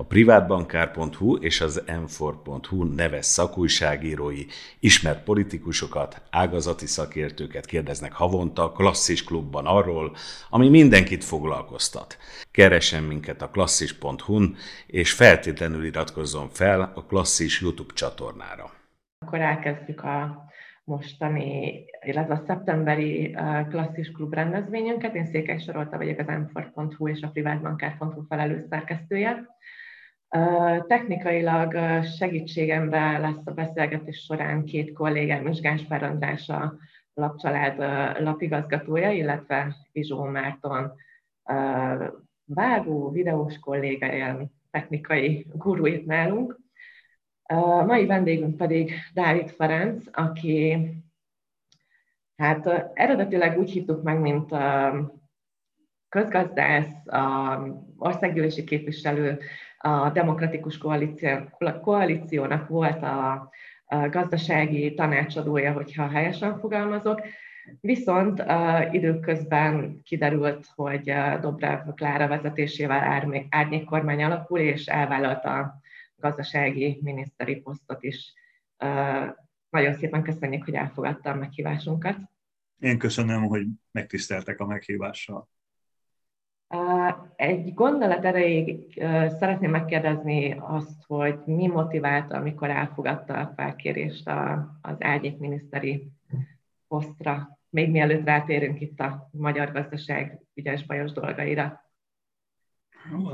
A 0.00 0.04
privátbankár.hu 0.04 1.36
és 1.36 1.60
az 1.60 1.84
m 1.86 2.24
neves 2.94 3.24
szakújságírói 3.24 4.44
ismert 4.80 5.24
politikusokat, 5.24 6.22
ágazati 6.30 6.86
szakértőket 6.86 7.66
kérdeznek 7.66 8.12
havonta 8.12 8.72
klasszis 8.72 9.24
klubban 9.24 9.66
arról, 9.66 10.16
ami 10.50 10.68
mindenkit 10.68 11.24
foglalkoztat. 11.24 12.18
Keressen 12.50 13.02
minket 13.02 13.42
a 13.42 13.50
klasszis.hu-n, 13.50 14.56
és 14.86 15.12
feltétlenül 15.12 15.84
iratkozzon 15.84 16.48
fel 16.48 16.92
a 16.94 17.04
klasszis 17.04 17.60
YouTube 17.60 17.92
csatornára. 17.94 18.70
Akkor 19.18 19.40
elkezdjük 19.40 20.02
a 20.02 20.44
mostani, 20.84 21.84
illetve 22.06 22.34
a 22.34 22.42
szeptemberi 22.46 23.36
klasszis 23.68 24.10
klub 24.10 24.34
rendezvényünket. 24.34 25.14
Én 25.14 25.26
Székely 25.26 25.58
Sarolta 25.58 25.96
vagyok 25.96 26.18
az 26.18 26.26
m 26.26 27.06
és 27.06 27.22
a 27.22 27.28
privátbankár.hu 27.28 28.26
felelős 28.28 28.62
szerkesztője. 28.70 29.56
Technikailag 30.86 32.02
segítségemre 32.04 33.18
lesz 33.18 33.46
a 33.46 33.50
beszélgetés 33.50 34.24
során 34.24 34.64
két 34.64 34.92
kollégám, 34.92 35.46
és 35.46 35.60
Gáspár 35.60 36.02
András 36.02 36.48
a 36.48 36.74
lapcsalád 37.14 37.78
lapigazgatója, 38.22 39.10
illetve 39.10 39.76
Izsó 39.92 40.24
Márton 40.24 40.92
vágó, 42.44 43.10
videós 43.10 43.58
kollégája, 43.58 44.50
technikai 44.70 45.46
guru 45.52 45.86
itt 45.86 46.06
nálunk. 46.06 46.58
A 47.42 47.84
mai 47.84 48.06
vendégünk 48.06 48.56
pedig 48.56 48.92
Dávid 49.14 49.50
Ferenc, 49.50 50.04
aki 50.12 50.76
hát 52.36 52.90
eredetileg 52.94 53.58
úgy 53.58 53.70
hívtuk 53.70 54.02
meg, 54.02 54.20
mint 54.20 54.54
közgazdász, 56.08 56.92
országgyűlési 57.96 58.64
képviselő, 58.64 59.38
a 59.78 60.10
demokratikus 60.10 60.78
koalíció, 60.78 61.38
koalíciónak 61.82 62.68
volt 62.68 63.02
a, 63.02 63.32
a 63.84 64.08
gazdasági 64.08 64.94
tanácsadója, 64.94 65.72
hogyha 65.72 66.08
helyesen 66.08 66.58
fogalmazok, 66.58 67.20
Viszont 67.80 68.40
uh, 68.40 68.94
időközben 68.94 70.02
kiderült, 70.02 70.66
hogy 70.74 71.10
uh, 71.10 71.40
Dobrev 71.40 71.88
Klára 71.94 72.28
vezetésével 72.28 73.26
árnyék 73.50 73.84
kormány 73.84 74.22
alakul, 74.22 74.58
és 74.58 74.86
elvállalta 74.86 75.58
a 75.58 75.80
gazdasági 76.16 76.98
miniszteri 77.02 77.56
posztot 77.56 78.02
is. 78.02 78.32
Uh, 78.78 79.26
nagyon 79.70 79.94
szépen 79.94 80.22
köszönjük, 80.22 80.64
hogy 80.64 80.74
elfogadta 80.74 81.30
a 81.30 81.34
meghívásunkat. 81.34 82.16
Én 82.78 82.98
köszönöm, 82.98 83.46
hogy 83.46 83.66
megtiszteltek 83.90 84.60
a 84.60 84.66
meghívással. 84.66 85.48
Egy 87.36 87.74
gondolat 87.74 88.24
erejéig 88.24 89.02
szeretném 89.38 89.70
megkérdezni 89.70 90.56
azt, 90.60 91.04
hogy 91.06 91.38
mi 91.44 91.66
motiválta, 91.66 92.36
amikor 92.36 92.70
elfogadta 92.70 93.34
a 93.34 93.52
felkérést 93.56 94.28
az 94.80 94.96
ágyék 94.98 95.38
miniszteri 95.38 96.10
posztra, 96.88 97.58
még 97.70 97.90
mielőtt 97.90 98.24
rátérünk 98.24 98.80
itt 98.80 99.00
a 99.00 99.28
magyar 99.32 99.72
gazdaság 99.72 100.40
ügyes 100.54 100.86
bajos 100.86 101.12
dolgaira. 101.12 101.90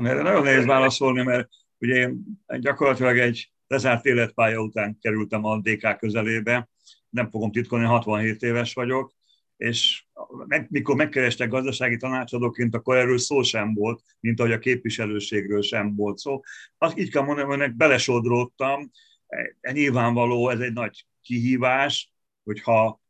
Erre 0.03 0.21
nagyon 0.21 0.43
nehéz 0.43 0.65
válaszolni, 0.65 1.23
mert 1.23 1.49
ugye 1.77 1.95
én 1.95 2.23
gyakorlatilag 2.59 3.17
egy 3.17 3.51
lezárt 3.67 4.05
életpálya 4.05 4.59
után 4.59 4.97
kerültem 5.01 5.45
a 5.45 5.59
DK 5.59 5.97
közelébe, 5.97 6.69
nem 7.09 7.29
fogom 7.29 7.51
titkolni, 7.51 7.85
67 7.85 8.41
éves 8.41 8.73
vagyok, 8.73 9.13
és 9.57 10.05
meg, 10.47 10.67
mikor 10.69 10.95
megkerestek 10.95 11.49
gazdasági 11.49 11.97
tanácsadóként, 11.97 12.75
akkor 12.75 12.97
erről 12.97 13.17
szó 13.17 13.41
sem 13.41 13.73
volt, 13.73 14.01
mint 14.19 14.39
ahogy 14.39 14.51
a 14.51 14.59
képviselőségről 14.59 15.61
sem 15.61 15.95
volt 15.95 16.17
szó. 16.17 16.39
Azt 16.77 16.97
így 16.97 17.11
kell 17.11 17.23
mondanom, 17.23 17.59
hogy 17.59 17.73
belesodródtam, 17.73 18.91
e, 19.61 19.71
nyilvánvaló, 19.71 20.49
ez 20.49 20.59
egy 20.59 20.73
nagy 20.73 21.05
kihívás, 21.21 22.13
hogyha 22.43 23.03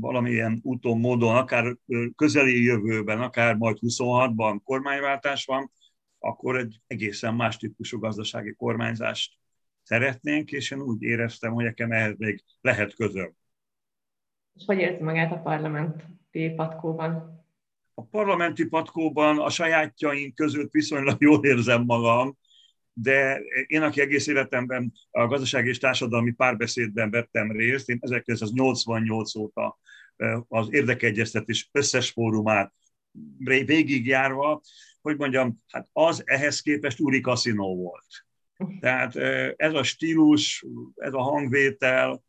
valamilyen 0.00 0.60
úton, 0.62 0.98
módon, 0.98 1.36
akár 1.36 1.76
közeli 2.16 2.62
jövőben, 2.62 3.20
akár 3.20 3.56
majd 3.56 3.76
26-ban 3.80 4.60
kormányváltás 4.64 5.44
van, 5.44 5.72
akkor 6.18 6.56
egy 6.56 6.80
egészen 6.86 7.34
más 7.34 7.56
típusú 7.56 7.98
gazdasági 7.98 8.54
kormányzást 8.54 9.32
szeretnénk, 9.82 10.50
és 10.50 10.70
én 10.70 10.80
úgy 10.80 11.02
éreztem, 11.02 11.52
hogy 11.52 11.64
nekem 11.64 11.92
ehhez 11.92 12.14
még 12.18 12.44
lehet 12.60 12.94
közöm. 12.94 13.34
És 14.54 14.62
hogy 14.66 14.78
érzi 14.78 15.02
magát 15.02 15.32
a 15.32 15.38
parlamenti 15.38 16.48
patkóban? 16.56 17.40
A 17.94 18.02
parlamenti 18.04 18.66
patkóban 18.66 19.38
a 19.38 19.50
sajátjaink 19.50 20.34
között 20.34 20.70
viszonylag 20.70 21.22
jól 21.22 21.44
érzem 21.44 21.82
magam, 21.82 22.36
de 22.92 23.40
én, 23.66 23.82
aki 23.82 24.00
egész 24.00 24.26
életemben 24.26 24.92
a 25.10 25.26
gazdasági 25.26 25.68
és 25.68 25.78
társadalmi 25.78 26.32
párbeszédben 26.32 27.10
vettem 27.10 27.50
részt, 27.50 27.88
én 27.88 27.98
1988 28.00 29.34
óta 29.34 29.78
az 30.48 30.68
érdekegyeztetés 30.70 31.68
összes 31.72 32.10
fórumát 32.10 32.72
végigjárva, 33.38 34.60
hogy 35.00 35.16
mondjam, 35.16 35.62
hát 35.68 35.88
az 35.92 36.22
ehhez 36.24 36.60
képest 36.60 37.00
úri 37.00 37.20
kaszinó 37.20 37.76
volt. 37.76 38.26
Tehát 38.80 39.16
ez 39.56 39.74
a 39.74 39.82
stílus, 39.82 40.66
ez 40.94 41.12
a 41.12 41.22
hangvétel, 41.22 42.22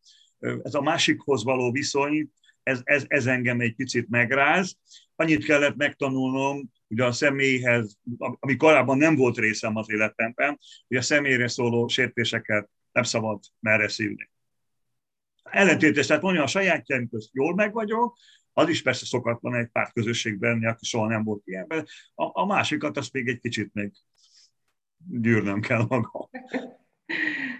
ez 0.63 0.73
a 0.73 0.81
másikhoz 0.81 1.43
való 1.43 1.71
viszony, 1.71 2.31
ez, 2.63 2.81
ez, 2.83 3.05
ez 3.07 3.25
engem 3.25 3.59
egy 3.59 3.75
picit 3.75 4.09
megráz. 4.09 4.77
Annyit 5.15 5.45
kellett 5.45 5.75
megtanulnom, 5.75 6.71
hogy 6.87 6.99
a 6.99 7.11
személyhez, 7.11 7.99
ami 8.17 8.55
korábban 8.55 8.97
nem 8.97 9.15
volt 9.15 9.37
részem 9.37 9.75
az 9.75 9.89
életemben, 9.89 10.59
hogy 10.87 10.97
a 10.97 11.01
személyre 11.01 11.47
szóló 11.47 11.87
sértéseket 11.87 12.69
nem 12.91 13.03
szabad 13.03 13.39
merre 13.59 13.87
szívni. 13.87 14.31
Ellentétes, 15.43 16.05
tehát 16.05 16.21
mondja, 16.21 16.43
a 16.43 16.47
sajátjaim 16.47 17.09
közt 17.09 17.29
jól 17.33 17.55
meg 17.55 17.73
vagyok, 17.73 18.17
az 18.53 18.69
is 18.69 18.81
persze 18.81 19.05
szokatlan 19.05 19.55
egy 19.55 19.67
pár 19.67 19.91
közösségben, 19.91 20.65
aki 20.65 20.85
soha 20.85 21.07
nem 21.07 21.23
volt 21.23 21.41
ilyenben, 21.45 21.85
a, 22.15 22.41
a 22.41 22.45
másikat 22.45 22.97
azt 22.97 23.13
még 23.13 23.27
egy 23.27 23.39
kicsit 23.39 23.73
még 23.73 23.91
gyűrnöm 24.97 25.61
kell 25.61 25.85
magam. 25.87 26.29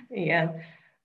Igen. 0.07 0.55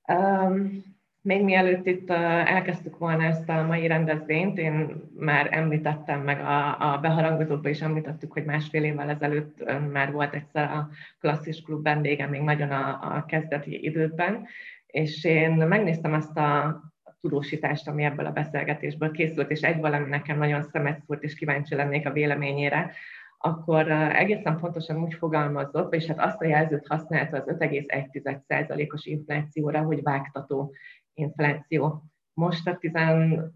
Um, 0.08 0.97
még 1.28 1.44
mielőtt 1.44 1.86
itt 1.86 2.10
elkezdtük 2.10 2.98
volna 2.98 3.22
ezt 3.22 3.48
a 3.48 3.62
mai 3.62 3.86
rendezvényt, 3.86 4.58
én 4.58 5.02
már 5.18 5.48
említettem, 5.50 6.20
meg 6.20 6.40
a, 6.40 6.92
a 6.92 6.98
beharangozókban 6.98 7.70
is 7.70 7.80
említettük, 7.80 8.32
hogy 8.32 8.44
másfél 8.44 8.84
évvel 8.84 9.10
ezelőtt 9.10 9.64
már 9.92 10.12
volt 10.12 10.34
egyszer 10.34 10.62
a 10.64 10.88
klasszis 11.20 11.62
klub 11.62 11.82
vendége, 11.82 12.26
még 12.26 12.40
nagyon 12.40 12.70
a, 12.70 13.16
a 13.16 13.24
kezdeti 13.24 13.84
időkben, 13.84 14.46
és 14.86 15.24
én 15.24 15.50
megnéztem 15.52 16.14
ezt 16.14 16.36
a 16.36 16.80
tudósítást, 17.20 17.88
ami 17.88 18.04
ebből 18.04 18.26
a 18.26 18.32
beszélgetésből 18.32 19.10
készült, 19.10 19.50
és 19.50 19.60
egy 19.60 19.80
valami 19.80 20.08
nekem 20.08 20.38
nagyon 20.38 20.62
szemet 20.62 21.02
szúrt, 21.06 21.22
és 21.22 21.34
kíváncsi 21.34 21.74
lennék 21.74 22.06
a 22.06 22.12
véleményére, 22.12 22.92
akkor 23.38 23.90
egészen 23.90 24.58
pontosan 24.58 25.02
úgy 25.02 25.14
fogalmazott, 25.14 25.94
és 25.94 26.06
hát 26.06 26.18
azt 26.20 26.40
a 26.40 26.46
jelzőt 26.46 26.86
használta 26.86 27.36
az 27.36 27.56
5,1%-os 27.58 29.04
inflációra, 29.04 29.82
hogy 29.82 30.02
vágtató 30.02 30.74
infláció. 31.18 32.02
Most 32.32 32.66
a 32.66 32.76
15 32.76 33.52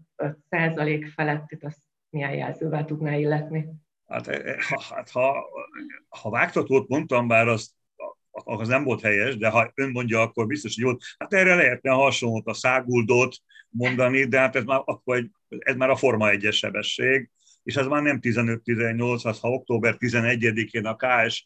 százalék 0.49 1.13
itt 1.47 1.63
azt 1.63 1.81
milyen 2.09 2.33
jelzővel 2.33 2.85
tudná 2.85 3.15
illetni? 3.15 3.69
Hát, 4.07 4.27
eh, 4.27 4.39
eh, 4.39 4.57
hát 4.89 5.09
ha, 5.09 5.45
ha 6.09 6.29
vágtatót 6.29 6.87
mondtam, 6.87 7.27
bár 7.27 7.47
az, 7.47 7.75
az 8.31 8.67
nem 8.67 8.83
volt 8.83 9.01
helyes, 9.01 9.37
de 9.37 9.49
ha 9.49 9.71
ön 9.75 9.91
mondja, 9.91 10.21
akkor 10.21 10.47
biztos, 10.47 10.75
hogy 10.75 10.83
jó. 10.83 10.97
Hát 11.17 11.33
erre 11.33 11.55
lehetne 11.55 11.91
hasonlót 11.91 12.47
a 12.47 12.53
száguldót 12.53 13.37
mondani, 13.69 14.23
de 14.23 14.39
hát 14.39 14.55
ez 14.55 14.63
már, 14.63 14.81
akkor, 14.85 15.29
ez 15.47 15.75
már 15.75 15.89
a 15.89 15.95
Forma 15.95 16.29
1 16.29 16.47
sebesség, 16.51 17.29
és 17.63 17.75
ez 17.75 17.85
már 17.85 18.01
nem 18.01 18.19
15-18, 18.21 19.25
az 19.25 19.39
ha 19.39 19.49
október 19.49 19.95
11-én 19.99 20.85
a 20.85 20.95
KSH 20.95 21.43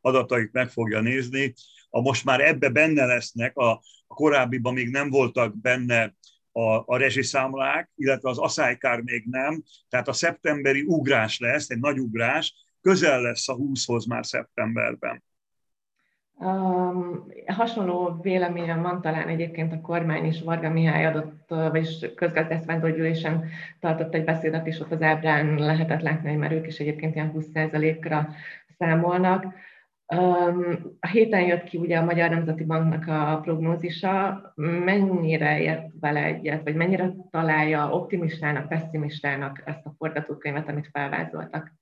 adatait 0.00 0.52
meg 0.52 0.68
fogja 0.68 1.00
nézni, 1.00 1.54
a 1.90 2.00
most 2.00 2.24
már 2.24 2.40
ebbe 2.40 2.68
benne 2.68 3.04
lesznek, 3.04 3.56
a, 3.56 3.82
a 4.06 4.14
korábbiban 4.14 4.72
még 4.72 4.90
nem 4.90 5.10
voltak 5.10 5.60
benne 5.60 6.14
a, 6.52 6.82
a 6.86 6.96
rezsiszámlák, 6.96 7.90
illetve 7.96 8.28
az 8.28 8.38
aszálykár 8.38 9.00
még 9.00 9.24
nem, 9.30 9.62
tehát 9.88 10.08
a 10.08 10.12
szeptemberi 10.12 10.82
ugrás 10.82 11.38
lesz, 11.38 11.70
egy 11.70 11.80
nagy 11.80 11.98
ugrás, 11.98 12.54
közel 12.80 13.20
lesz 13.20 13.48
a 13.48 13.56
20-hoz 13.56 14.06
már 14.06 14.26
szeptemberben. 14.26 15.22
Um, 16.38 17.26
hasonló 17.46 18.18
véleményem 18.22 18.82
van 18.82 19.00
talán 19.00 19.28
egyébként 19.28 19.72
a 19.72 19.80
kormány 19.80 20.24
is, 20.24 20.42
Varga 20.42 20.70
Mihály 20.70 21.06
adott, 21.06 21.44
vagyis 21.48 22.06
közgazdász 22.14 22.64
vándorgyűlésen 22.64 23.48
tartott 23.80 24.14
egy 24.14 24.24
beszédet, 24.24 24.66
és 24.66 24.80
ott 24.80 24.92
az 24.92 25.02
ábrán 25.02 25.54
lehetett 25.54 26.00
látni, 26.00 26.34
mert 26.34 26.52
ők 26.52 26.66
is 26.66 26.78
egyébként 26.78 27.14
ilyen 27.14 27.32
20%-ra 27.36 28.28
számolnak. 28.78 29.54
A 30.98 31.08
héten 31.08 31.46
jött 31.46 31.64
ki 31.64 31.78
ugye 31.78 31.98
a 31.98 32.04
Magyar 32.04 32.30
Nemzeti 32.30 32.64
Banknak 32.64 33.06
a 33.06 33.40
prognózisa, 33.40 34.42
mennyire 34.84 35.60
ért 35.60 35.86
vele 36.00 36.24
egyet, 36.24 36.62
vagy 36.62 36.74
mennyire 36.74 37.14
találja 37.30 37.90
optimistának, 37.90 38.68
pessimistának 38.68 39.62
ezt 39.64 39.86
a 39.86 39.94
forgatókönyvet, 39.98 40.68
amit 40.68 40.88
felvázoltak? 40.92 41.74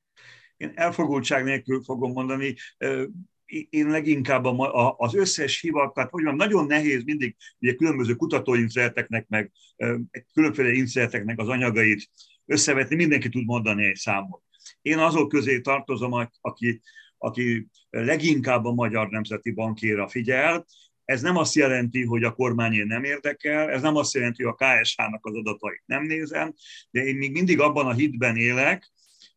Én 0.57 0.73
elfogultság 0.75 1.45
nélkül 1.45 1.83
fogom 1.83 2.13
mondani, 2.13 2.55
én 3.71 3.87
leginkább 3.89 4.45
az 4.97 5.15
összes 5.15 5.61
hivat, 5.61 5.99
hogy 6.11 6.25
van, 6.25 6.35
nagyon 6.35 6.67
nehéz 6.67 7.05
mindig 7.05 7.37
ugye 7.59 7.75
különböző 7.75 8.15
kutatóinszerteknek, 8.15 9.29
meg 9.29 9.53
különféle 10.33 10.71
inszerteknek 10.71 11.41
az 11.41 11.49
anyagait 11.49 12.11
összevetni, 12.47 12.97
mindenki 12.97 13.29
tud 13.29 13.45
mondani 13.45 13.85
egy 13.85 13.95
számot. 13.95 14.43
Én 14.83 14.99
azok 14.99 15.29
közé 15.29 15.61
tartozom, 15.61 16.13
aki, 16.41 16.81
aki 17.25 17.67
leginkább 17.91 18.65
a 18.65 18.73
Magyar 18.73 19.09
Nemzeti 19.09 19.51
Bankére 19.51 20.09
figyel, 20.09 20.67
ez 21.05 21.23
nem 21.23 21.37
azt 21.37 21.55
jelenti, 21.55 22.05
hogy 22.05 22.25
a 22.25 22.33
kormányé 22.33 22.83
nem 22.83 23.05
érdekel, 23.05 23.71
ez 23.71 23.83
nem 23.83 23.97
azt 23.97 24.15
jelenti, 24.15 24.43
hogy 24.43 24.55
a 24.59 24.65
KSH-nak 24.65 25.27
az 25.27 25.35
adatait 25.35 25.83
nem 25.87 26.03
nézem, 26.03 26.55
de 26.91 27.05
én 27.05 27.17
még 27.17 27.33
mindig 27.33 27.61
abban 27.61 27.87
a 27.87 27.93
hitben 27.93 28.37
élek, 28.37 28.93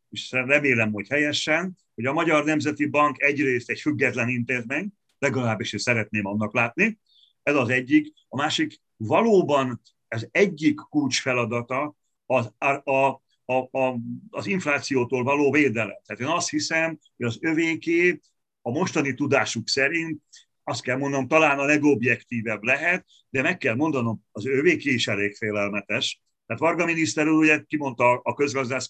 és 0.10 0.32
remélem, 0.32 0.92
hogy 0.92 1.08
helyesen, 1.08 1.78
hogy 1.96 2.06
a 2.06 2.14
Magyar 2.14 2.46
Nemzeti 2.46 2.86
Bank 2.86 3.22
egyrészt 3.22 3.70
egy 3.70 3.80
független 3.80 4.30
intézmény, 4.30 4.90
legalábbis 5.20 5.74
én 5.74 5.80
szeretném 5.80 6.26
annak 6.26 6.54
látni, 6.54 7.00
ez 7.44 7.56
az 7.56 7.70
egyik. 7.70 8.14
A 8.28 8.36
másik, 8.36 8.82
valóban 8.98 9.82
ez 10.08 10.28
egyik 10.32 10.76
kulcs 10.76 11.22
feladata 11.22 11.96
az, 12.26 12.54
a, 12.84 13.22
a, 13.50 13.78
a, 13.78 14.00
az 14.30 14.48
inflációtól 14.48 15.24
való 15.24 15.52
védelem. 15.52 15.98
Tehát 16.06 16.22
én 16.22 16.28
azt 16.28 16.50
hiszem, 16.50 17.00
hogy 17.18 17.26
az 17.26 17.38
övéké 17.42 18.20
a 18.62 18.72
mostani 18.72 19.14
tudásuk 19.14 19.68
szerint 19.68 20.22
azt 20.64 20.82
kell 20.82 20.98
mondanom, 20.98 21.28
talán 21.28 21.60
a 21.60 21.66
legobjektívebb 21.66 22.64
lehet, 22.64 23.06
de 23.30 23.42
meg 23.42 23.58
kell 23.58 23.76
mondanom, 23.76 24.22
az 24.32 24.46
övéké 24.46 24.94
is 24.94 25.08
elég 25.08 25.36
félelmetes. 25.36 26.22
Tehát 26.46 26.62
Varga 26.62 26.86
miniszter 26.86 27.28
úr 27.28 27.44
ugye 27.44 27.64
kimondta 27.68 28.20
a 28.24 28.34
közgazdász 28.34 28.90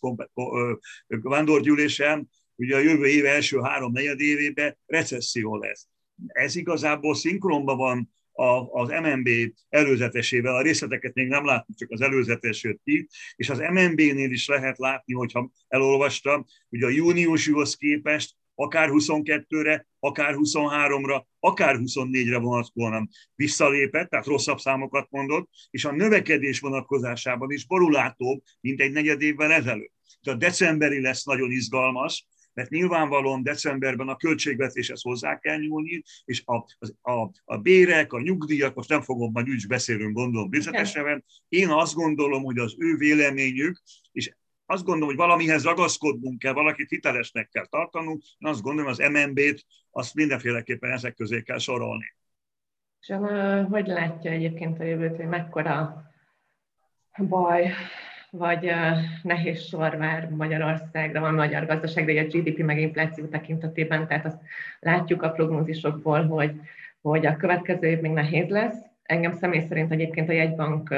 vándorgyűlésen, 1.08 2.30
ugye 2.56 2.76
a 2.76 2.80
jövő 2.80 3.06
év 3.06 3.26
első 3.26 3.60
három 3.60 3.92
negyed 3.92 4.20
évében 4.20 4.78
recesszió 4.86 5.56
lesz. 5.56 5.88
Ez 6.28 6.56
igazából 6.56 7.16
szinkronban 7.16 7.78
van 7.78 8.17
az 8.72 8.90
MNB 8.90 9.30
előzetesével, 9.70 10.56
a 10.56 10.62
részleteket 10.62 11.14
még 11.14 11.28
nem 11.28 11.46
látjuk, 11.46 11.78
csak 11.78 11.92
az 11.92 12.02
előzetes 12.02 12.64
jött 12.64 12.82
ki, 12.84 13.08
és 13.36 13.50
az 13.50 13.60
MNB-nél 13.60 14.32
is 14.32 14.48
lehet 14.48 14.78
látni, 14.78 15.14
hogyha 15.14 15.52
elolvastam, 15.68 16.46
hogy 16.70 16.84
a 16.84 16.90
júniushoz 16.90 17.76
képest 17.76 18.36
akár 18.60 18.90
22-re, 18.92 19.88
akár 20.00 20.34
23-ra, 20.38 21.24
akár 21.40 21.76
24-re 21.80 22.38
vonatkozóan 22.38 23.10
visszalépett, 23.36 24.10
tehát 24.10 24.26
rosszabb 24.26 24.60
számokat 24.60 25.08
mondott, 25.10 25.50
és 25.70 25.86
a 25.86 25.92
növekedés 25.92 26.60
vonatkozásában 26.60 27.52
is 27.52 27.66
borulátóbb, 27.66 28.42
mint 28.62 28.82
egy 28.82 28.92
negyed 28.92 29.22
évvel 29.22 29.52
ezelőtt. 29.52 29.94
Tehát 30.22 30.40
a 30.40 30.46
decemberi 30.46 31.02
lesz 31.02 31.24
nagyon 31.24 31.52
izgalmas, 31.52 32.28
mert 32.58 32.70
nyilvánvalóan 32.70 33.44
decemberben 33.44 34.08
a 34.08 34.16
költségvetéshez 34.16 35.02
hozzá 35.02 35.40
kell 35.40 35.58
nyúlni, 35.58 36.04
és 36.26 36.44
a, 36.46 36.56
a, 37.12 37.32
a 37.46 37.58
bérek, 37.58 38.14
a 38.14 38.22
nyugdíjak, 38.22 38.76
most 38.76 38.90
nem 38.90 39.02
fogom, 39.02 39.32
majd 39.32 39.50
úgy 39.50 39.68
beszélünk, 39.68 40.16
gondolom 40.16 40.52
részletesen, 40.52 41.24
én 41.50 41.70
azt 41.70 41.94
gondolom, 41.94 42.44
hogy 42.44 42.58
az 42.58 42.76
ő 42.78 42.96
véleményük, 42.96 43.82
és 44.12 44.36
azt 44.66 44.84
gondolom, 44.84 45.08
hogy 45.08 45.18
valamihez 45.18 45.64
ragaszkodnunk 45.64 46.40
kell, 46.40 46.54
valakit 46.54 46.90
hitelesnek 46.90 47.50
kell 47.50 47.66
tartanunk, 47.66 48.22
én 48.38 48.50
azt 48.50 48.62
gondolom, 48.62 48.90
az 48.90 48.98
MNB-t 48.98 49.66
azt 49.92 50.14
mindenféleképpen 50.14 50.92
ezek 50.92 51.16
közé 51.16 51.42
kell 51.42 51.60
sorolni. 51.60 52.16
És 53.00 53.14
hogy 53.70 53.88
látja 53.88 54.32
egyébként 54.32 54.80
a 54.80 54.84
jövőt, 54.84 55.16
hogy 55.16 55.28
mekkora 55.28 56.04
baj 57.18 57.74
vagy 58.32 58.72
nehéz 59.24 59.68
sor 59.68 59.98
vár 59.98 60.30
Magyarországra, 60.30 61.20
van 61.20 61.34
magyar 61.34 61.66
gazdaságra, 61.66 62.22
a 62.22 62.26
GDP 62.26 62.58
meg 62.58 62.80
infláció 62.80 63.26
tekintetében, 63.26 64.08
tehát 64.08 64.26
azt 64.26 64.42
látjuk 64.80 65.22
a 65.22 65.32
prognózisokból, 65.32 66.26
hogy, 66.26 66.52
hogy 67.02 67.26
a 67.26 67.36
következő 67.36 67.88
év 67.88 68.00
még 68.00 68.12
nehéz 68.12 68.50
lesz. 68.50 68.78
Engem 69.04 69.34
személy 69.34 69.66
szerint 69.68 69.92
egyébként 69.92 70.30
a 70.30 70.34
jegybank 70.34 70.96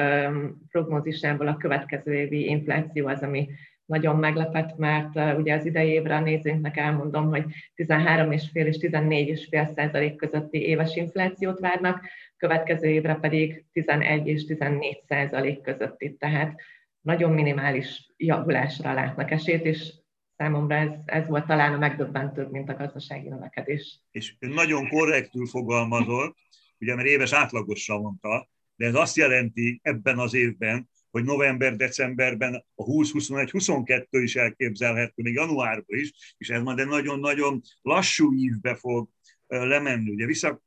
prognózisából 0.70 1.48
a 1.48 1.58
következő 1.58 2.14
évi 2.14 2.50
infláció 2.50 3.08
az, 3.08 3.22
ami 3.22 3.50
nagyon 3.86 4.16
meglepett, 4.16 4.78
mert 4.78 5.38
ugye 5.38 5.56
az 5.56 5.66
idei 5.66 5.90
évre 5.90 6.16
a 6.16 6.20
nézőnknek 6.20 6.78
elmondom, 6.78 7.30
hogy 7.30 7.44
13,5 7.76 8.66
és 8.66 8.78
14,5 8.80 9.72
százalék 9.72 10.16
közötti 10.16 10.68
éves 10.68 10.96
inflációt 10.96 11.60
várnak, 11.60 12.02
következő 12.38 12.88
évre 12.88 13.16
pedig 13.16 13.66
11 13.72 14.28
és 14.28 14.46
14 14.46 15.02
százalék 15.08 15.62
közötti. 15.62 16.16
Tehát 16.20 16.62
nagyon 17.02 17.32
minimális 17.32 18.14
javulásra 18.18 18.94
látnak 18.94 19.32
esélyt, 19.32 19.66
és 19.66 19.94
számomra 20.36 20.76
ez, 20.76 20.90
ez 21.06 21.28
volt 21.28 21.46
talán 21.46 21.74
a 21.74 21.78
megdöbbentőbb, 21.78 22.52
mint 22.52 22.70
a 22.70 22.76
gazdasági 22.76 23.28
növekedés. 23.28 24.00
És 24.12 24.36
nagyon 24.40 24.88
korrektül 24.88 25.46
fogalmazott, 25.46 26.38
ugye 26.80 26.96
mert 26.96 27.08
éves 27.08 27.34
átlagosra 27.34 28.00
mondta, 28.00 28.50
de 28.76 28.86
ez 28.86 28.96
azt 28.96 29.16
jelenti 29.16 29.80
ebben 29.84 30.20
az 30.20 30.34
évben, 30.34 30.90
hogy 31.12 31.24
november-decemberben 31.24 32.66
a 32.76 32.84
20-21-22 32.84 34.06
is 34.10 34.36
elképzelhető, 34.36 35.22
még 35.22 35.34
januárban 35.34 36.00
is, 36.00 36.36
és 36.38 36.50
ez 36.50 36.62
majd 36.62 36.80
egy 36.80 36.88
nagyon-nagyon 36.88 37.62
lassú 37.82 38.34
ívbe 38.34 38.76
fog 38.76 39.10
lemenni. 39.48 40.12
Ugye 40.12 40.26
vissza, 40.26 40.62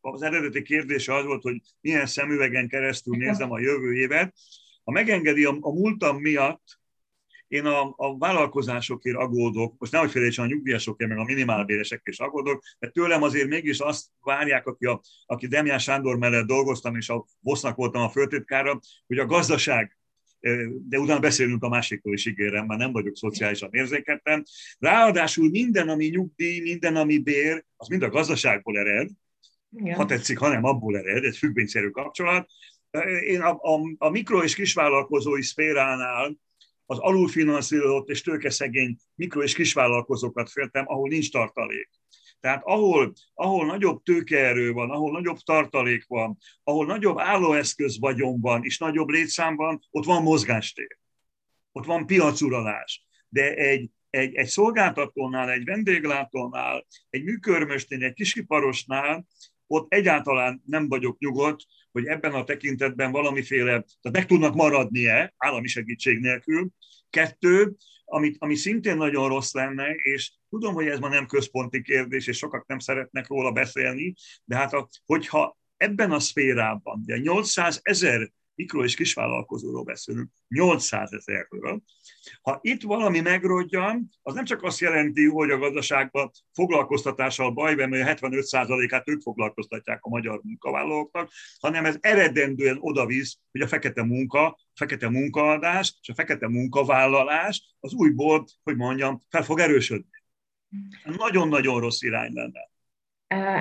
az 0.00 0.22
eredeti 0.22 0.62
kérdése 0.62 1.14
az 1.14 1.24
volt, 1.24 1.42
hogy 1.42 1.60
milyen 1.80 2.06
szemüvegen 2.06 2.68
keresztül 2.68 3.16
nézem 3.16 3.50
a 3.50 3.60
jövő 3.60 3.94
évet, 3.94 4.34
ha 4.84 4.92
megengedi 4.92 5.44
a, 5.44 5.56
a 5.60 5.72
múltam 5.72 6.16
miatt, 6.16 6.62
én 7.48 7.64
a, 7.64 7.94
a 7.96 8.18
vállalkozásokért 8.18 9.16
aggódok, 9.16 9.74
most 9.78 9.92
nehogy 9.92 10.10
félrejtsen 10.10 10.44
a 10.44 10.48
nyugdíjasokért, 10.48 11.10
meg 11.10 11.18
a 11.18 11.24
minimálbéresekért 11.24 12.08
is 12.08 12.18
aggódok, 12.18 12.62
mert 12.78 12.92
tőlem 12.92 13.22
azért 13.22 13.48
mégis 13.48 13.78
azt 13.78 14.06
várják, 14.20 14.66
aki, 14.66 14.86
a, 14.86 15.00
aki 15.26 15.46
Demián 15.46 15.78
Sándor 15.78 16.18
mellett 16.18 16.46
dolgoztam, 16.46 16.96
és 16.96 17.08
a 17.08 17.26
Vosznak 17.40 17.76
voltam 17.76 18.02
a 18.02 18.08
főtitkára, 18.08 18.80
hogy 19.06 19.18
a 19.18 19.26
gazdaság 19.26 19.96
de 20.88 20.98
utána 20.98 21.20
beszélünk 21.20 21.62
a 21.62 21.68
másikról 21.68 22.14
is, 22.14 22.26
ígérem, 22.26 22.66
mert 22.66 22.80
nem 22.80 22.92
vagyok 22.92 23.16
szociálisan 23.16 23.68
érzéketten. 23.72 24.44
Ráadásul 24.78 25.50
minden, 25.50 25.88
ami 25.88 26.06
nyugdíj, 26.06 26.60
minden, 26.60 26.96
ami 26.96 27.18
bér, 27.18 27.64
az 27.76 27.88
mind 27.88 28.02
a 28.02 28.08
gazdaságból 28.08 28.78
ered, 28.78 29.10
Igen. 29.70 29.94
ha 29.94 30.06
tetszik, 30.06 30.38
hanem 30.38 30.64
abból 30.64 30.96
ered, 30.98 31.24
egy 31.24 31.36
függvényszerű 31.36 31.88
kapcsolat, 31.88 32.48
én 33.02 33.40
a, 33.40 33.50
a, 33.50 33.80
a 33.98 34.08
mikro- 34.08 34.44
és 34.44 34.54
kisvállalkozói 34.54 35.42
szféránál 35.42 36.36
az 36.86 36.98
alulfinanszírozott 36.98 38.08
és 38.08 38.22
tőkeszegény 38.22 38.96
mikro- 39.14 39.44
és 39.44 39.54
kisvállalkozókat 39.54 40.50
féltem, 40.50 40.84
ahol 40.86 41.08
nincs 41.08 41.30
tartalék. 41.30 41.90
Tehát 42.40 42.62
ahol, 42.64 43.12
ahol 43.34 43.66
nagyobb 43.66 44.02
tőkeerő 44.02 44.72
van, 44.72 44.90
ahol 44.90 45.12
nagyobb 45.12 45.38
tartalék 45.38 46.04
van, 46.06 46.38
ahol 46.64 46.86
nagyobb 46.86 47.18
állóeszköz 47.18 47.98
vagyon 47.98 48.40
van, 48.40 48.64
és 48.64 48.78
nagyobb 48.78 49.08
létszám 49.08 49.56
van, 49.56 49.80
ott 49.90 50.04
van 50.04 50.22
mozgástér. 50.22 50.98
Ott 51.72 51.84
van 51.84 52.06
piacuralás. 52.06 53.06
De 53.28 53.54
egy, 53.54 53.90
egy, 54.10 54.34
egy 54.34 54.46
szolgáltatónál, 54.46 55.50
egy 55.50 55.64
vendéglátónál, 55.64 56.86
egy 57.10 57.24
műkörmösnél, 57.24 58.04
egy 58.04 58.12
kisiparosnál, 58.12 59.26
ott 59.66 59.92
egyáltalán 59.92 60.62
nem 60.66 60.88
vagyok 60.88 61.18
nyugodt, 61.18 61.64
hogy 61.94 62.06
ebben 62.06 62.32
a 62.32 62.44
tekintetben 62.44 63.10
valamiféle, 63.10 63.70
tehát 63.70 64.12
meg 64.12 64.26
tudnak 64.26 64.54
maradni-e 64.54 65.34
állami 65.36 65.66
segítség 65.66 66.18
nélkül. 66.18 66.68
Kettő, 67.10 67.74
amit, 68.04 68.36
ami 68.38 68.54
szintén 68.54 68.96
nagyon 68.96 69.28
rossz 69.28 69.52
lenne, 69.52 69.94
és 69.94 70.32
tudom, 70.48 70.74
hogy 70.74 70.86
ez 70.86 70.98
ma 70.98 71.08
nem 71.08 71.26
központi 71.26 71.82
kérdés, 71.82 72.26
és 72.26 72.36
sokak 72.36 72.66
nem 72.66 72.78
szeretnek 72.78 73.28
róla 73.28 73.52
beszélni, 73.52 74.14
de 74.44 74.56
hát 74.56 74.72
a, 74.72 74.88
hogyha 75.06 75.58
ebben 75.76 76.10
a 76.10 76.18
szférában, 76.18 77.00
ugye 77.02 77.16
800 77.16 77.80
ezer 77.82 78.30
mikro- 78.54 78.84
és 78.84 78.94
kisvállalkozóról 78.94 79.82
beszélünk, 79.82 80.30
800 80.48 81.12
ezerről. 81.12 81.82
Ha 82.42 82.58
itt 82.62 82.82
valami 82.82 83.20
megrodjan, 83.20 84.08
az 84.22 84.34
nem 84.34 84.44
csak 84.44 84.62
azt 84.62 84.80
jelenti, 84.80 85.26
hogy 85.26 85.50
a 85.50 85.58
gazdaságban 85.58 86.30
foglalkoztatással 86.52 87.50
baj 87.50 87.74
van, 87.76 87.88
mert 87.88 88.20
75%-át 88.20 89.08
ők 89.08 89.20
foglalkoztatják 89.20 89.98
a 90.02 90.08
magyar 90.08 90.40
munkavállalóknak, 90.42 91.30
hanem 91.58 91.84
ez 91.84 91.96
eredendően 92.00 92.78
odavisz, 92.80 93.38
hogy 93.50 93.60
a 93.60 93.68
fekete 93.68 94.02
munka, 94.02 94.46
a 94.46 94.58
fekete 94.74 95.08
munkaadás 95.08 95.98
és 96.00 96.08
a 96.08 96.14
fekete 96.14 96.48
munkavállalás 96.48 97.76
az 97.80 97.92
újból, 97.92 98.44
hogy 98.62 98.76
mondjam, 98.76 99.22
fel 99.28 99.42
fog 99.42 99.58
erősödni. 99.58 100.08
Nagyon-nagyon 101.04 101.80
rossz 101.80 102.02
irány 102.02 102.32
lenne. 102.32 102.72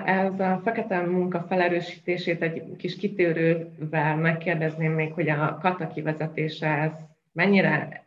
Ez 0.06 0.39
a 0.39 0.62
fekete 0.63 1.01
munka 1.01 1.46
felerősítését 1.48 2.42
egy 2.42 2.75
kis 2.77 2.96
kitérővel 2.96 4.15
megkérdezném 4.15 4.92
még, 4.92 5.13
hogy 5.13 5.30
a 5.30 5.58
kata 5.62 5.88
kivezetése 5.88 6.68
ez 6.68 6.92
mennyire 7.32 8.03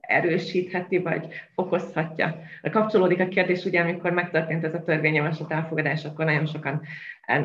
erősítheti, 0.00 0.98
vagy 0.98 1.26
fokozhatja. 1.54 2.40
Kapcsolódik 2.70 3.20
a 3.20 3.28
kérdés, 3.28 3.64
ugye, 3.64 3.80
amikor 3.80 4.10
megtörtént 4.10 4.64
ez 4.64 4.74
a 4.74 4.82
törvényjavaslat 4.82 5.52
elfogadás, 5.52 6.04
akkor 6.04 6.24
nagyon 6.24 6.46
sokan 6.46 6.82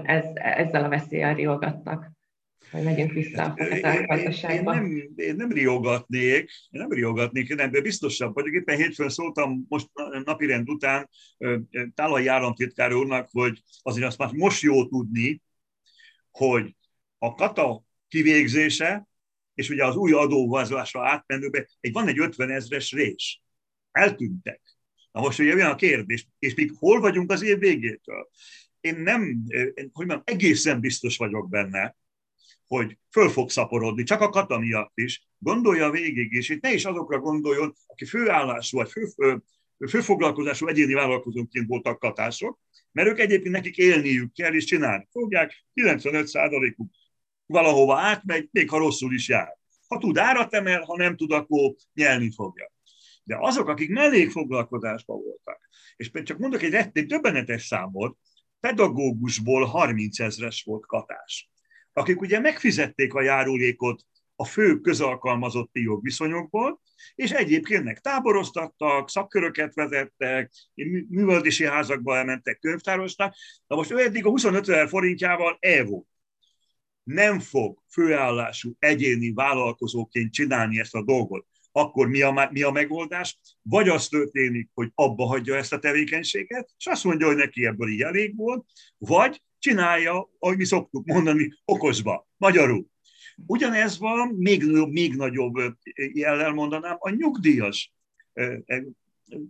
ez, 0.03 0.25
ezzel 0.33 0.83
a 0.83 0.89
veszéllyel 0.89 1.33
riogattak. 1.33 2.11
Hogy 2.73 2.83
megyünk 2.83 3.11
vissza 3.11 3.43
a 3.43 3.53
én, 3.63 4.49
én, 4.49 4.63
nem, 4.63 5.13
én 5.15 5.35
nem 5.35 5.51
riogatnék, 5.51 6.51
én 6.69 6.81
nem 6.81 6.91
riogatnék, 6.91 7.49
én 7.49 7.59
ebben 7.59 7.83
biztosabb 7.83 8.33
vagyok. 8.33 8.53
Éppen 8.53 8.77
hétfőn 8.77 9.09
szóltam 9.09 9.65
most 9.67 9.89
napirend 10.23 10.69
után 10.69 11.09
Tálai 11.95 12.27
államtitkár 12.27 12.93
úrnak, 12.93 13.29
hogy 13.31 13.61
azért 13.81 14.05
azt 14.05 14.17
már 14.17 14.31
most 14.31 14.61
jó 14.61 14.87
tudni, 14.87 15.41
hogy 16.31 16.75
a 17.17 17.33
kata 17.33 17.83
kivégzése, 18.07 19.07
és 19.53 19.69
ugye 19.69 19.85
az 19.85 19.95
új 19.95 20.11
adóvázolásra 20.11 21.07
átmenőbe, 21.09 21.67
egy, 21.79 21.91
van 21.91 22.07
egy 22.07 22.19
50 22.19 22.49
ezres 22.49 22.91
rés. 22.91 23.41
Eltűntek. 23.91 24.61
Na 25.11 25.21
most 25.21 25.39
ugye 25.39 25.53
olyan 25.53 25.71
a 25.71 25.75
kérdés, 25.75 26.27
és 26.39 26.55
még 26.55 26.71
hol 26.79 26.99
vagyunk 26.99 27.31
az 27.31 27.43
év 27.43 27.59
végétől? 27.59 28.29
Én 28.79 28.95
nem, 28.95 29.43
hogy 29.73 30.05
mondjam, 30.05 30.21
egészen 30.23 30.79
biztos 30.79 31.17
vagyok 31.17 31.49
benne, 31.49 31.95
hogy 32.67 32.97
föl 33.11 33.29
fog 33.29 33.49
szaporodni, 33.49 34.03
csak 34.03 34.21
a 34.21 34.29
kata 34.29 34.59
miatt 34.59 34.91
is, 34.95 35.27
gondolja 35.37 35.89
végig, 35.89 36.31
és 36.31 36.49
itt 36.49 36.61
ne 36.61 36.73
is 36.73 36.85
azokra 36.85 37.19
gondoljon, 37.19 37.75
aki 37.87 38.05
főállású 38.05 38.77
vagy 38.77 38.91
fő, 38.91 39.05
fő, 39.05 39.43
főfoglalkozású 39.87 40.67
egyéni 40.67 40.93
vállalkozóként 40.93 41.67
voltak 41.67 41.99
katások, 41.99 42.59
mert 42.91 43.07
ők 43.07 43.19
egyébként 43.19 43.55
nekik 43.55 43.77
élniük 43.77 44.33
kell, 44.33 44.53
és 44.53 44.63
csinálni 44.63 45.07
fogják, 45.11 45.65
95%-uk 45.73 46.91
valahova 47.45 47.97
átmegy, 47.97 48.49
még 48.51 48.69
ha 48.69 48.77
rosszul 48.77 49.13
is 49.13 49.29
jár. 49.29 49.57
Ha 49.87 49.97
tud 49.97 50.17
árat 50.17 50.53
emel, 50.53 50.81
ha 50.81 50.95
nem 50.95 51.15
tud, 51.15 51.31
akkor 51.31 51.75
nyelni 51.93 52.31
fogja. 52.31 52.71
De 53.23 53.37
azok, 53.39 53.67
akik 53.67 53.89
mellékfoglalkozásban 53.89 55.21
voltak, 55.21 55.69
és 55.95 56.11
csak 56.23 56.37
mondok 56.37 56.61
egy 56.61 56.71
rették 56.71 57.07
többenetes 57.07 57.65
számot, 57.65 58.17
pedagógusból 58.59 59.65
30 59.65 60.19
ezres 60.19 60.63
volt 60.63 60.85
katás 60.85 61.52
akik 61.93 62.21
ugye 62.21 62.39
megfizették 62.39 63.13
a 63.13 63.21
járulékot 63.21 64.05
a 64.35 64.45
fő 64.45 64.79
közalkalmazotti 64.79 65.81
jogviszonyokból, 65.81 66.81
és 67.15 67.31
egyébként 67.31 67.83
meg 67.83 67.99
táboroztattak, 67.99 69.09
szakköröket 69.09 69.73
vezettek, 69.73 70.51
művelési 71.07 71.65
házakba 71.65 72.17
elmentek 72.17 72.59
könyvtárosnak. 72.59 73.35
Na 73.67 73.75
most 73.75 73.91
ő 73.91 73.99
eddig 73.99 74.25
a 74.25 74.29
25 74.29 74.69
ezer 74.69 74.87
forintjával 74.87 75.57
el. 75.59 76.05
Nem 77.03 77.39
fog 77.39 77.83
főállású 77.91 78.75
egyéni 78.79 79.33
vállalkozóként 79.33 80.33
csinálni 80.33 80.79
ezt 80.79 80.95
a 80.95 81.03
dolgot. 81.03 81.47
Akkor 81.71 82.07
mi 82.07 82.21
a, 82.21 82.49
mi 82.51 82.61
a 82.61 82.71
megoldás? 82.71 83.39
Vagy 83.61 83.89
az 83.89 84.07
történik, 84.07 84.69
hogy 84.73 84.91
abba 84.95 85.25
hagyja 85.25 85.55
ezt 85.55 85.73
a 85.73 85.79
tevékenységet, 85.79 86.69
és 86.77 86.85
azt 86.85 87.03
mondja, 87.03 87.27
hogy 87.27 87.35
neki 87.35 87.65
ebből 87.65 87.89
így 87.89 88.01
elég 88.01 88.35
volt, 88.35 88.65
vagy 88.97 89.41
csinálja, 89.63 90.29
ahogy 90.39 90.57
mi 90.57 90.65
szoktuk 90.65 91.05
mondani, 91.05 91.53
okosba, 91.65 92.27
magyarul. 92.37 92.85
Ugyanez 93.45 93.99
van, 93.99 94.27
még, 94.27 94.63
még 94.89 95.15
nagyobb 95.15 95.55
jellel 96.13 96.53
mondanám, 96.53 96.95
a 96.99 97.09
nyugdíjas 97.09 97.93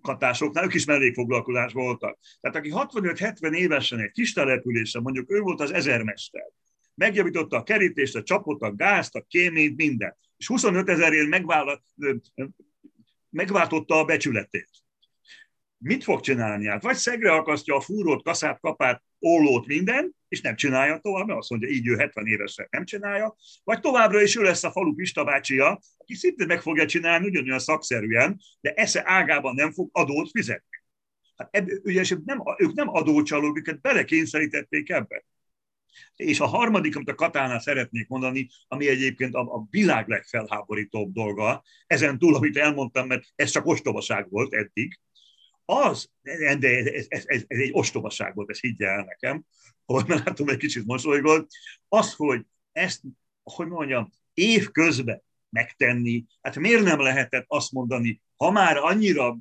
katásoknál, 0.02 0.64
ők 0.64 0.74
is 0.74 0.86
mellékfoglalkozás 0.86 1.74
voltak. 1.74 2.20
Tehát 2.42 2.58
aki 2.58 2.72
65-70 2.74 3.56
évesen 3.56 4.00
egy 4.00 4.12
kis 4.12 4.34
településen, 4.34 5.02
mondjuk 5.02 5.32
ő 5.32 5.40
volt 5.40 5.62
az 5.62 5.72
ezermester, 5.72 6.50
megjavította 6.96 7.58
a 7.58 7.64
kerítést, 7.64 8.16
a 8.16 8.24
csapot, 8.24 8.62
a 8.62 8.76
gázt, 8.76 9.16
a 9.16 9.26
kéményt, 9.28 9.76
mindent. 9.78 10.18
És 10.38 10.48
25 10.48 10.90
ezerért 10.90 11.44
megváltotta 13.30 14.00
a 14.00 14.06
becsületét. 14.06 14.70
Mit 15.84 16.04
fog 16.04 16.20
csinálni? 16.20 16.68
Hát 16.68 16.84
vagy 16.84 16.96
szegre 16.96 17.32
akasztja 17.32 17.76
a 17.76 17.82
fúrót, 17.82 18.24
kaszát, 18.24 18.60
kapát, 18.60 19.04
ollót, 19.20 19.66
minden, 19.66 20.16
és 20.28 20.42
nem 20.42 20.56
csinálja 20.56 20.98
tovább, 20.98 21.28
mert 21.28 21.40
azt 21.40 21.50
mondja, 21.50 21.70
így 21.70 21.88
ő 21.88 21.96
70 21.96 22.28
évesen 22.28 22.68
nem 22.70 22.86
csinálja, 22.86 23.36
vagy 23.64 23.80
továbbra 23.80 24.22
is 24.22 24.36
ő 24.36 24.42
lesz 24.42 24.64
a 24.64 24.72
falu 24.72 24.96
Pista 24.96 25.24
bácsia, 25.24 25.80
aki 25.98 26.14
szintén 26.14 26.48
meg 26.48 26.62
fogja 26.62 26.86
csinálni 26.86 27.28
ugyanolyan 27.28 27.60
szakszerűen, 27.60 28.40
de 28.62 28.74
esze 28.74 29.02
ágában 29.06 29.56
nem 29.56 29.72
fog 29.72 29.90
adót 29.92 30.30
fizetni. 30.30 30.78
Hát 31.36 31.48
ebb, 31.52 31.68
nem, 32.26 32.42
ők 32.58 32.74
nem 32.74 32.90
adócsalók, 32.90 33.58
őket 33.58 33.82
belekényszerítették 33.82 34.90
ebbe. 34.90 35.26
És 36.16 36.40
a 36.40 36.46
harmadik, 36.46 36.96
amit 36.96 37.10
a 37.10 37.16
Katánál 37.16 37.60
szeretnék 37.60 38.08
mondani, 38.08 38.50
ami 38.68 38.88
egyébként 38.88 39.34
a, 39.34 39.40
a 39.40 39.68
világ 39.70 40.08
legfelháborítóbb 40.08 41.14
dolga, 41.14 41.64
ezen 41.88 42.20
túl, 42.20 42.36
amit 42.36 42.58
elmondtam, 42.58 43.08
mert 43.08 43.24
ez 43.36 43.50
csak 43.50 43.66
ostobaság 43.66 44.30
volt 44.30 44.54
eddig, 44.54 45.00
az, 45.66 46.10
de 46.22 46.68
ez, 46.68 47.06
ez, 47.08 47.24
ez, 47.26 47.44
egy 47.48 47.70
ostobaság 47.72 48.36
volt, 48.36 48.50
ez 48.50 48.60
higgye 48.60 48.88
el 48.88 49.04
nekem, 49.04 49.46
hogy 49.86 50.06
már 50.08 50.24
látom, 50.26 50.50
egy 50.50 50.58
kicsit 50.58 50.86
mosolygott, 50.86 51.50
az, 51.88 52.14
hogy 52.14 52.46
ezt, 52.72 53.02
hogy 53.44 53.68
mondjam, 53.68 54.12
év 54.34 54.72
közben 54.72 55.24
megtenni, 55.50 56.26
hát 56.42 56.56
miért 56.56 56.84
nem 56.84 57.02
lehetett 57.02 57.46
azt 57.48 57.72
mondani, 57.72 58.22
ha 58.36 58.52
már 58.52 58.78
annyira 58.78 59.38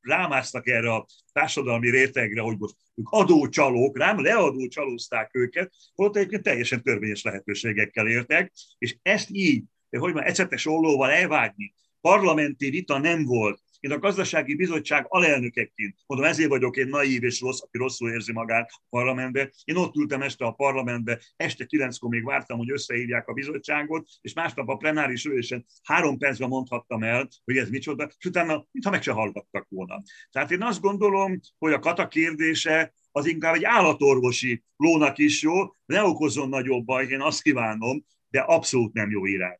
rámásztak 0.00 0.66
erre 0.68 0.94
a 0.94 1.06
társadalmi 1.32 1.90
rétegre, 1.90 2.40
hogy 2.40 2.58
most 2.58 2.74
ők 2.94 3.08
adócsalók, 3.10 3.98
rám 3.98 4.22
leadócsalózták 4.22 5.30
őket, 5.34 5.72
volt 5.94 6.16
egyébként 6.16 6.42
teljesen 6.42 6.82
törvényes 6.82 7.22
lehetőségekkel 7.22 8.06
értek, 8.06 8.52
és 8.78 8.96
ezt 9.02 9.28
így, 9.30 9.64
hogy 9.90 10.14
már 10.14 10.26
ecetes 10.26 10.66
ollóval 10.66 11.10
elvágni, 11.10 11.74
parlamenti 12.00 12.70
vita 12.70 12.98
nem 12.98 13.24
volt, 13.24 13.62
én 13.80 13.92
a 13.92 13.98
gazdasági 13.98 14.54
bizottság 14.54 15.04
alelnökeként, 15.08 15.96
mondom, 16.06 16.26
ezért 16.26 16.48
vagyok 16.48 16.76
én 16.76 16.88
naív 16.88 17.22
és 17.22 17.40
rossz, 17.40 17.60
aki 17.60 17.78
rosszul 17.78 18.10
érzi 18.10 18.32
magát 18.32 18.70
a 18.72 18.82
parlamentbe. 18.88 19.52
Én 19.64 19.76
ott 19.76 19.96
ültem 19.96 20.22
este 20.22 20.44
a 20.44 20.50
parlamentbe, 20.50 21.20
este 21.36 21.64
kilenckor 21.64 22.10
még 22.10 22.24
vártam, 22.24 22.58
hogy 22.58 22.70
összehívják 22.70 23.28
a 23.28 23.32
bizottságot, 23.32 24.08
és 24.20 24.32
másnap 24.32 24.68
a 24.68 24.76
plenáris 24.76 25.24
ülésen 25.24 25.66
három 25.82 26.18
percben 26.18 26.48
mondhattam 26.48 27.02
el, 27.02 27.28
hogy 27.44 27.56
ez 27.56 27.70
micsoda, 27.70 28.08
és 28.18 28.24
utána, 28.24 28.66
mintha 28.70 28.90
meg 28.90 29.02
se 29.02 29.12
hallgattak 29.12 29.66
volna. 29.68 30.02
Tehát 30.30 30.50
én 30.50 30.62
azt 30.62 30.80
gondolom, 30.80 31.40
hogy 31.58 31.72
a 31.72 31.78
kata 31.78 32.08
kérdése 32.08 32.94
az 33.12 33.26
inkább 33.26 33.54
egy 33.54 33.64
állatorvosi 33.64 34.64
lónak 34.76 35.18
is 35.18 35.42
jó, 35.42 35.54
ne 35.84 36.02
okozzon 36.02 36.48
nagyobb 36.48 36.84
baj, 36.84 37.06
én 37.06 37.20
azt 37.20 37.42
kívánom, 37.42 38.04
de 38.28 38.40
abszolút 38.40 38.92
nem 38.92 39.10
jó 39.10 39.26
irány. 39.26 39.58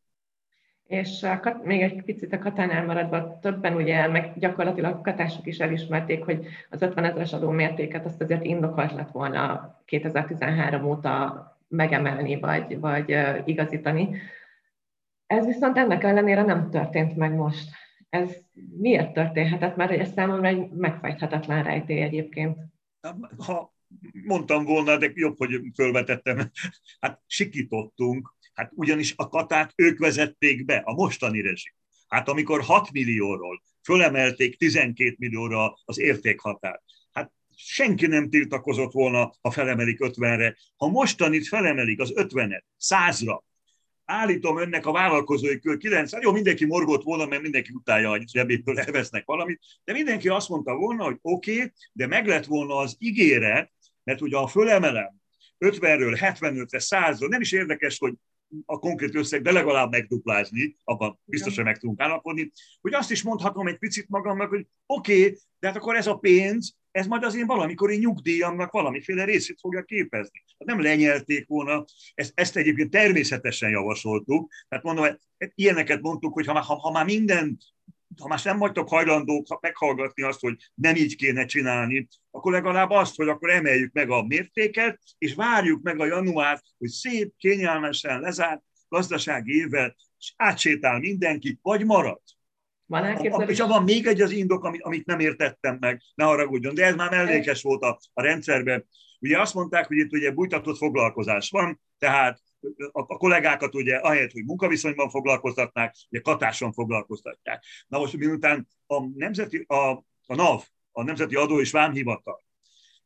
És 0.90 1.22
a, 1.22 1.60
még 1.62 1.80
egy 1.80 2.02
picit 2.02 2.32
a 2.32 2.38
katánál 2.38 2.84
maradva, 2.84 3.38
többen 3.38 3.74
ugye, 3.74 4.08
meg 4.08 4.32
gyakorlatilag 4.36 5.00
katások 5.00 5.46
is 5.46 5.58
elismerték, 5.58 6.24
hogy 6.24 6.46
az 6.70 6.82
50 6.82 7.04
ezeres 7.04 7.32
adómértéket 7.32 8.04
azt 8.04 8.20
azért 8.20 8.44
indokolt 8.44 8.92
lett 8.92 9.10
volna 9.10 9.74
2013 9.84 10.84
óta 10.84 11.44
megemelni, 11.68 12.38
vagy, 12.38 12.80
vagy 12.80 13.16
igazítani. 13.44 14.16
Ez 15.26 15.46
viszont 15.46 15.76
ennek 15.76 16.04
ellenére 16.04 16.42
nem 16.42 16.70
történt 16.70 17.16
meg 17.16 17.34
most. 17.34 17.70
Ez 18.08 18.36
miért 18.78 19.12
történhetett? 19.12 19.76
Mert 19.76 19.90
ez 19.90 20.12
számomra 20.12 20.46
egy 20.46 20.70
megfejthetetlen 20.70 21.62
rejtély 21.62 22.02
egyébként. 22.02 22.58
Ha 23.36 23.74
mondtam 24.26 24.64
volna, 24.64 24.96
de 24.96 25.10
jobb, 25.14 25.36
hogy 25.36 25.60
fölvetettem. 25.74 26.38
Hát 27.00 27.20
sikítottunk, 27.26 28.34
Hát 28.54 28.70
ugyanis 28.74 29.14
a 29.16 29.28
katát 29.28 29.72
ők 29.76 29.98
vezették 29.98 30.64
be, 30.64 30.76
a 30.76 30.92
mostani 30.92 31.40
rezsim. 31.40 31.72
Hát 32.08 32.28
amikor 32.28 32.60
6 32.60 32.90
millióról 32.92 33.62
fölemelték 33.82 34.56
12 34.56 35.14
millióra 35.18 35.78
az 35.84 35.98
értékhatárt, 35.98 36.82
hát 37.12 37.32
senki 37.54 38.06
nem 38.06 38.30
tiltakozott 38.30 38.92
volna, 38.92 39.32
ha 39.40 39.50
felemelik 39.50 39.98
50-re. 40.00 40.56
Ha 40.76 40.88
mostanit 40.88 41.48
felemelik 41.48 42.00
az 42.00 42.12
50-et, 42.16 42.62
100-ra, 42.80 43.40
állítom 44.04 44.58
önnek 44.58 44.86
a 44.86 44.92
vállalkozói 44.92 45.58
kör 45.58 45.76
9, 45.76 46.12
jó, 46.20 46.32
mindenki 46.32 46.64
morgott 46.66 47.02
volna, 47.02 47.26
mert 47.26 47.42
mindenki 47.42 47.70
utálja, 47.74 48.08
hogy 48.08 48.28
zsebéből 48.28 48.78
elvesznek 48.78 49.24
valamit, 49.24 49.60
de 49.84 49.92
mindenki 49.92 50.28
azt 50.28 50.48
mondta 50.48 50.74
volna, 50.74 51.04
hogy 51.04 51.18
oké, 51.22 51.54
okay, 51.54 51.72
de 51.92 52.06
meg 52.06 52.26
lett 52.26 52.44
volna 52.44 52.76
az 52.76 52.96
ígéret, 52.98 53.72
mert 54.04 54.20
ugye 54.20 54.36
a 54.36 54.46
fölemelem 54.46 55.14
50-ről 55.58 56.16
75-re, 56.20 56.78
100-ról, 56.82 57.28
nem 57.28 57.40
is 57.40 57.52
érdekes, 57.52 57.98
hogy 57.98 58.14
a 58.66 58.78
konkrét 58.78 59.14
összeg, 59.14 59.42
de 59.42 59.52
legalább 59.52 59.90
megduplázni, 59.90 60.76
abban 60.84 61.20
biztos, 61.24 61.54
hogy 61.54 61.64
meg 61.64 61.78
tudunk 61.78 62.00
állapodni, 62.00 62.50
hogy 62.80 62.94
azt 62.94 63.10
is 63.10 63.22
mondhatom 63.22 63.66
egy 63.66 63.78
picit 63.78 64.08
magamnak, 64.08 64.48
hogy 64.48 64.66
oké, 64.86 65.20
okay, 65.20 65.38
de 65.58 65.66
hát 65.66 65.76
akkor 65.76 65.96
ez 65.96 66.06
a 66.06 66.16
pénz, 66.16 66.76
ez 66.90 67.06
majd 67.06 67.24
az 67.24 67.34
én 67.34 67.46
valamikori 67.46 67.96
nyugdíjamnak 67.96 68.72
valamiféle 68.72 69.24
részét 69.24 69.58
fogja 69.60 69.82
képezni. 69.82 70.44
Hát 70.58 70.68
nem 70.68 70.80
lenyelték 70.80 71.46
volna, 71.46 71.84
ezt, 72.14 72.32
ezt 72.34 72.56
egyébként 72.56 72.90
természetesen 72.90 73.70
javasoltuk, 73.70 74.52
tehát 74.68 74.84
mondom, 74.84 75.04
hát 75.04 75.20
ilyeneket 75.54 76.00
mondtuk, 76.00 76.32
hogy 76.32 76.46
ha, 76.46 76.60
ha, 76.60 76.74
ha 76.74 76.90
már 76.90 77.04
minden 77.04 77.58
ha 78.18 78.28
már 78.28 78.40
nem 78.44 78.58
vagytok 78.58 78.88
hajlandók 78.88 79.60
meghallgatni 79.60 80.22
azt, 80.22 80.40
hogy 80.40 80.56
nem 80.74 80.96
így 80.96 81.16
kéne 81.16 81.44
csinálni, 81.44 82.08
akkor 82.30 82.52
legalább 82.52 82.90
azt, 82.90 83.16
hogy 83.16 83.28
akkor 83.28 83.50
emeljük 83.50 83.92
meg 83.92 84.10
a 84.10 84.22
mértéket, 84.22 85.00
és 85.18 85.34
várjuk 85.34 85.82
meg 85.82 86.00
a 86.00 86.06
januárt, 86.06 86.64
hogy 86.78 86.88
szép, 86.88 87.32
kényelmesen 87.36 88.20
lezárt 88.20 88.62
gazdasági 88.88 89.56
évvel, 89.56 89.94
és 90.18 90.32
átsétál 90.36 90.98
mindenki, 90.98 91.58
vagy 91.62 91.84
marad. 91.84 92.20
Van 92.86 93.04
elképzelés? 93.04 93.58
És 93.58 93.64
van 93.64 93.82
még 93.82 94.06
egy 94.06 94.20
az 94.20 94.30
indok, 94.30 94.64
amit, 94.64 94.82
amit 94.82 95.06
nem 95.06 95.20
értettem 95.20 95.76
meg, 95.80 96.02
ne 96.14 96.24
haragudjon, 96.24 96.74
de 96.74 96.84
ez 96.84 96.94
már 96.94 97.10
mellékes 97.10 97.62
volt 97.62 97.82
a, 97.82 98.00
a 98.12 98.22
rendszerben, 98.22 98.86
Ugye 99.20 99.40
azt 99.40 99.54
mondták, 99.54 99.86
hogy 99.86 99.96
itt 99.96 100.12
ugye 100.12 100.30
bújtatott 100.30 100.76
foglalkozás 100.76 101.50
van, 101.50 101.80
tehát 101.98 102.40
a, 102.92 103.16
kollégákat 103.16 103.74
ugye 103.74 103.96
ahelyett, 103.96 104.32
hogy 104.32 104.44
munkaviszonyban 104.44 105.10
foglalkoztatnák, 105.10 105.94
ugye 106.10 106.20
katáson 106.20 106.72
foglalkoztatják. 106.72 107.64
Na 107.86 107.98
most 107.98 108.16
miután 108.16 108.68
a, 108.86 109.06
nemzeti, 109.14 109.64
a, 109.68 109.90
a 110.26 110.34
NAV, 110.34 110.64
a 110.92 111.02
Nemzeti 111.02 111.34
Adó 111.34 111.60
és 111.60 111.70
Vámhivatal 111.70 112.48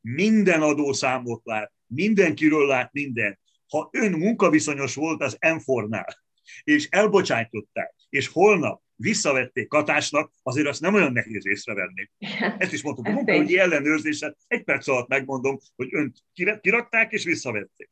minden 0.04 0.62
adószámot 0.62 1.40
lát, 1.44 1.72
mindenkiről 1.86 2.66
lát 2.66 2.92
mindent. 2.92 3.38
Ha 3.68 3.88
ön 3.92 4.12
munkaviszonyos 4.12 4.94
volt 4.94 5.22
az 5.22 5.36
Enfornál, 5.38 6.22
és 6.62 6.88
elbocsájtották, 6.88 7.94
és 8.08 8.28
holnap 8.28 8.82
visszavették 8.96 9.68
katásnak, 9.68 10.32
azért 10.42 10.66
azt 10.66 10.80
nem 10.80 10.94
olyan 10.94 11.12
nehéz 11.12 11.46
észrevenni. 11.46 12.10
Ezt 12.58 12.72
is 12.72 12.82
mondtuk, 12.82 13.06
a 13.06 13.10
munkahogyi 13.10 13.58
ellenőrzéset 13.58 14.36
egy 14.46 14.64
perc 14.64 14.88
alatt 14.88 15.08
megmondom, 15.08 15.58
hogy 15.76 15.88
önt 15.94 16.18
kirakták 16.60 17.12
és 17.12 17.24
visszavették. 17.24 17.90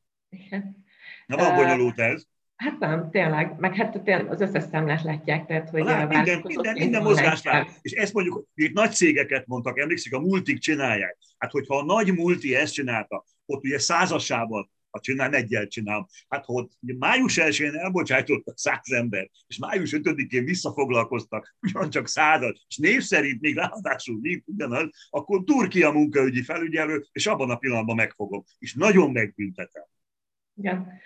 Na, 1.36 1.44
van 1.44 1.56
bonyolult 1.56 1.98
ez. 1.98 2.24
Hát 2.56 2.78
nem, 2.78 3.10
tényleg, 3.10 3.54
meg 3.58 3.76
hát 3.76 4.02
tényleg 4.02 4.30
az 4.30 4.40
összes 4.40 4.64
számlát 4.70 5.02
látják, 5.02 5.46
tehát 5.46 5.70
hogy 5.70 5.84
lát, 5.84 6.08
minden, 6.08 6.42
minden, 6.44 6.74
minden 6.74 7.02
mozgást 7.02 7.44
lát. 7.44 7.70
És 7.80 7.92
ezt 7.92 8.12
mondjuk, 8.12 8.34
hogy 8.34 8.64
itt 8.64 8.72
nagy 8.72 8.92
cégeket 8.92 9.46
mondtak, 9.46 9.78
emlékszik, 9.78 10.14
a 10.14 10.20
multik 10.20 10.58
csinálják. 10.58 11.18
Hát 11.38 11.50
hogyha 11.50 11.78
a 11.78 11.84
nagy 11.84 12.14
multi 12.14 12.54
ezt 12.54 12.72
csinálta, 12.72 13.24
ott 13.46 13.64
ugye 13.64 13.78
százasával 13.78 14.70
ha 14.92 15.00
csinál, 15.00 15.34
egyel 15.34 15.66
csinál. 15.66 16.08
Hát 16.28 16.44
ott 16.46 16.72
május 16.98 17.38
1-én 17.40 17.74
elbocsájtottak 17.74 18.58
száz 18.58 18.90
ember, 18.90 19.30
és 19.46 19.58
május 19.58 19.94
5-én 19.96 20.44
visszafoglalkoztak 20.44 21.56
ugyancsak 21.60 22.08
százat, 22.08 22.58
és 22.68 22.76
név 22.76 23.02
szerint 23.02 23.40
még 23.40 23.56
ráadásul 23.56 24.18
nincs 24.20 24.42
ugyanaz, 24.46 24.88
akkor 25.10 25.42
Turkia 25.44 25.90
munkaügyi 25.90 26.42
felügyelő, 26.42 27.04
és 27.12 27.26
abban 27.26 27.50
a 27.50 27.56
pillanatban 27.56 27.96
megfogom. 27.96 28.44
És 28.58 28.74
nagyon 28.74 29.10
megbüntetem. 29.10 29.84
Igen. 30.54 31.00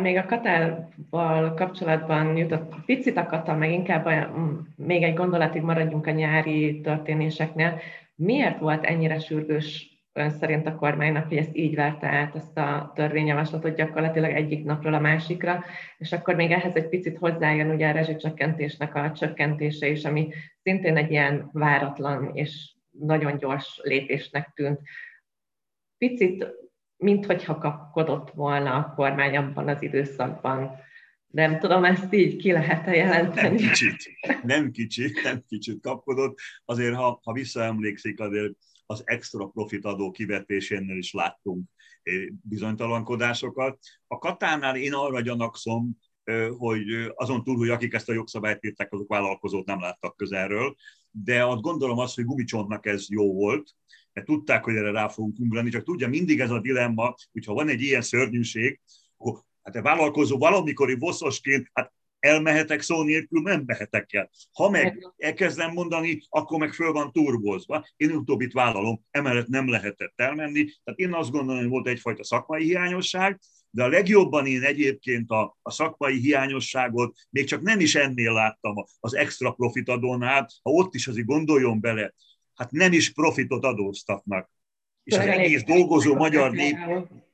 Még 0.00 0.16
a 0.16 0.26
Katárval 0.26 1.54
kapcsolatban 1.54 2.36
jutott 2.36 2.74
picit 2.86 3.16
a 3.16 3.26
Kata, 3.26 3.54
meg 3.54 3.70
inkább 3.72 4.04
a, 4.04 4.32
még 4.76 5.02
egy 5.02 5.14
gondolatig 5.14 5.62
maradjunk 5.62 6.06
a 6.06 6.10
nyári 6.10 6.80
történéseknél. 6.80 7.80
Miért 8.14 8.58
volt 8.58 8.84
ennyire 8.84 9.18
sürgős 9.18 9.98
ön 10.12 10.30
szerint 10.30 10.66
a 10.66 10.74
kormánynak, 10.74 11.28
hogy 11.28 11.36
ezt 11.36 11.56
így 11.56 11.74
verte 11.74 12.06
át, 12.06 12.34
ezt 12.34 12.58
a 12.58 12.92
törvényjavaslatot 12.94 13.76
gyakorlatilag 13.76 14.30
egyik 14.30 14.64
napról 14.64 14.94
a 14.94 15.00
másikra, 15.00 15.64
és 15.98 16.12
akkor 16.12 16.34
még 16.34 16.50
ehhez 16.50 16.76
egy 16.76 16.88
picit 16.88 17.18
hozzájön 17.18 17.70
ugye 17.70 17.88
a 17.88 17.92
rezsicsökkentésnek 17.92 18.94
a 18.94 19.12
csökkentése 19.12 19.88
is, 19.88 20.04
ami 20.04 20.28
szintén 20.62 20.96
egy 20.96 21.10
ilyen 21.10 21.48
váratlan 21.52 22.30
és 22.34 22.72
nagyon 22.90 23.38
gyors 23.38 23.80
lépésnek 23.82 24.52
tűnt. 24.54 24.80
Picit, 25.98 26.46
minthogyha 26.98 27.58
kapkodott 27.58 28.30
volna 28.30 28.74
a 28.74 28.92
kormány 28.96 29.36
abban 29.36 29.68
az 29.68 29.82
időszakban. 29.82 30.70
Nem 31.26 31.58
tudom, 31.58 31.84
ezt 31.84 32.12
így 32.12 32.36
ki 32.36 32.52
lehet-e 32.52 32.94
jelenteni? 32.94 33.60
Nem 33.60 33.68
kicsit, 33.68 34.10
nem 34.42 34.70
kicsit, 34.70 35.22
nem 35.22 35.44
kicsit 35.48 35.80
kapkodott. 35.80 36.38
Azért, 36.64 36.94
ha, 36.94 37.20
ha 37.22 37.32
visszaemlékszik, 37.32 38.20
azért 38.20 38.52
az 38.86 39.02
extra 39.04 39.46
profit 39.46 39.84
adó 39.84 40.10
kivetésénél 40.10 40.96
is 40.96 41.12
láttunk 41.12 41.68
eh, 42.02 42.14
bizonytalankodásokat. 42.42 43.78
A 44.06 44.18
Katánál 44.18 44.76
én 44.76 44.92
arra 44.92 45.20
gyanakszom, 45.20 45.90
eh, 46.24 46.48
hogy 46.56 47.12
azon 47.14 47.44
túl, 47.44 47.56
hogy 47.56 47.70
akik 47.70 47.94
ezt 47.94 48.08
a 48.08 48.12
jogszabályt 48.12 48.64
írták, 48.64 48.92
azok 48.92 49.08
vállalkozót 49.08 49.66
nem 49.66 49.80
láttak 49.80 50.16
közelről, 50.16 50.76
de 51.10 51.44
azt 51.44 51.60
gondolom 51.60 51.98
azt, 51.98 52.14
hogy 52.14 52.24
gumicsontnak 52.24 52.86
ez 52.86 53.06
jó 53.08 53.34
volt, 53.34 53.70
mert 54.18 54.30
tudták, 54.30 54.64
hogy 54.64 54.76
erre 54.76 54.90
rá 54.90 55.08
fogunk 55.08 55.38
ugrani, 55.38 55.70
csak 55.70 55.84
tudja, 55.84 56.08
mindig 56.08 56.40
ez 56.40 56.50
a 56.50 56.60
dilemma, 56.60 57.14
hogyha 57.32 57.54
van 57.54 57.68
egy 57.68 57.82
ilyen 57.82 58.02
szörnyűség, 58.02 58.80
akkor 59.16 59.42
hát 59.62 59.76
a 59.76 59.82
vállalkozó 59.82 60.38
valamikori 60.38 60.94
bosszosként, 60.94 61.70
hát 61.72 61.92
elmehetek 62.18 62.80
szó 62.80 63.02
nélkül, 63.02 63.42
nem 63.42 63.62
mehetek 63.66 64.12
el. 64.12 64.30
Ha 64.52 64.70
meg 64.70 65.12
elkezdem 65.16 65.72
mondani, 65.72 66.22
akkor 66.28 66.58
meg 66.58 66.72
föl 66.72 66.92
van 66.92 67.12
turbozva. 67.12 67.86
Én 67.96 68.10
utóbbit 68.10 68.52
vállalom, 68.52 69.00
emellett 69.10 69.46
nem 69.46 69.68
lehetett 69.68 70.12
elmenni. 70.16 70.64
Tehát 70.84 70.98
én 70.98 71.14
azt 71.14 71.30
gondolom, 71.30 71.60
hogy 71.60 71.70
volt 71.70 71.86
egyfajta 71.86 72.24
szakmai 72.24 72.64
hiányosság, 72.64 73.40
de 73.70 73.82
a 73.82 73.88
legjobban 73.88 74.46
én 74.46 74.62
egyébként 74.62 75.30
a, 75.30 75.56
a 75.62 75.70
szakmai 75.70 76.18
hiányosságot 76.18 77.16
még 77.30 77.44
csak 77.44 77.62
nem 77.62 77.80
is 77.80 77.94
ennél 77.94 78.32
láttam 78.32 78.74
az 79.00 79.14
extra 79.14 79.50
profit 79.50 79.88
adónál, 79.88 80.48
ha 80.62 80.70
ott 80.70 80.94
is 80.94 81.06
azért 81.06 81.26
gondoljon 81.26 81.80
bele, 81.80 82.14
hát 82.58 82.70
nem 82.70 82.92
is 82.92 83.12
profitot 83.12 83.64
adóztatnak 83.64 84.50
és 85.08 85.18
az 85.18 85.26
egész 85.26 85.62
dolgozó 85.62 86.14
magyar 86.14 86.50
nép, 86.50 86.76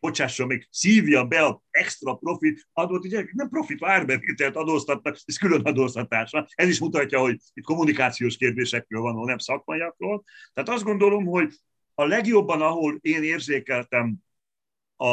bocsásson 0.00 0.46
még, 0.46 0.66
szívja 0.70 1.24
be 1.24 1.44
a 1.44 1.62
extra 1.70 2.14
profit 2.14 2.68
adót, 2.72 3.04
ugye 3.04 3.24
nem 3.32 3.48
profit, 3.48 3.84
árbevételt 3.84 4.56
adóztatnak, 4.56 5.16
ez 5.24 5.36
külön 5.36 5.60
adóztatásra. 5.60 6.46
Ez 6.54 6.68
is 6.68 6.78
mutatja, 6.78 7.20
hogy 7.20 7.38
itt 7.52 7.64
kommunikációs 7.64 8.36
kérdésekről 8.36 9.00
van, 9.00 9.24
nem 9.24 9.38
szakmaiakról. 9.38 10.24
Tehát 10.52 10.70
azt 10.70 10.84
gondolom, 10.84 11.24
hogy 11.24 11.54
a 11.94 12.04
legjobban, 12.04 12.62
ahol 12.62 12.98
én 13.00 13.22
érzékeltem 13.22 14.16
a, 14.96 15.06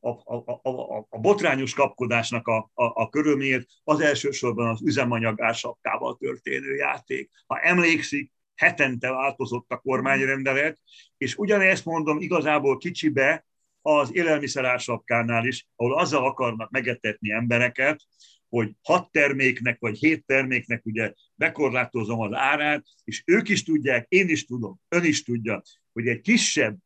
a, 0.00 0.08
a, 0.24 0.60
a, 0.62 1.06
a 1.08 1.18
botrányos 1.18 1.74
kapkodásnak 1.74 2.46
a, 2.46 2.70
a, 2.74 2.84
a 3.02 3.08
körülményét, 3.08 3.66
az 3.84 4.00
elsősorban 4.00 4.68
az 4.68 4.82
üzemanyag 4.82 5.40
ársapkával 5.40 6.16
történő 6.16 6.74
játék. 6.74 7.30
Ha 7.46 7.58
emlékszik, 7.58 8.33
hetente 8.54 9.10
változott 9.10 9.70
a 9.70 9.76
kormányrendelet, 9.76 10.80
és 11.16 11.36
ugyanezt 11.36 11.84
mondom 11.84 12.20
igazából 12.20 12.78
kicsibe 12.78 13.46
az 13.82 14.14
élelmiszerársapkánál 14.14 15.46
is, 15.46 15.66
ahol 15.76 15.98
azzal 15.98 16.26
akarnak 16.26 16.70
megetetni 16.70 17.32
embereket, 17.32 18.00
hogy 18.48 18.70
hat 18.82 19.10
terméknek 19.10 19.80
vagy 19.80 19.98
hét 19.98 20.26
terméknek 20.26 20.84
ugye 20.84 21.12
bekorlátozom 21.34 22.20
az 22.20 22.32
árát, 22.32 22.84
és 23.04 23.22
ők 23.26 23.48
is 23.48 23.62
tudják, 23.62 24.06
én 24.08 24.28
is 24.28 24.44
tudom, 24.44 24.80
ön 24.88 25.04
is 25.04 25.22
tudja, 25.22 25.62
hogy 25.92 26.06
egy 26.06 26.20
kisebb 26.20 26.76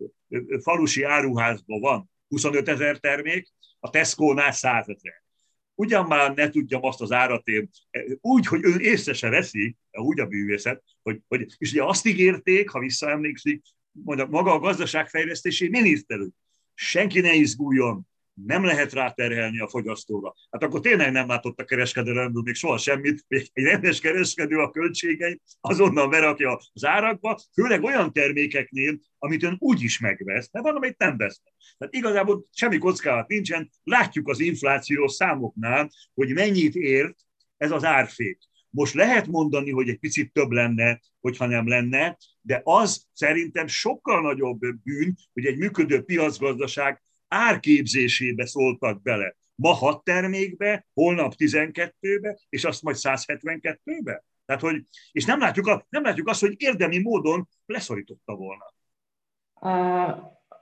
falusi 0.62 1.02
áruházban 1.02 1.81
van 1.81 2.11
25 2.28 2.68
ezer 2.68 2.98
termék, 2.98 3.48
a 3.81 3.90
Tesco-nál 3.90 4.52
100 4.52 4.88
ezer 4.88 5.22
ugyan 5.78 6.06
már 6.06 6.34
ne 6.34 6.50
tudjam 6.50 6.84
azt 6.84 7.00
az 7.00 7.12
árat 7.12 7.46
én, 7.48 7.70
úgy, 8.20 8.46
hogy 8.46 8.64
ön 8.64 8.78
észre 8.78 9.12
se 9.12 9.28
veszi, 9.28 9.76
úgy 9.90 10.20
a 10.20 10.26
művészet, 10.26 10.82
hogy, 11.02 11.20
hogy 11.28 11.54
és 11.58 11.72
ugye 11.72 11.84
azt 11.84 12.06
ígérték, 12.06 12.68
ha 12.68 12.78
visszaemlékszik, 12.78 13.62
mondja, 13.92 14.26
maga 14.26 14.52
a 14.52 14.58
gazdaságfejlesztési 14.58 15.68
miniszterük, 15.68 16.34
senki 16.74 17.20
ne 17.20 17.34
izguljon, 17.34 18.08
nem 18.46 18.64
lehet 18.64 18.92
ráterhelni 18.92 19.61
a 19.61 19.68
fogyasztóra. 19.68 20.35
Hát 20.51 20.62
akkor 20.62 20.81
tényleg 20.81 21.12
nem 21.12 21.29
látott 21.29 21.61
a 21.61 21.64
kereskedelemből 21.64 22.42
még 22.42 22.55
soha 22.55 22.79
semmit, 22.79 23.24
még 23.29 23.51
egy 23.53 23.64
rendes 23.64 24.01
kereskedő 24.01 24.59
a 24.59 24.70
költségeit 24.70 25.42
azonnal 25.61 26.09
berakja 26.09 26.61
az 26.72 26.85
árakba, 26.85 27.40
főleg 27.55 27.83
olyan 27.83 28.12
termékeknél, 28.12 28.98
amit 29.18 29.42
ön 29.42 29.57
úgy 29.59 29.83
is 29.83 29.98
megvesz, 29.98 30.48
mert 30.53 30.64
van, 30.64 30.77
amit 30.77 30.98
nem 30.98 31.16
vesz. 31.16 31.42
Tehát 31.79 31.94
igazából 31.94 32.46
semmi 32.53 32.79
kockázat 32.79 33.29
nincsen, 33.29 33.70
látjuk 33.83 34.29
az 34.29 34.40
inflációs 34.40 35.12
számoknál, 35.12 35.90
hogy 36.14 36.33
mennyit 36.35 36.74
ért 36.74 37.16
ez 37.57 37.70
az 37.70 37.85
árfék. 37.85 38.38
Most 38.70 38.94
lehet 38.94 39.27
mondani, 39.27 39.70
hogy 39.70 39.88
egy 39.88 39.98
picit 39.98 40.33
több 40.33 40.51
lenne, 40.51 41.01
hogyha 41.20 41.46
nem 41.46 41.68
lenne, 41.68 42.16
de 42.40 42.61
az 42.64 43.07
szerintem 43.12 43.66
sokkal 43.66 44.20
nagyobb 44.20 44.59
bűn, 44.59 45.14
hogy 45.33 45.44
egy 45.44 45.59
működő 45.59 46.03
piacgazdaság 46.03 47.03
árképzésébe 47.28 48.46
szóltak 48.46 49.02
bele. 49.02 49.36
Ma 49.54 49.72
hat 49.72 50.04
termékbe, 50.04 50.86
holnap 50.94 51.34
12-be, 51.36 52.38
és 52.48 52.64
azt 52.64 52.82
majd 52.82 52.96
172-be? 53.00 54.24
Tehát, 54.44 54.62
hogy, 54.62 54.84
és 55.12 55.24
nem 55.24 55.40
látjuk, 55.40 55.66
a, 55.66 55.86
nem 55.88 56.02
látjuk 56.02 56.28
azt, 56.28 56.40
hogy 56.40 56.54
érdemi 56.56 56.98
módon 56.98 57.48
leszorította 57.66 58.34
volna. 58.34 58.74
A, 59.54 59.70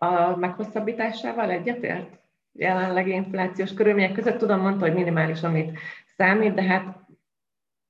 a 0.06 0.36
meghosszabbításával 0.36 1.50
egyetért? 1.50 2.18
Jelenlegi 2.52 3.10
inflációs 3.10 3.74
körülmények 3.74 4.12
között 4.12 4.38
tudom, 4.38 4.60
mondta, 4.60 4.84
hogy 4.84 4.94
minimális, 4.94 5.42
amit 5.42 5.78
számít, 6.16 6.54
de 6.54 6.62
hát 6.62 7.06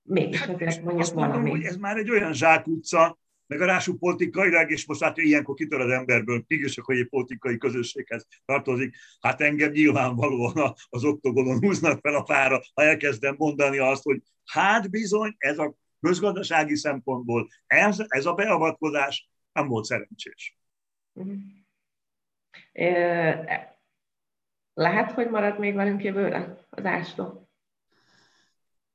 mégis 0.03 0.41
hát, 0.41 0.55
azért 0.55 0.77
mondjuk 0.77 1.01
azt 1.01 1.15
mondom, 1.15 1.33
valami. 1.33 1.51
hogy 1.51 1.65
ez 1.65 1.77
már 1.77 1.97
egy 1.97 2.11
olyan 2.11 2.33
zsákutca, 2.33 3.19
meg 3.47 3.61
rású 3.61 3.99
politikailag, 3.99 4.71
és 4.71 4.87
most 4.87 5.03
hát 5.03 5.19
ilyenkor 5.19 5.55
kitör 5.55 5.81
az 5.81 5.91
emberből, 5.91 6.45
mégis 6.47 6.79
hogy 6.83 6.99
egy 6.99 7.09
politikai 7.09 7.59
közösséghez 7.59 8.27
tartozik. 8.45 8.97
Hát 9.21 9.41
engem 9.41 9.71
nyilvánvalóan 9.71 10.75
az 10.89 11.05
oktogonon 11.05 11.59
húznak 11.59 12.01
fel 12.01 12.15
a 12.15 12.25
fára, 12.25 12.61
ha 12.75 12.83
elkezdem 12.83 13.35
mondani 13.39 13.79
azt, 13.79 14.03
hogy 14.03 14.23
hát 14.45 14.91
bizony, 14.91 15.35
ez 15.39 15.59
a 15.59 15.75
közgazdasági 16.01 16.77
szempontból, 16.77 17.49
ez, 17.67 17.97
ez 18.09 18.27
a 18.27 18.35
beavatkozás 18.35 19.31
nem 19.53 19.69
volt 19.69 19.85
szerencsés. 19.85 20.59
Lehet, 24.75 25.13
hogy 25.13 25.31
marad 25.31 25.59
még 25.59 25.75
velünk 25.75 26.03
jövőre 26.03 26.67
az 26.71 26.85
ástó? 26.85 27.46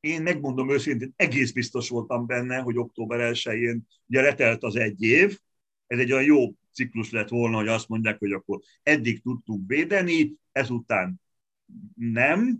Én 0.02 0.22
megmondom 0.22 0.70
őszintén, 0.70 1.14
egész 1.16 1.52
biztos 1.52 1.90
voltam 1.90 2.26
benne, 2.26 2.58
hogy 2.58 2.78
október 2.78 3.32
1-én 3.34 3.88
ugye 4.08 4.22
letelt 4.22 4.64
az 4.64 4.76
egy 4.76 5.02
év, 5.02 5.40
ez 5.88 6.00
egy 6.00 6.12
olyan 6.12 6.24
jó 6.24 6.54
ciklus 6.74 7.12
lett 7.12 7.30
volna, 7.30 7.58
hogy 7.58 7.68
azt 7.68 7.88
mondják, 7.88 8.20
hogy 8.20 8.32
akkor 8.32 8.60
eddig 8.84 9.22
tudtunk 9.22 9.64
védeni, 9.68 10.34
ezután 10.52 11.22
nem. 11.96 12.58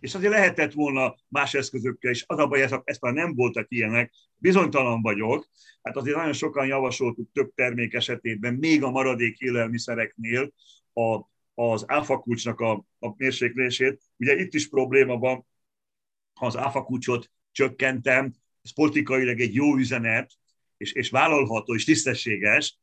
És 0.00 0.14
azért 0.14 0.32
lehetett 0.32 0.72
volna 0.72 1.14
más 1.28 1.54
eszközökkel 1.54 2.10
is. 2.10 2.24
Az 2.26 2.38
a 2.38 2.46
baj, 2.46 2.62
ezek, 2.62 2.80
ezt 2.84 3.00
már 3.00 3.12
nem 3.12 3.34
voltak 3.34 3.66
ilyenek. 3.68 4.12
Bizonytalan 4.36 5.02
vagyok. 5.02 5.48
Hát 5.82 5.96
azért 5.96 6.16
nagyon 6.16 6.32
sokan 6.32 6.66
javasoltuk 6.66 7.32
több 7.32 7.52
termék 7.54 7.94
esetében, 7.94 8.54
még 8.54 8.82
a 8.82 8.90
maradék 8.90 9.38
élelmiszereknél 9.38 10.52
a, 10.92 11.20
az 11.54 11.84
áfakulcsnak 11.86 12.60
a, 12.60 12.72
a 12.98 13.14
mérséklését. 13.16 14.02
Ugye 14.22 14.36
itt 14.36 14.54
is 14.54 14.68
probléma 14.68 15.18
van, 15.18 15.46
ha 16.32 16.46
az 16.46 16.56
áfakulcsot 16.56 17.30
csökkentem, 17.52 18.34
ez 18.62 18.74
politikailag 18.74 19.40
egy 19.40 19.54
jó 19.54 19.76
üzenet, 19.76 20.32
és, 20.76 20.92
és 20.92 21.10
vállalható, 21.10 21.74
és 21.74 21.84
tisztességes, 21.84 22.78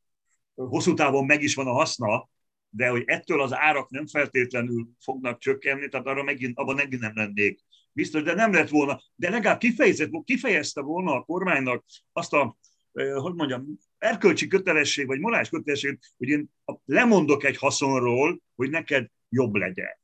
hosszú 0.56 0.94
távon 0.94 1.26
meg 1.26 1.44
is 1.44 1.56
van 1.56 1.68
a 1.68 1.72
haszna, 1.72 2.30
de 2.70 2.90
hogy 2.90 3.04
ettől 3.06 3.42
az 3.42 3.54
árak 3.54 3.90
nem 3.90 4.08
feltétlenül 4.08 4.90
fognak 5.00 5.40
csökkenni, 5.40 5.88
tehát 5.88 6.08
arra 6.08 6.24
megint, 6.24 6.58
abban 6.58 6.76
megint 6.76 7.02
nem 7.02 7.16
lennék 7.16 7.60
biztos, 7.92 8.24
de 8.24 8.34
nem 8.34 8.54
lett 8.54 8.70
volna, 8.70 9.02
de 9.16 9.30
legalább 9.30 9.60
kifejezett, 9.60 10.12
kifejezte 10.24 10.82
volna 10.82 11.14
a 11.14 11.24
kormánynak 11.24 11.86
azt 12.12 12.34
a, 12.34 12.58
hogy 12.94 13.34
mondjam, 13.34 13.80
erkölcsi 13.98 14.48
kötelesség, 14.48 15.08
vagy 15.08 15.20
morális 15.20 15.50
kötelesség, 15.50 16.00
hogy 16.18 16.28
én 16.28 16.50
lemondok 16.86 17.44
egy 17.44 17.58
haszonról, 17.58 18.42
hogy 18.56 18.70
neked 18.70 19.08
jobb 19.30 19.54
legyen. 19.54 19.98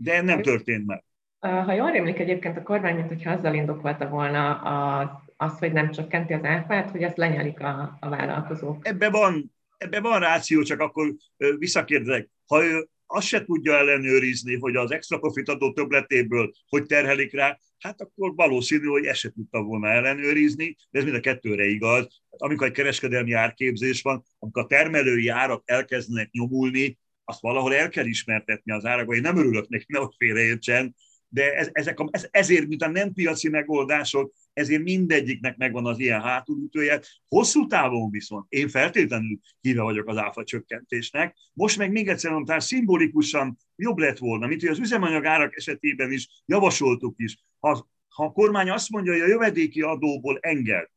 De 0.00 0.22
nem 0.22 0.42
történt 0.42 0.86
meg. 0.86 1.04
Ha 1.40 1.72
jól 1.72 1.90
rémlik 1.90 2.18
egyébként 2.18 2.56
a 2.56 2.62
kormány, 2.62 2.94
mint 2.94 3.08
hogyha 3.08 3.30
azzal 3.30 3.54
indokolta 3.54 4.08
volna 4.08 4.54
a, 4.54 5.22
az, 5.36 5.58
hogy 5.58 5.72
nem 5.72 5.90
csökkenti 5.90 6.32
az 6.32 6.44
áfát, 6.44 6.90
hogy 6.90 7.02
ezt 7.02 7.16
lenyelik 7.16 7.60
a, 7.60 7.96
a 8.00 8.08
vállalkozók. 8.08 8.86
Ebbe 8.86 9.10
van, 9.10 9.54
ebbe 9.78 10.00
van 10.00 10.20
ráció, 10.20 10.62
csak 10.62 10.80
akkor 10.80 11.14
visszakérdezek. 11.58 12.28
Ha 12.46 12.64
ő 12.64 12.88
azt 13.06 13.26
se 13.26 13.44
tudja 13.44 13.76
ellenőrizni, 13.76 14.56
hogy 14.58 14.76
az 14.76 14.90
extra 14.90 15.18
profit 15.18 15.48
adó 15.48 15.72
többletéből 15.72 16.52
hogy 16.68 16.86
terhelik 16.86 17.32
rá, 17.32 17.58
hát 17.78 18.00
akkor 18.00 18.34
valószínű, 18.34 18.86
hogy 18.86 19.04
ezt 19.04 19.18
se 19.18 19.30
tudta 19.30 19.62
volna 19.62 19.88
ellenőrizni, 19.88 20.76
de 20.90 20.98
ez 20.98 21.04
mind 21.04 21.16
a 21.16 21.20
kettőre 21.20 21.64
igaz. 21.64 22.22
Amikor 22.30 22.66
egy 22.66 22.72
kereskedelmi 22.72 23.32
árképzés 23.32 24.02
van, 24.02 24.24
amikor 24.38 24.62
a 24.62 24.66
termelői 24.66 25.28
árak 25.28 25.62
elkezdenek 25.66 26.30
nyomulni, 26.30 26.98
azt 27.28 27.40
valahol 27.40 27.74
el 27.74 27.88
kell 27.88 28.06
ismertetni 28.06 28.72
az 28.72 28.84
árakba. 28.84 29.14
Én 29.14 29.20
nem 29.20 29.36
örülök 29.36 29.68
neki, 29.68 29.84
nehogy 29.88 30.14
félreértsen, 30.16 30.94
de 31.28 31.54
ez, 31.54 31.68
ezek 31.72 32.00
a, 32.00 32.08
ez, 32.10 32.28
ezért, 32.30 32.66
mint 32.66 32.82
a 32.82 32.88
nem 32.88 33.12
piaci 33.12 33.48
megoldások, 33.48 34.32
ezért 34.52 34.82
mindegyiknek 34.82 35.56
megvan 35.56 35.86
az 35.86 35.98
ilyen 35.98 36.20
hátulütője. 36.20 37.00
Hosszú 37.28 37.66
távon 37.66 38.10
viszont 38.10 38.46
én 38.48 38.68
feltétlenül 38.68 39.38
híve 39.60 39.82
vagyok 39.82 40.08
az 40.08 40.16
áfa 40.16 40.44
csökkentésnek. 40.44 41.36
Most 41.52 41.78
meg 41.78 41.90
még 41.90 42.08
egyszer 42.08 42.30
mondtam, 42.32 42.58
szimbolikusan 42.58 43.58
jobb 43.76 43.98
lett 43.98 44.18
volna, 44.18 44.46
mint 44.46 44.60
hogy 44.60 44.70
az 44.70 44.78
üzemanyag 44.78 45.24
árak 45.24 45.56
esetében 45.56 46.12
is 46.12 46.28
javasoltuk 46.46 47.14
is. 47.16 47.36
Ha, 47.58 47.88
ha 48.08 48.24
a 48.24 48.32
kormány 48.32 48.70
azt 48.70 48.90
mondja, 48.90 49.12
hogy 49.12 49.20
a 49.20 49.26
jövedéki 49.26 49.80
adóból 49.82 50.38
enged, 50.40 50.88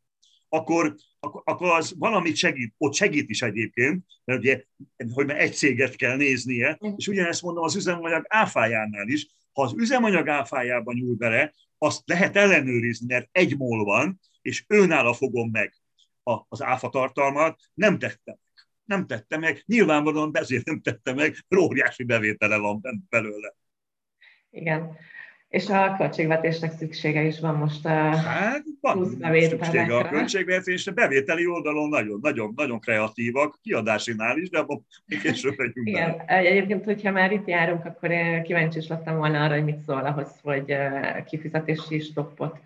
akkor, 0.50 0.96
akkor 1.22 1.70
az 1.70 1.96
valamit 1.98 2.36
segít, 2.36 2.74
ott 2.78 2.94
segít 2.94 3.30
is 3.30 3.42
egyébként, 3.42 4.06
mert 4.24 4.40
ugye, 4.40 4.64
hogy 5.14 5.26
már 5.26 5.40
egy 5.40 5.54
céget 5.54 5.96
kell 5.96 6.16
néznie, 6.16 6.80
és 6.96 7.08
ugyanezt 7.08 7.42
mondom 7.42 7.64
az 7.64 7.76
üzemanyag 7.76 8.26
áfájánál 8.28 9.08
is, 9.08 9.28
ha 9.54 9.62
az 9.62 9.74
üzemanyag 9.76 10.28
áfájában 10.28 10.96
nyúl 10.96 11.16
bele, 11.16 11.54
azt 11.78 12.02
lehet 12.06 12.36
ellenőrizni, 12.36 13.14
mert 13.14 13.30
egy 13.32 13.58
mól 13.58 13.84
van, 13.84 14.20
és 14.42 14.64
őnála 14.68 15.14
fogom 15.14 15.50
meg 15.52 15.74
az 16.24 16.62
áfa 16.62 16.90
tartalmat, 16.90 17.60
nem 17.74 18.00
tettem 18.00 18.36
meg. 18.44 18.68
Nem 18.84 19.08
tettem 19.08 19.40
meg. 19.40 19.64
Nyilvánvalóan 19.66 20.32
ezért 20.34 20.66
nem 20.66 20.82
tettem 20.82 21.16
meg, 21.16 21.36
mert 21.48 21.64
óriási 21.64 22.04
bevétele 22.04 22.58
van 22.58 23.06
belőle. 23.10 23.56
Igen. 24.50 24.98
És 25.52 25.70
a 25.70 25.96
költségvetésnek 25.98 26.72
szüksége 26.72 27.24
is 27.24 27.40
van 27.40 27.56
most 27.56 27.86
a 27.86 27.90
hát, 27.90 28.64
van 28.82 29.06
szüksége 29.50 29.96
a 29.96 30.10
költségvetésre. 30.10 30.92
Bevételi 30.92 31.48
oldalon 31.48 31.90
nagyon, 31.90 32.20
nagyon, 32.22 32.54
nagyon 32.56 32.80
kreatívak, 32.80 33.60
kiadásinál 33.62 34.38
is, 34.38 34.50
de 34.50 34.60
abban 34.60 34.86
később 35.22 35.54
megyünk 35.58 35.88
Igen, 35.88 36.18
be. 36.18 36.38
egyébként, 36.38 36.86
hogyha 36.86 37.12
már 37.12 37.32
itt 37.32 37.48
járunk, 37.48 37.86
akkor 37.86 38.12
én 38.12 38.44
kíváncsi 38.44 38.78
is 38.78 38.88
lettem 38.88 39.18
volna 39.18 39.44
arra, 39.44 39.54
hogy 39.54 39.64
mit 39.64 39.80
szól 39.80 40.06
ahhoz, 40.06 40.40
hogy 40.44 40.76
kifizetési 41.26 42.00
stoppot 42.00 42.60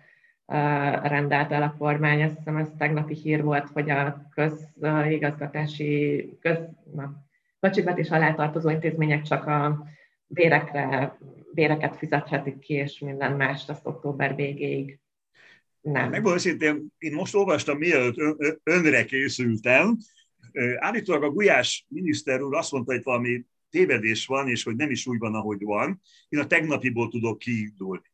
rendelt 1.02 1.52
el 1.52 1.62
a 1.62 1.74
kormány. 1.78 2.22
Azt 2.22 2.36
hiszem, 2.36 2.56
ez 2.56 2.68
tegnapi 2.78 3.14
hír 3.14 3.42
volt, 3.42 3.68
hogy 3.72 3.90
a 3.90 4.28
közigazgatási, 4.34 6.28
köz, 6.40 6.58
na, 6.94 7.12
költségvetés 7.60 8.10
alá 8.10 8.34
tartozó 8.34 8.70
intézmények 8.70 9.22
csak 9.22 9.46
a 9.46 9.86
bérekre 10.26 11.16
béreket 11.56 11.96
fizethetik 11.96 12.58
ki, 12.58 12.74
és 12.74 12.98
minden 12.98 13.36
más 13.36 13.68
azt 13.68 13.86
október 13.86 14.34
végéig 14.34 15.00
nem. 15.80 16.10
Megmondom 16.10 16.38
szintén, 16.38 16.86
én 16.98 17.12
most 17.12 17.34
olvastam, 17.34 17.78
mielőtt 17.78 18.16
önre 18.62 19.04
készültem, 19.04 19.96
állítólag 20.76 21.22
a 21.22 21.30
Gulyás 21.30 21.86
miniszter 21.88 22.42
úr 22.42 22.54
azt 22.54 22.72
mondta, 22.72 22.92
hogy 22.92 23.02
valami 23.02 23.44
tévedés 23.70 24.26
van, 24.26 24.48
és 24.48 24.62
hogy 24.62 24.76
nem 24.76 24.90
is 24.90 25.06
úgy 25.06 25.18
van, 25.18 25.34
ahogy 25.34 25.62
van. 25.62 26.00
Én 26.28 26.40
a 26.40 26.46
tegnapiból 26.46 27.08
tudok 27.08 27.38
kiindulni. 27.38 28.12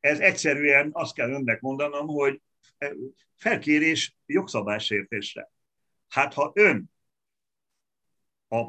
Ez 0.00 0.20
egyszerűen 0.20 0.90
azt 0.92 1.14
kell 1.14 1.30
önnek 1.30 1.60
mondanom, 1.60 2.06
hogy 2.06 2.40
felkérés 3.34 4.16
jogszabálysértésre. 4.26 5.52
Hát 6.08 6.34
ha 6.34 6.52
ön 6.54 6.90
a 8.48 8.64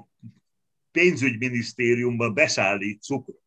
pénzügyminisztériumban 0.92 2.34
beszállít 2.34 3.02
cukrot, 3.02 3.47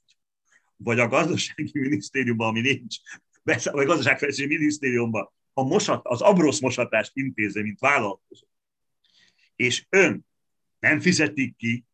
vagy 0.83 0.99
a 0.99 1.09
gazdasági 1.09 1.71
minisztériumban, 1.73 2.49
ami 2.49 2.61
nincs, 2.61 2.97
vagy 3.43 3.69
a 3.85 3.85
gazdaságfejlesztési 3.85 4.49
minisztériumban 4.49 5.33
a 5.53 5.63
mosat, 5.63 6.07
az 6.07 6.21
abrosz 6.21 6.61
mosatást 6.61 7.11
intézze, 7.15 7.63
mint 7.63 7.79
vállalkozó, 7.79 8.47
és 9.57 9.87
ön 9.89 10.27
nem 10.79 11.01
fizetik 11.01 11.57
ki, 11.57 11.85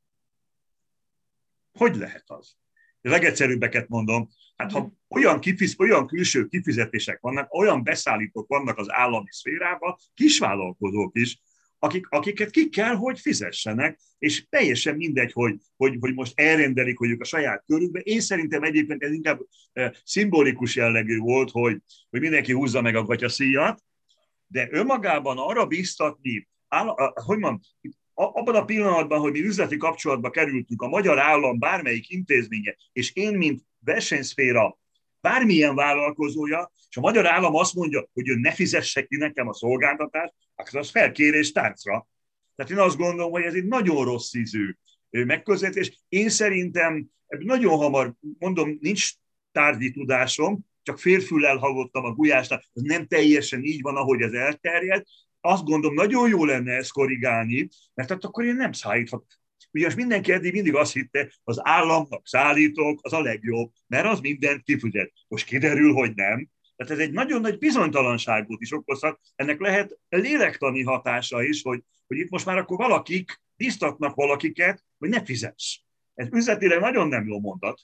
hogy 1.72 1.96
lehet 1.96 2.24
az? 2.26 2.56
A 3.02 3.08
legegyszerűbbeket 3.08 3.88
mondom, 3.88 4.28
hát 4.56 4.72
ha 4.72 4.92
olyan, 5.08 5.40
kifiz, 5.40 5.74
olyan 5.78 6.06
külső 6.06 6.46
kifizetések 6.46 7.20
vannak, 7.20 7.54
olyan 7.54 7.82
beszállítók 7.82 8.48
vannak 8.48 8.78
az 8.78 8.86
állami 8.90 9.28
szférában, 9.30 9.96
kisvállalkozók 10.14 11.16
is, 11.16 11.40
akik, 11.78 12.06
akiket 12.08 12.50
ki 12.50 12.68
kell, 12.68 12.94
hogy 12.94 13.20
fizessenek, 13.20 14.00
és 14.18 14.46
teljesen 14.48 14.96
mindegy, 14.96 15.32
hogy, 15.32 15.56
hogy, 15.76 15.96
hogy 16.00 16.14
most 16.14 16.32
elrendelik, 16.40 16.98
hogy 16.98 17.10
ők 17.10 17.20
a 17.20 17.24
saját 17.24 17.64
körükbe. 17.66 18.00
Én 18.00 18.20
szerintem 18.20 18.62
egyébként 18.62 19.02
ez 19.02 19.12
inkább 19.12 19.40
szimbolikus 20.04 20.76
jellegű 20.76 21.18
volt, 21.18 21.50
hogy, 21.50 21.78
hogy 22.10 22.20
mindenki 22.20 22.52
húzza 22.52 22.80
meg 22.80 22.96
a 22.96 23.04
gatyaszíjat, 23.04 23.82
de 24.46 24.68
önmagában 24.70 25.38
arra 25.38 25.66
biztatni, 25.66 26.48
áll, 26.68 26.94
hogy 27.24 27.38
mondjam, 27.38 27.60
abban 28.14 28.54
a 28.54 28.64
pillanatban, 28.64 29.20
hogy 29.20 29.32
mi 29.32 29.40
üzleti 29.40 29.76
kapcsolatba 29.76 30.30
kerültünk, 30.30 30.82
a 30.82 30.88
magyar 30.88 31.18
állam 31.18 31.58
bármelyik 31.58 32.10
intézménye, 32.10 32.76
és 32.92 33.14
én, 33.14 33.36
mint 33.36 33.62
versenyszféra 33.78 34.78
bármilyen 35.28 35.74
vállalkozója, 35.74 36.72
és 36.88 36.96
a 36.96 37.00
magyar 37.00 37.26
állam 37.26 37.54
azt 37.54 37.74
mondja, 37.74 38.08
hogy 38.12 38.28
ő 38.28 38.34
ne 38.34 38.52
fizesse 38.52 39.02
ki 39.02 39.16
nekem 39.16 39.48
a 39.48 39.54
szolgáltatást, 39.54 40.34
akkor 40.54 40.78
az 40.78 40.90
felkérés 40.90 41.52
tárcra. 41.52 42.08
Tehát 42.56 42.72
én 42.72 42.78
azt 42.78 42.96
gondolom, 42.96 43.30
hogy 43.30 43.42
ez 43.42 43.54
egy 43.54 43.66
nagyon 43.66 44.04
rossz 44.04 44.34
ízű 44.34 44.76
megközelítés. 45.10 46.04
Én 46.08 46.28
szerintem 46.28 47.06
nagyon 47.38 47.76
hamar, 47.76 48.14
mondom, 48.38 48.78
nincs 48.80 49.12
tárgyi 49.52 49.90
tudásom, 49.90 50.66
csak 50.82 50.98
férfüllel 50.98 51.56
hallottam 51.56 52.04
a 52.04 52.12
gulyásnál, 52.12 52.64
ez 52.72 52.82
nem 52.82 53.06
teljesen 53.06 53.62
így 53.62 53.82
van, 53.82 53.96
ahogy 53.96 54.20
ez 54.20 54.32
elterjed. 54.32 55.02
Azt 55.40 55.64
gondolom, 55.64 55.96
nagyon 55.96 56.28
jó 56.28 56.44
lenne 56.44 56.72
ezt 56.72 56.92
korrigálni, 56.92 57.68
mert 57.94 58.08
hát 58.08 58.24
akkor 58.24 58.44
én 58.44 58.56
nem 58.56 58.72
szállíthat. 58.72 59.24
Ugyanis 59.76 59.96
mindenki 59.96 60.32
eddig 60.32 60.52
mindig 60.52 60.74
azt 60.74 60.92
hitte, 60.92 61.32
az 61.44 61.66
államnak 61.66 62.26
szállítok, 62.26 62.98
az 63.02 63.12
a 63.12 63.20
legjobb, 63.20 63.70
mert 63.86 64.06
az 64.06 64.20
mindent 64.20 64.62
kifizet. 64.62 65.12
Most 65.28 65.46
kiderül, 65.46 65.92
hogy 65.92 66.14
nem, 66.14 66.48
tehát 66.76 66.92
ez 66.92 66.98
egy 66.98 67.12
nagyon 67.12 67.40
nagy 67.40 67.58
bizonytalanságot 67.58 68.60
is 68.60 68.72
okozhat. 68.72 69.20
Ennek 69.34 69.60
lehet 69.60 69.98
lélektani 70.08 70.82
hatása 70.82 71.42
is, 71.42 71.62
hogy, 71.62 71.82
hogy 72.06 72.16
itt 72.16 72.30
most 72.30 72.46
már 72.46 72.56
akkor 72.56 72.76
valakik 72.76 73.40
biztatnak 73.56 74.14
valakiket, 74.14 74.84
hogy 74.98 75.08
ne 75.08 75.24
fizess. 75.24 75.80
Ez 76.14 76.28
üzletileg 76.32 76.80
nagyon 76.80 77.08
nem 77.08 77.28
jó 77.28 77.40
mondat, 77.40 77.80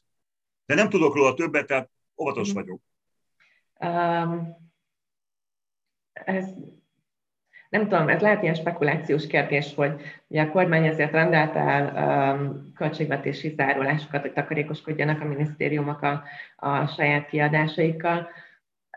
de 0.66 0.74
nem 0.74 0.88
tudok 0.88 1.14
róla 1.14 1.34
többet, 1.34 1.66
tehát 1.66 1.90
óvatos 2.16 2.50
mm. 2.50 2.54
vagyok. 2.54 2.80
Um, 3.78 4.56
ez, 6.12 6.46
nem 7.72 7.88
tudom, 7.88 8.08
ez 8.08 8.20
lehet 8.20 8.42
ilyen 8.42 8.54
spekulációs 8.54 9.26
kérdés, 9.26 9.74
hogy 9.74 10.00
ugye 10.26 10.42
a 10.42 10.50
kormány 10.50 10.86
ezért 10.86 11.12
rendelt 11.12 11.56
el 11.56 11.92
um, 12.36 12.72
költségvetési 12.74 13.54
zárulásokat, 13.56 14.20
hogy 14.20 14.32
takarékoskodjanak 14.32 15.20
a 15.20 15.24
minisztériumok 15.24 16.02
a, 16.02 16.22
a 16.56 16.86
saját 16.86 17.26
kiadásaikkal 17.26 18.28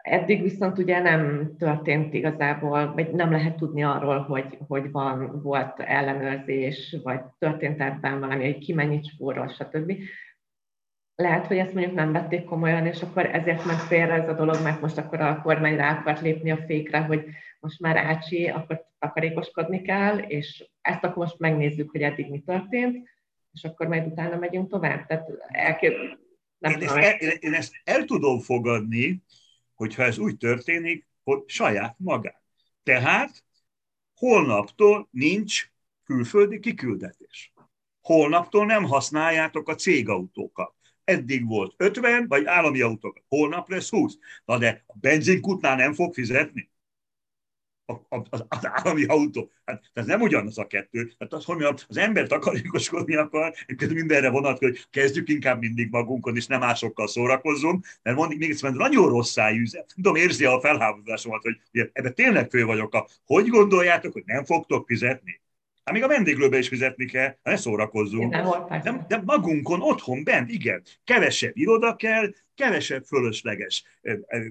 Eddig 0.05 0.41
viszont 0.41 0.77
ugye 0.77 0.99
nem 0.99 1.51
történt 1.57 2.13
igazából, 2.13 2.93
vagy 2.93 3.11
nem 3.11 3.31
lehet 3.31 3.55
tudni 3.55 3.83
arról, 3.83 4.19
hogy, 4.19 4.57
hogy 4.67 4.91
van, 4.91 5.41
volt 5.41 5.79
ellenőrzés, 5.79 6.95
vagy 7.03 7.19
történt 7.39 7.81
ebben 7.81 8.19
valami, 8.19 8.43
hogy 8.43 8.57
ki 8.57 8.73
mennyit 8.73 9.09
spórol, 9.09 9.47
stb. 9.47 9.93
Lehet, 11.15 11.47
hogy 11.47 11.57
ezt 11.57 11.73
mondjuk 11.73 11.95
nem 11.95 12.11
vették 12.11 12.43
komolyan, 12.43 12.85
és 12.85 13.01
akkor 13.01 13.25
ezért 13.25 13.65
ment 13.65 13.79
félre 13.79 14.13
ez 14.13 14.29
a 14.29 14.33
dolog, 14.33 14.57
mert 14.63 14.81
most 14.81 14.97
akkor 14.97 15.21
a 15.21 15.41
kormány 15.41 15.75
rá 15.75 15.97
akart 15.99 16.21
lépni 16.21 16.51
a 16.51 16.63
fékre, 16.65 16.99
hogy 16.99 17.25
most 17.65 17.79
már 17.79 17.97
Ácsi, 17.97 18.47
akkor 18.47 18.85
takarékoskodni 18.99 19.81
kell, 19.81 20.17
és 20.17 20.69
ezt 20.81 21.03
akkor 21.03 21.15
most 21.15 21.39
megnézzük, 21.39 21.91
hogy 21.91 22.01
eddig 22.01 22.29
mi 22.29 22.39
történt, 22.39 23.09
és 23.51 23.63
akkor 23.63 23.87
majd 23.87 24.05
utána 24.05 24.37
megyünk 24.37 24.69
tovább. 24.69 25.05
Tehát 25.05 25.29
elkép... 25.47 25.93
nem 26.57 26.71
én, 26.71 26.87
ezt 26.87 26.95
el, 26.95 27.29
én 27.29 27.53
ezt 27.53 27.73
el 27.83 28.03
tudom 28.05 28.39
fogadni, 28.39 29.23
hogyha 29.73 30.03
ez 30.03 30.17
úgy 30.17 30.37
történik, 30.37 31.07
hogy 31.23 31.43
saját 31.45 31.95
magán. 31.97 32.41
Tehát 32.83 33.43
holnaptól 34.15 35.07
nincs 35.11 35.71
külföldi 36.03 36.59
kiküldetés. 36.59 37.53
Holnaptól 38.01 38.65
nem 38.65 38.83
használjátok 38.83 39.69
a 39.69 39.75
cégautókat. 39.75 40.73
Eddig 41.03 41.47
volt 41.47 41.73
50, 41.77 42.27
vagy 42.27 42.45
állami 42.45 42.81
autók. 42.81 43.23
Holnap 43.27 43.69
lesz 43.69 43.89
20. 43.89 44.17
Na 44.45 44.57
de 44.57 44.83
a 44.87 44.97
benzinkutnál 44.99 45.75
nem 45.75 45.93
fog 45.93 46.13
fizetni 46.13 46.73
az, 47.85 48.43
az 48.47 48.59
állami 48.61 49.03
autó. 49.05 49.51
Hát 49.65 49.83
ez 49.93 50.05
nem 50.05 50.21
ugyanaz 50.21 50.57
a 50.57 50.67
kettő. 50.67 51.11
Hát 51.19 51.33
az, 51.33 51.45
hogy 51.45 51.63
az 51.63 51.97
ember 51.97 52.27
takarékoskodni 52.27 53.15
akar, 53.15 53.53
és 53.65 53.87
mindenre 53.87 54.29
vonatkozik, 54.29 54.75
hogy 54.75 54.87
kezdjük 54.89 55.29
inkább 55.29 55.59
mindig 55.59 55.89
magunkon, 55.91 56.35
és 56.35 56.47
nem 56.47 56.59
másokkal 56.59 57.07
szórakozzunk, 57.07 57.85
mert 58.03 58.17
mondjuk 58.17 58.39
még 58.39 58.49
egyszer 58.49 58.73
nagyon 58.73 59.09
rossz 59.09 59.37
üzet. 59.53 59.93
Tudom, 59.95 60.15
érzi 60.15 60.45
a 60.45 60.59
felháborodásomat, 60.59 61.41
hogy 61.41 61.89
ebbe 61.93 62.09
tényleg 62.09 62.49
fő 62.49 62.65
vagyok. 62.65 62.93
A, 62.93 63.07
hogy 63.25 63.47
gondoljátok, 63.47 64.13
hogy 64.13 64.23
nem 64.25 64.45
fogtok 64.45 64.87
fizetni? 64.87 65.43
Hát 65.85 65.93
még 65.93 66.03
a 66.03 66.07
vendéglőbe 66.07 66.57
is 66.57 66.67
fizetni 66.67 67.05
kell, 67.05 67.23
hát 67.23 67.39
ne 67.43 67.55
szórakozzunk. 67.55 68.35
De, 68.83 69.05
de 69.07 69.21
magunkon, 69.25 69.81
otthon, 69.81 70.23
bent, 70.23 70.49
igen. 70.49 70.83
Kevesebb 71.03 71.57
iroda 71.57 71.95
kell, 71.95 72.33
kevesebb 72.55 73.03
fölösleges 73.03 73.83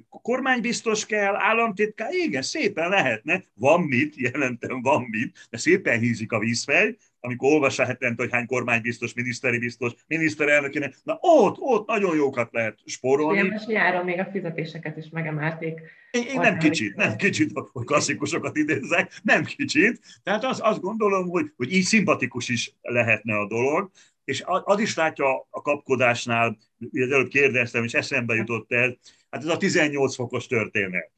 kormánybiztos 0.08 1.06
kell, 1.06 1.34
államtitkár, 1.36 2.12
igen, 2.12 2.42
szépen 2.42 2.88
lehetne, 2.88 3.42
van 3.54 3.82
mit, 3.82 4.16
jelentem 4.16 4.82
van 4.82 5.06
mit, 5.10 5.46
de 5.50 5.56
szépen 5.56 5.98
hízik 5.98 6.32
a 6.32 6.38
vízfej, 6.38 6.96
amikor 7.24 7.52
olvassa 7.52 7.84
hetente, 7.84 8.22
hogy 8.22 8.32
hány 8.32 8.46
kormánybiztos, 8.46 9.14
miniszteri 9.14 9.58
biztos, 9.58 9.92
miniszterelnökének, 10.06 10.94
na 11.02 11.18
ott, 11.20 11.56
ott 11.58 11.86
nagyon 11.86 12.16
jókat 12.16 12.52
lehet 12.52 12.78
spórolni. 12.84 13.38
Igen, 13.38 13.50
most 13.50 13.66
nyáron 13.66 14.04
még 14.04 14.18
a 14.18 14.28
fizetéseket 14.32 14.96
is 14.96 15.08
megemelték. 15.10 15.80
Én, 16.10 16.22
én 16.26 16.40
nem 16.40 16.58
kicsit, 16.58 16.96
nem 16.96 17.16
kicsit, 17.16 17.50
hogy 17.72 17.84
klasszikusokat 17.84 18.56
idézzek, 18.56 19.12
nem 19.22 19.44
kicsit. 19.44 20.00
Tehát 20.22 20.44
az, 20.44 20.60
azt 20.62 20.80
gondolom, 20.80 21.28
hogy, 21.28 21.52
hogy 21.56 21.72
így 21.72 21.84
szimpatikus 21.84 22.48
is 22.48 22.74
lehetne 22.82 23.38
a 23.38 23.46
dolog, 23.46 23.90
és 24.24 24.42
az 24.64 24.78
is 24.78 24.96
látja 24.96 25.46
a 25.50 25.62
kapkodásnál, 25.62 26.56
az 26.92 27.10
előbb 27.10 27.28
kérdeztem, 27.28 27.84
és 27.84 27.92
eszembe 27.92 28.34
jutott 28.34 28.72
el, 28.72 28.98
hát 29.30 29.42
ez 29.42 29.48
a 29.48 29.56
18 29.56 30.14
fokos 30.14 30.46
történet, 30.46 31.10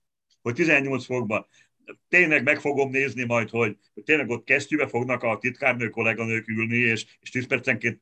hogy 0.43 0.55
18 0.55 1.05
fokban 1.05 1.47
tényleg 2.09 2.43
meg 2.43 2.61
fogom 2.61 2.91
nézni 2.91 3.25
majd, 3.25 3.51
hogy, 3.51 3.77
hogy 3.95 4.03
tényleg 4.03 4.29
ott 4.29 4.45
kesztyűbe 4.45 4.89
fognak 4.89 5.23
a 5.23 5.39
titkárnő 5.39 5.89
kolléganők 5.89 6.49
ülni, 6.49 6.77
és, 6.77 7.07
és 7.21 7.31
10 7.31 7.47
percenként 7.47 8.01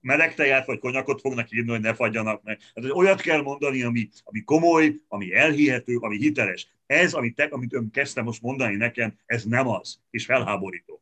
meleg 0.00 0.34
teját 0.34 0.66
vagy 0.66 0.78
konyakot 0.78 1.20
fognak 1.20 1.52
írni, 1.52 1.70
hogy 1.70 1.80
ne 1.80 1.94
fagyjanak 1.94 2.42
meg. 2.42 2.58
Hát 2.74 2.90
olyat 2.90 3.20
kell 3.20 3.42
mondani, 3.42 3.82
ami, 3.82 4.08
ami 4.24 4.44
komoly, 4.44 5.00
ami 5.08 5.34
elhihető, 5.34 5.96
ami 5.96 6.16
hiteles. 6.16 6.74
Ez, 6.86 7.12
amit, 7.12 7.34
te, 7.34 7.44
amit 7.50 7.74
ön 7.74 7.90
kezdte 7.90 8.22
most 8.22 8.42
mondani 8.42 8.76
nekem, 8.76 9.14
ez 9.26 9.44
nem 9.44 9.68
az, 9.68 10.00
és 10.10 10.24
felháborító. 10.24 11.00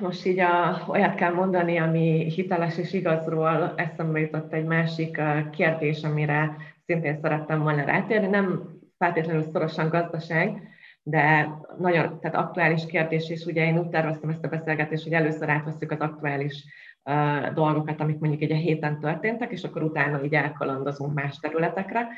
Most 0.00 0.26
így 0.26 0.38
a, 0.38 0.84
olyat 0.88 1.14
kell 1.14 1.32
mondani, 1.32 1.78
ami 1.78 2.30
hiteles 2.30 2.78
és 2.78 2.92
igazról 2.92 3.74
eszembe 3.76 4.20
jutott 4.20 4.52
egy 4.52 4.64
másik 4.64 5.20
kérdés, 5.52 6.02
amire 6.02 6.56
szintén 6.86 7.18
szerettem 7.22 7.62
volna 7.62 7.84
rátérni. 7.84 8.26
Nem 8.26 8.71
feltétlenül 9.02 9.42
szorosan 9.42 9.88
gazdaság, 9.88 10.68
de 11.02 11.48
nagyon 11.78 12.20
tehát 12.20 12.36
aktuális 12.36 12.86
kérdés, 12.86 13.30
és 13.30 13.44
ugye 13.44 13.64
én 13.64 13.78
úgy 13.78 13.88
terveztem 13.88 14.30
ezt 14.30 14.44
a 14.44 14.48
beszélgetést, 14.48 15.02
hogy 15.02 15.12
először 15.12 15.48
átveszük 15.48 15.90
az 15.90 15.98
aktuális 15.98 16.64
uh, 17.04 17.52
dolgokat, 17.52 18.00
amik 18.00 18.18
mondjuk 18.18 18.50
egy 18.50 18.56
héten 18.56 19.00
történtek, 19.00 19.52
és 19.52 19.64
akkor 19.64 19.82
utána 19.82 20.24
így 20.24 20.34
elkalandozunk 20.34 21.14
más 21.14 21.38
területekre. 21.38 22.08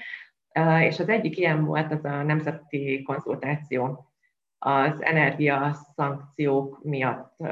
Uh, 0.59 0.85
és 0.85 1.01
az 1.01 1.09
egyik 1.09 1.39
ilyen 1.39 1.65
volt 1.65 1.93
az 1.93 2.05
a 2.05 2.23
nemzeti 2.23 3.03
konzultáció 3.03 4.13
az 4.59 5.03
energia 5.03 5.77
szankciók 5.95 6.81
miatt, 6.83 7.35
uh, 7.39 7.51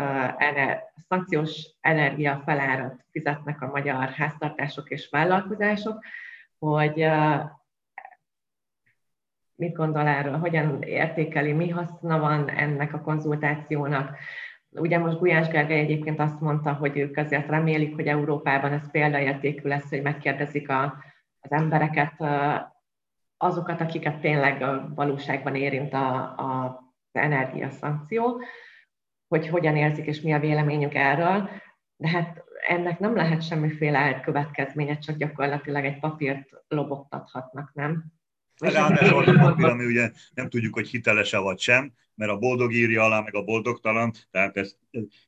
szankciós 1.09 1.71
energia 1.81 2.43
felárat 2.45 3.05
fizetnek 3.11 3.63
a 3.63 3.71
magyar 3.71 4.09
háztartások 4.09 4.91
és 4.91 5.09
vállalkozások, 5.11 6.05
hogy 6.59 7.07
mit 9.55 9.73
gondol 9.73 10.07
erről, 10.07 10.37
hogyan 10.37 10.83
értékeli, 10.83 11.53
mi 11.53 11.69
haszna 11.69 12.19
van 12.19 12.49
ennek 12.51 12.95
a 12.95 13.01
konzultációnak. 13.01 14.17
Ugye 14.71 14.99
most 14.99 15.19
Gulyás 15.19 15.49
Gergely 15.49 15.81
egyébként 15.81 16.21
azt 16.21 16.41
mondta, 16.41 16.73
hogy 16.73 16.99
ők 16.99 17.17
azért 17.17 17.49
remélik, 17.49 17.95
hogy 17.95 18.07
Európában 18.07 18.73
ez 18.73 18.91
példaértékű 18.91 19.69
lesz, 19.69 19.89
hogy 19.89 20.03
megkérdezik 20.03 20.69
a, 20.69 21.05
az 21.41 21.53
embereket, 21.53 22.13
azokat, 23.37 23.81
akiket 23.81 24.21
tényleg 24.21 24.63
a 24.63 24.93
valóságban 24.95 25.55
érint 25.55 25.93
a, 25.93 26.15
a, 26.23 26.65
az 27.13 27.21
energiaszankció, 27.21 28.43
hogy 29.29 29.49
hogyan 29.49 29.77
érzik 29.77 30.07
és 30.07 30.21
mi 30.21 30.33
a 30.33 30.39
véleményük 30.39 30.95
erről. 30.95 31.51
De 31.97 32.09
hát 32.09 32.45
ennek 32.67 32.99
nem 32.99 33.17
lehet 33.17 33.43
semmiféle 33.43 34.21
következménye, 34.21 34.99
csak 34.99 35.17
gyakorlatilag 35.17 35.85
egy 35.85 35.99
papírt 35.99 36.49
lobogtathatnak, 36.69 37.71
nem? 37.75 38.05
Ráadásul 38.71 39.19
az 39.19 39.29
a 39.29 39.39
papír, 39.39 39.65
ami 39.65 39.85
ugye 39.85 40.11
nem 40.35 40.49
tudjuk, 40.49 40.75
hogy 40.75 40.89
hiteles-e 40.89 41.39
vagy 41.39 41.59
sem, 41.59 41.93
mert 42.15 42.31
a 42.31 42.39
boldog 42.39 42.73
írja 42.73 43.03
alá, 43.03 43.21
meg 43.21 43.35
a 43.35 43.43
boldogtalan. 43.43 44.13
Tehát 44.31 44.57
ez, 44.57 44.77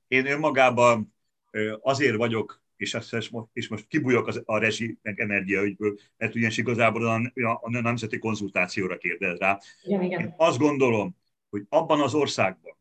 én 0.09 0.27
önmagában 0.27 1.15
azért 1.81 2.17
vagyok, 2.17 2.63
és, 2.77 2.95
ezt, 2.95 3.17
és 3.53 3.69
most 3.69 3.87
kibújok 3.87 4.27
az, 4.27 4.43
a 4.45 4.59
rezsi 4.59 4.99
meg 5.03 5.21
energiaügyből, 5.21 5.99
mert 6.17 6.35
ugyanis 6.35 6.57
igazából 6.57 7.07
a, 7.07 7.15
a, 7.45 7.59
a 7.63 7.71
nemzeti 7.71 8.19
konzultációra 8.19 8.99
kérdez 8.99 9.39
rá. 9.39 9.59
Igen, 9.83 10.03
igen. 10.03 10.21
Én 10.21 10.35
azt 10.37 10.59
gondolom, 10.59 11.17
hogy 11.51 11.63
abban 11.69 12.01
az 12.01 12.15
országban, 12.15 12.77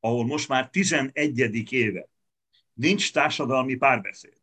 ahol 0.00 0.26
most 0.26 0.48
már 0.48 0.70
11. 0.70 1.72
éve 1.72 2.08
nincs 2.72 3.12
társadalmi 3.12 3.74
párbeszéd, 3.74 4.38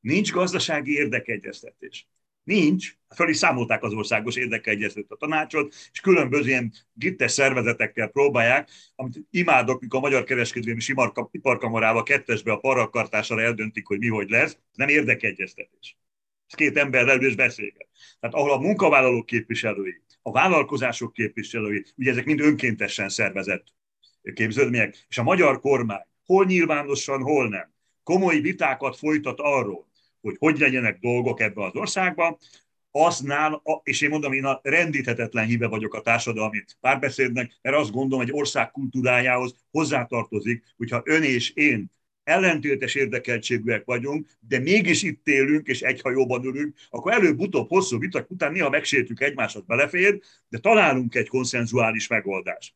nincs 0.00 0.32
gazdasági 0.32 0.92
érdekegyeztetés, 0.92 2.08
Nincs. 2.44 2.92
Föl 3.14 3.28
is 3.28 3.36
számolták 3.36 3.82
az 3.82 3.92
országos 3.92 4.36
érdekeegyezőt 4.36 5.10
a 5.10 5.16
tanácsot, 5.16 5.74
és 5.92 6.00
különböző 6.00 6.48
ilyen 6.48 6.72
gittes 6.92 7.32
szervezetekkel 7.32 8.08
próbálják, 8.08 8.70
amit 8.94 9.20
imádok, 9.30 9.80
mikor 9.80 9.98
a 9.98 10.02
Magyar 10.02 10.24
Kereskedelmi 10.24 10.80
Iparkamarával 11.30 12.02
kettesbe 12.02 12.52
a 12.52 12.56
parakartására 12.56 13.40
eldöntik, 13.40 13.86
hogy 13.86 13.98
mi 13.98 14.08
hogy 14.08 14.28
lesz, 14.28 14.58
nem 14.72 14.88
érdekeegyeztetés. 14.88 15.98
Ez 16.46 16.54
két 16.54 16.76
ember 16.76 17.04
leül 17.04 17.26
és 17.26 17.34
beszélget. 17.34 17.88
Tehát 18.20 18.36
ahol 18.36 18.52
a 18.52 18.60
munkavállalók 18.60 19.26
képviselői, 19.26 20.02
a 20.22 20.30
vállalkozások 20.30 21.12
képviselői, 21.12 21.84
ugye 21.96 22.10
ezek 22.10 22.24
mind 22.24 22.40
önkéntesen 22.40 23.08
szervezett 23.08 23.64
képződmények, 24.34 25.06
és 25.08 25.18
a 25.18 25.22
magyar 25.22 25.60
kormány 25.60 26.06
hol 26.24 26.44
nyilvánosan, 26.44 27.22
hol 27.22 27.48
nem, 27.48 27.72
komoly 28.02 28.38
vitákat 28.38 28.96
folytat 28.96 29.40
arról, 29.40 29.92
hogy 30.24 30.36
hogy 30.38 30.58
legyenek 30.58 30.98
dolgok 30.98 31.40
ebbe 31.40 31.64
az 31.64 31.74
országban, 31.74 32.36
aznál, 32.90 33.62
és 33.82 34.00
én 34.00 34.08
mondom, 34.08 34.32
én 34.32 34.44
a 34.44 34.60
rendíthetetlen 34.62 35.46
híve 35.46 35.66
vagyok 35.66 35.94
a 35.94 36.00
társadalmi 36.00 36.64
párbeszédnek, 36.80 37.58
mert 37.62 37.76
azt 37.76 37.90
gondolom, 37.90 38.24
hogy 38.24 38.34
ország 38.34 38.70
kultúrájához 38.70 39.54
hozzátartozik, 39.70 40.64
hogyha 40.76 41.02
ön 41.04 41.22
és 41.22 41.50
én 41.50 41.92
ellentétes 42.22 42.94
érdekeltségűek 42.94 43.84
vagyunk, 43.84 44.30
de 44.40 44.58
mégis 44.58 45.02
itt 45.02 45.26
élünk, 45.26 45.66
és 45.66 45.82
egy 45.82 46.00
hajóban 46.00 46.44
ülünk, 46.44 46.76
akkor 46.90 47.12
előbb-utóbb 47.12 47.68
hosszú 47.68 47.98
vitak 47.98 48.30
után 48.30 48.52
néha 48.52 48.70
megsértjük 48.70 49.20
egymásat 49.20 49.66
belefér, 49.66 50.20
de 50.48 50.58
találunk 50.58 51.14
egy 51.14 51.28
konszenzuális 51.28 52.06
megoldást. 52.06 52.74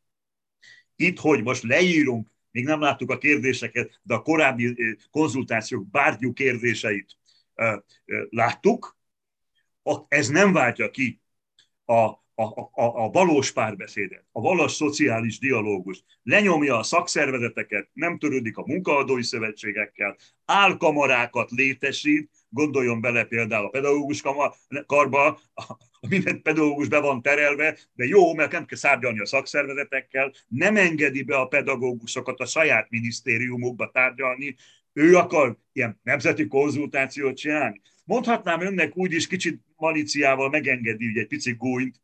Itt, 0.96 1.18
hogy 1.18 1.42
most 1.42 1.62
leírunk, 1.62 2.28
még 2.50 2.64
nem 2.64 2.80
láttuk 2.80 3.10
a 3.10 3.18
kérdéseket, 3.18 4.00
de 4.02 4.14
a 4.14 4.22
korábbi 4.22 4.96
konzultációk 5.10 5.90
bárgyú 5.90 6.32
kérdéseit 6.32 7.16
láttuk, 8.30 8.96
ez 10.08 10.28
nem 10.28 10.52
váltja 10.52 10.90
ki 10.90 11.20
a, 11.84 11.94
a, 11.94 12.60
a, 12.60 13.04
a 13.04 13.10
valós 13.10 13.52
párbeszédet, 13.52 14.24
a 14.32 14.40
valós 14.40 14.72
szociális 14.72 15.38
dialógust, 15.38 16.04
lenyomja 16.22 16.78
a 16.78 16.82
szakszervezeteket, 16.82 17.88
nem 17.92 18.18
törődik 18.18 18.56
a 18.56 18.64
munkaadói 18.66 19.22
szövetségekkel, 19.22 20.16
álkamarákat 20.44 21.50
létesít, 21.50 22.30
gondoljon 22.48 23.00
bele 23.00 23.24
például 23.24 23.66
a 23.66 23.68
pedagógus 23.68 24.22
karba, 24.86 25.40
minden 26.08 26.42
pedagógus 26.42 26.88
be 26.88 27.00
van 27.00 27.22
terelve, 27.22 27.78
de 27.92 28.04
jó, 28.04 28.34
mert 28.34 28.52
nem 28.52 28.64
kell 28.64 28.78
szárgyalni 28.78 29.20
a 29.20 29.26
szakszervezetekkel, 29.26 30.32
nem 30.48 30.76
engedi 30.76 31.22
be 31.22 31.36
a 31.36 31.46
pedagógusokat 31.46 32.40
a 32.40 32.46
saját 32.46 32.90
minisztériumokba 32.90 33.90
tárgyalni, 33.90 34.56
ő 34.98 35.16
akar 35.16 35.58
ilyen 35.72 36.00
nemzeti 36.02 36.46
konzultációt 36.46 37.36
csinálni. 37.36 37.80
Mondhatnám 38.04 38.60
önnek 38.60 38.96
úgy 38.96 39.12
is, 39.12 39.26
kicsit 39.26 39.60
maliciával 39.76 40.48
megengedi 40.48 41.06
ugye 41.06 41.20
egy 41.20 41.26
pici 41.26 41.52
gúnyt, 41.52 42.00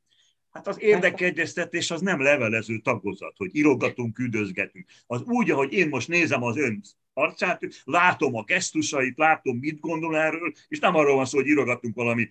Hát 0.54 0.68
az 0.68 0.82
érdekegyeztetés 0.82 1.90
az 1.90 2.00
nem 2.00 2.20
levelező 2.20 2.78
tagozat, 2.78 3.36
hogy 3.36 3.56
írogatunk, 3.56 4.14
küldözgetünk. 4.14 4.86
Az 5.06 5.22
úgy, 5.22 5.50
ahogy 5.50 5.72
én 5.72 5.88
most 5.88 6.08
nézem 6.08 6.42
az 6.42 6.56
ön 6.56 6.80
arcát, 7.14 7.60
látom 7.84 8.34
a 8.34 8.42
gesztusait, 8.42 9.18
látom, 9.18 9.56
mit 9.56 9.80
gondol 9.80 10.16
erről, 10.16 10.52
és 10.68 10.78
nem 10.78 10.94
arról 10.94 11.14
van 11.16 11.24
szó, 11.24 11.38
hogy 11.38 11.46
írogatunk 11.46 11.94
valami 11.94 12.28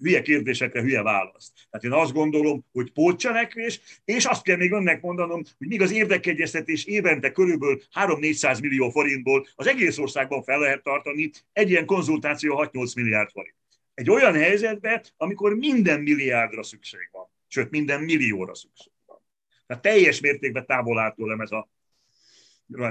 hülye 0.00 0.22
kérdésekre 0.22 0.80
hülye 0.80 1.02
választ. 1.02 1.52
Tehát 1.70 1.84
én 1.84 1.92
azt 1.92 2.12
gondolom, 2.12 2.64
hogy 2.72 2.92
pótcselekvés, 2.92 3.80
és 4.04 4.24
azt 4.24 4.42
kell 4.42 4.56
még 4.56 4.72
önnek 4.72 5.00
mondanom, 5.00 5.42
hogy 5.58 5.66
míg 5.66 5.82
az 5.82 5.92
érdekegyeztetés 5.92 6.84
évente 6.84 7.32
körülbelül 7.32 7.80
3-400 7.94 8.60
millió 8.60 8.90
forintból 8.90 9.46
az 9.54 9.66
egész 9.66 9.98
országban 9.98 10.42
fel 10.42 10.58
lehet 10.58 10.82
tartani, 10.82 11.30
egy 11.52 11.70
ilyen 11.70 11.86
konzultáció 11.86 12.68
6-8 12.72 12.96
milliárd 12.96 13.30
forint. 13.30 13.56
Egy 13.94 14.10
olyan 14.10 14.34
helyzetben, 14.34 15.02
amikor 15.16 15.54
minden 15.54 16.00
milliárdra 16.00 16.62
szükség 16.62 17.08
van 17.12 17.32
sőt 17.54 17.70
minden 17.70 18.00
millióra 18.02 18.54
szükség 18.54 18.92
van. 19.06 19.18
Tehát 19.66 19.82
teljes 19.82 20.20
mértékben 20.20 20.66
távol 20.66 20.98
áll 20.98 21.14
tőlem 21.14 21.40
ez 21.40 21.52
a, 21.52 21.68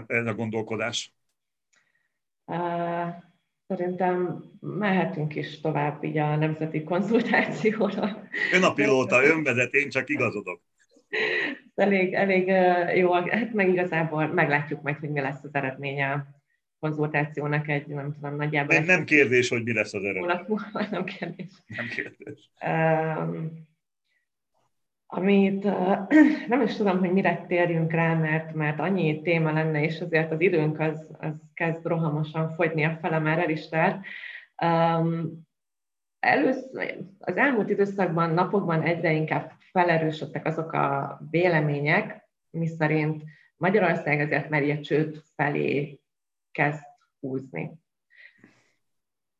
ez 0.07 0.25
a 0.25 0.33
gondolkodás. 0.33 1.13
Szerintem 3.67 4.43
mehetünk 4.59 5.35
is 5.35 5.61
tovább 5.61 6.03
így 6.03 6.17
a 6.17 6.35
nemzeti 6.35 6.83
konzultációra. 6.83 8.27
Ön 8.53 8.63
a 8.63 8.73
pilóta, 8.73 9.23
ön 9.23 9.43
vezet, 9.43 9.73
én 9.73 9.89
csak 9.89 10.09
igazodok. 10.09 10.61
Elég, 11.75 12.13
elég 12.13 12.47
jó, 12.97 13.11
hát 13.11 13.53
meg 13.53 13.69
igazából 13.69 14.27
meglátjuk 14.27 14.81
majd, 14.81 14.97
hogy 14.97 15.09
mi 15.09 15.19
lesz 15.19 15.43
az 15.43 15.53
eredménye 15.53 16.11
a 16.11 16.25
konzultációnak 16.79 17.67
egy, 17.67 17.87
nem 17.87 18.13
tudom, 18.13 18.35
nagyjából... 18.35 18.75
Nem, 18.75 18.85
nem 18.85 19.03
kérdés, 19.03 19.49
hogy 19.49 19.63
mi 19.63 19.73
lesz 19.73 19.93
az 19.93 20.03
eredmény. 20.03 20.47
Nem 20.91 21.03
kérdés. 21.03 21.51
Nem 21.67 21.87
kérdés. 21.87 22.49
Um, 22.65 23.71
amit 25.15 25.63
nem 26.47 26.61
is 26.61 26.75
tudom, 26.75 26.99
hogy 26.99 27.11
mire 27.11 27.45
térjünk 27.47 27.91
rá, 27.91 28.13
mert, 28.13 28.53
mert 28.53 28.79
annyi 28.79 29.21
téma 29.21 29.51
lenne, 29.51 29.83
és 29.83 29.99
azért 30.01 30.31
az 30.31 30.41
időnk 30.41 30.79
az, 30.79 31.07
az 31.19 31.33
kezd 31.53 31.85
rohamosan 31.85 32.53
fogyni, 32.53 32.83
a 32.85 32.97
fele 33.01 33.19
már 33.19 33.39
el 33.39 33.49
is 33.49 33.69
tart. 33.69 33.97
Um, 34.63 35.45
először, 36.19 36.97
az 37.19 37.37
elmúlt 37.37 37.69
időszakban, 37.69 38.29
napokban 38.29 38.81
egyre 38.81 39.11
inkább 39.11 39.51
felerősödtek 39.71 40.45
azok 40.45 40.71
a 40.73 41.17
vélemények, 41.31 42.29
miszerint 42.49 43.23
Magyarország 43.57 44.19
azért 44.19 44.63
ilyen 44.63 44.81
csőd 44.81 45.21
felé 45.35 45.99
kezd 46.51 46.83
húzni. 47.19 47.71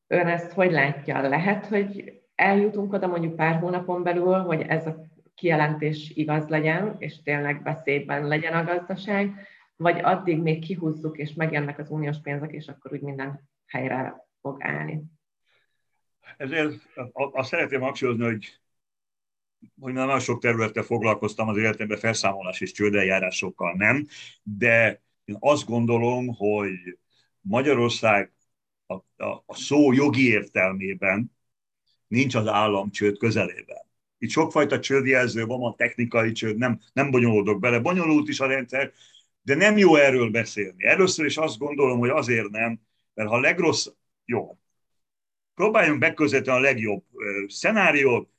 Ön 0.08 0.28
ezt 0.28 0.52
hogy 0.52 0.72
látja? 0.72 1.22
Lehet, 1.22 1.66
hogy 1.66 2.22
eljutunk 2.36 2.94
oda 2.94 3.08
mondjuk 3.08 3.36
pár 3.36 3.60
hónapon 3.60 4.04
belül, 4.04 4.34
hogy 4.34 4.62
ez 4.62 4.88
a 4.88 5.12
kijelentés 5.36 6.10
igaz 6.10 6.48
legyen, 6.48 6.96
és 7.00 7.22
tényleg 7.22 7.64
beszédben 7.64 8.28
legyen 8.28 8.54
a 8.54 8.64
gazdaság, 8.64 9.48
vagy 9.76 10.00
addig 10.00 10.42
még 10.42 10.66
kihúzzuk, 10.66 11.18
és 11.18 11.34
megjönnek 11.34 11.80
az 11.80 11.90
uniós 11.90 12.18
pénzek, 12.22 12.52
és 12.52 12.68
akkor 12.68 12.94
úgy 12.94 13.02
minden 13.02 13.50
helyre 13.66 14.28
fog 14.42 14.64
állni. 14.64 15.04
Ezért 16.38 16.74
azt 17.14 17.50
szeretném 17.50 17.82
hangsúlyozni, 17.82 18.24
hogy 18.24 18.62
hogy 19.80 19.94
már 19.94 20.06
nagyon 20.06 20.22
sok 20.22 20.42
területtel 20.42 20.84
foglalkoztam 20.84 21.48
az 21.48 21.58
életemben, 21.58 21.98
felszámolás 21.98 22.62
és 22.62 22.72
csődeljárásokkal 22.72 23.74
nem, 23.74 24.08
de 24.44 25.02
én 25.26 25.38
azt 25.40 25.66
gondolom, 25.66 26.28
hogy 26.28 26.98
Magyarország 27.42 28.32
a, 28.86 28.94
a, 28.94 29.44
a 29.46 29.56
szó 29.56 29.94
jogi 29.94 30.28
értelmében 30.28 31.32
nincs 32.08 32.36
az 32.36 32.48
államcsőd 32.48 33.18
közelében. 33.18 33.83
Itt 34.24 34.30
sokfajta 34.30 34.80
csődjelző 34.80 35.46
van, 35.46 35.64
a 35.64 35.76
technikai 35.76 36.32
csőd, 36.32 36.58
nem, 36.58 36.80
nem 36.94 37.12
bonyolódok 37.12 37.60
bele. 37.60 37.80
Bonyolult 37.80 38.28
is 38.28 38.40
a 38.40 38.46
rendszer, 38.46 38.92
de 39.42 39.56
nem 39.56 39.78
jó 39.78 39.96
erről 39.96 40.30
beszélni. 40.30 40.86
Először 40.86 41.26
is 41.26 41.38
azt 41.38 41.58
gondolom, 41.58 42.00
hogy 42.00 42.10
azért 42.10 42.50
nem, 42.50 42.80
mert 43.14 43.30
ha 43.30 43.36
a 43.36 43.40
legrossz, 43.40 43.88
jó, 44.26 44.58
próbáljunk 45.54 46.00
megközelíteni 46.00 46.58
a 46.58 46.62
legjobb 46.62 47.04
szenáriót, 47.48 48.30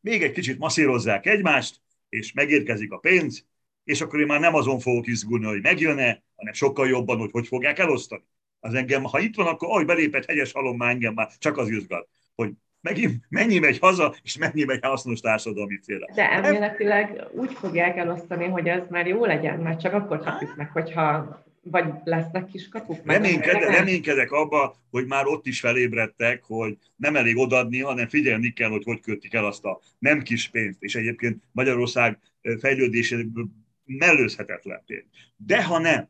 még 0.00 0.22
egy 0.22 0.32
kicsit 0.32 0.58
masszírozzák 0.58 1.26
egymást, 1.26 1.80
és 2.08 2.32
megérkezik 2.32 2.92
a 2.92 2.98
pénz, 2.98 3.46
és 3.84 4.00
akkor 4.00 4.20
én 4.20 4.26
már 4.26 4.40
nem 4.40 4.54
azon 4.54 4.78
fogok 4.78 5.06
izgulni, 5.06 5.46
hogy 5.46 5.62
megjön-e, 5.62 6.22
hanem 6.36 6.52
sokkal 6.52 6.88
jobban, 6.88 7.18
hogy 7.18 7.30
hogy 7.30 7.46
fogják 7.46 7.78
elosztani. 7.78 8.24
Az 8.60 8.74
engem, 8.74 9.04
ha 9.04 9.18
itt 9.18 9.34
van, 9.34 9.46
akkor 9.46 9.68
ahogy 9.68 9.86
belépett 9.86 10.24
hegyes 10.24 10.52
halom, 10.52 10.76
már 10.76 10.90
engem 10.90 11.14
már 11.14 11.28
csak 11.38 11.56
az 11.56 11.70
izgat, 11.70 12.08
hogy 12.34 12.52
megint 12.80 13.24
mennyi 13.28 13.58
megy 13.58 13.78
haza, 13.78 14.14
és 14.22 14.36
mennyi 14.36 14.64
megy 14.64 14.84
hasznos 14.84 15.20
társadalmi 15.20 15.78
célra. 15.78 16.06
De 16.14 16.30
elméletileg 16.30 17.24
úgy 17.32 17.52
fogják 17.52 17.96
elosztani, 17.96 18.46
hogy 18.46 18.68
ez 18.68 18.82
már 18.90 19.06
jó 19.06 19.24
legyen, 19.24 19.58
mert 19.58 19.80
csak 19.80 19.92
akkor 19.92 20.18
kapjuk 20.18 20.56
meg, 20.56 20.70
hogyha 20.70 21.46
vagy 21.62 21.84
lesznek 22.04 22.46
kis 22.46 22.68
kapuk. 22.68 22.98
Reménykedek, 23.04 23.70
reménykedek 23.70 24.30
abba, 24.30 24.76
hogy 24.90 25.06
már 25.06 25.26
ott 25.26 25.46
is 25.46 25.60
felébredtek, 25.60 26.42
hogy 26.42 26.78
nem 26.96 27.16
elég 27.16 27.36
odadni, 27.36 27.80
hanem 27.80 28.08
figyelni 28.08 28.52
kell, 28.52 28.70
hogy 28.70 28.84
hogy 28.84 29.00
kötik 29.00 29.34
el 29.34 29.44
azt 29.44 29.64
a 29.64 29.80
nem 29.98 30.22
kis 30.22 30.48
pénzt. 30.48 30.82
És 30.82 30.94
egyébként 30.94 31.42
Magyarország 31.52 32.18
fejlődésében 32.60 33.66
mellőzhetetlen 33.84 34.82
pénz. 34.86 35.04
De 35.36 35.64
ha 35.64 35.78
nem, 35.78 36.08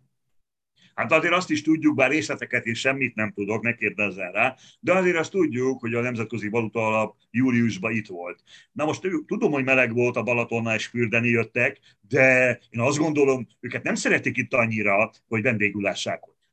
Hát 0.98 1.12
azért 1.12 1.34
azt 1.34 1.50
is 1.50 1.62
tudjuk, 1.62 1.94
bár 1.94 2.10
részleteket 2.10 2.66
én 2.66 2.74
semmit 2.74 3.14
nem 3.14 3.32
tudok, 3.32 3.62
ne 3.62 3.74
kérdezzen 3.74 4.32
rá, 4.32 4.56
de 4.80 4.92
azért 4.92 5.16
azt 5.16 5.30
tudjuk, 5.30 5.80
hogy 5.80 5.94
a 5.94 6.00
Nemzetközi 6.00 6.48
Valuta 6.48 6.86
Alap 6.86 7.16
júliusban 7.30 7.92
itt 7.92 8.06
volt. 8.06 8.42
Na 8.72 8.84
most 8.84 9.00
tudom, 9.26 9.52
hogy 9.52 9.64
meleg 9.64 9.94
volt 9.94 10.16
a 10.16 10.22
Balatonnál, 10.22 10.74
és 10.74 10.86
fürdeni 10.86 11.28
jöttek, 11.28 11.80
de 12.08 12.48
én 12.70 12.80
azt 12.80 12.98
gondolom, 12.98 13.46
őket 13.60 13.82
nem 13.82 13.94
szeretik 13.94 14.36
itt 14.36 14.54
annyira, 14.54 15.10
hogy 15.28 15.42
vendégül. 15.42 15.92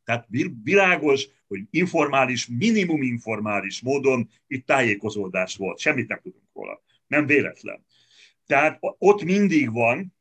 Tehát 0.03 0.27
világos, 0.63 1.27
hogy 1.47 1.62
informális, 1.69 2.47
minimum 2.47 3.01
informális 3.01 3.81
módon 3.81 4.29
itt 4.47 4.65
tájékozódás 4.65 5.55
volt. 5.55 5.79
Semmit 5.79 6.08
nem 6.08 6.19
tudunk 6.23 6.45
róla. 6.53 6.81
Nem 7.08 7.25
véletlen. 7.25 7.86
Tehát 8.45 8.77
ott 8.81 9.23
mindig 9.23 9.71
van 9.71 10.15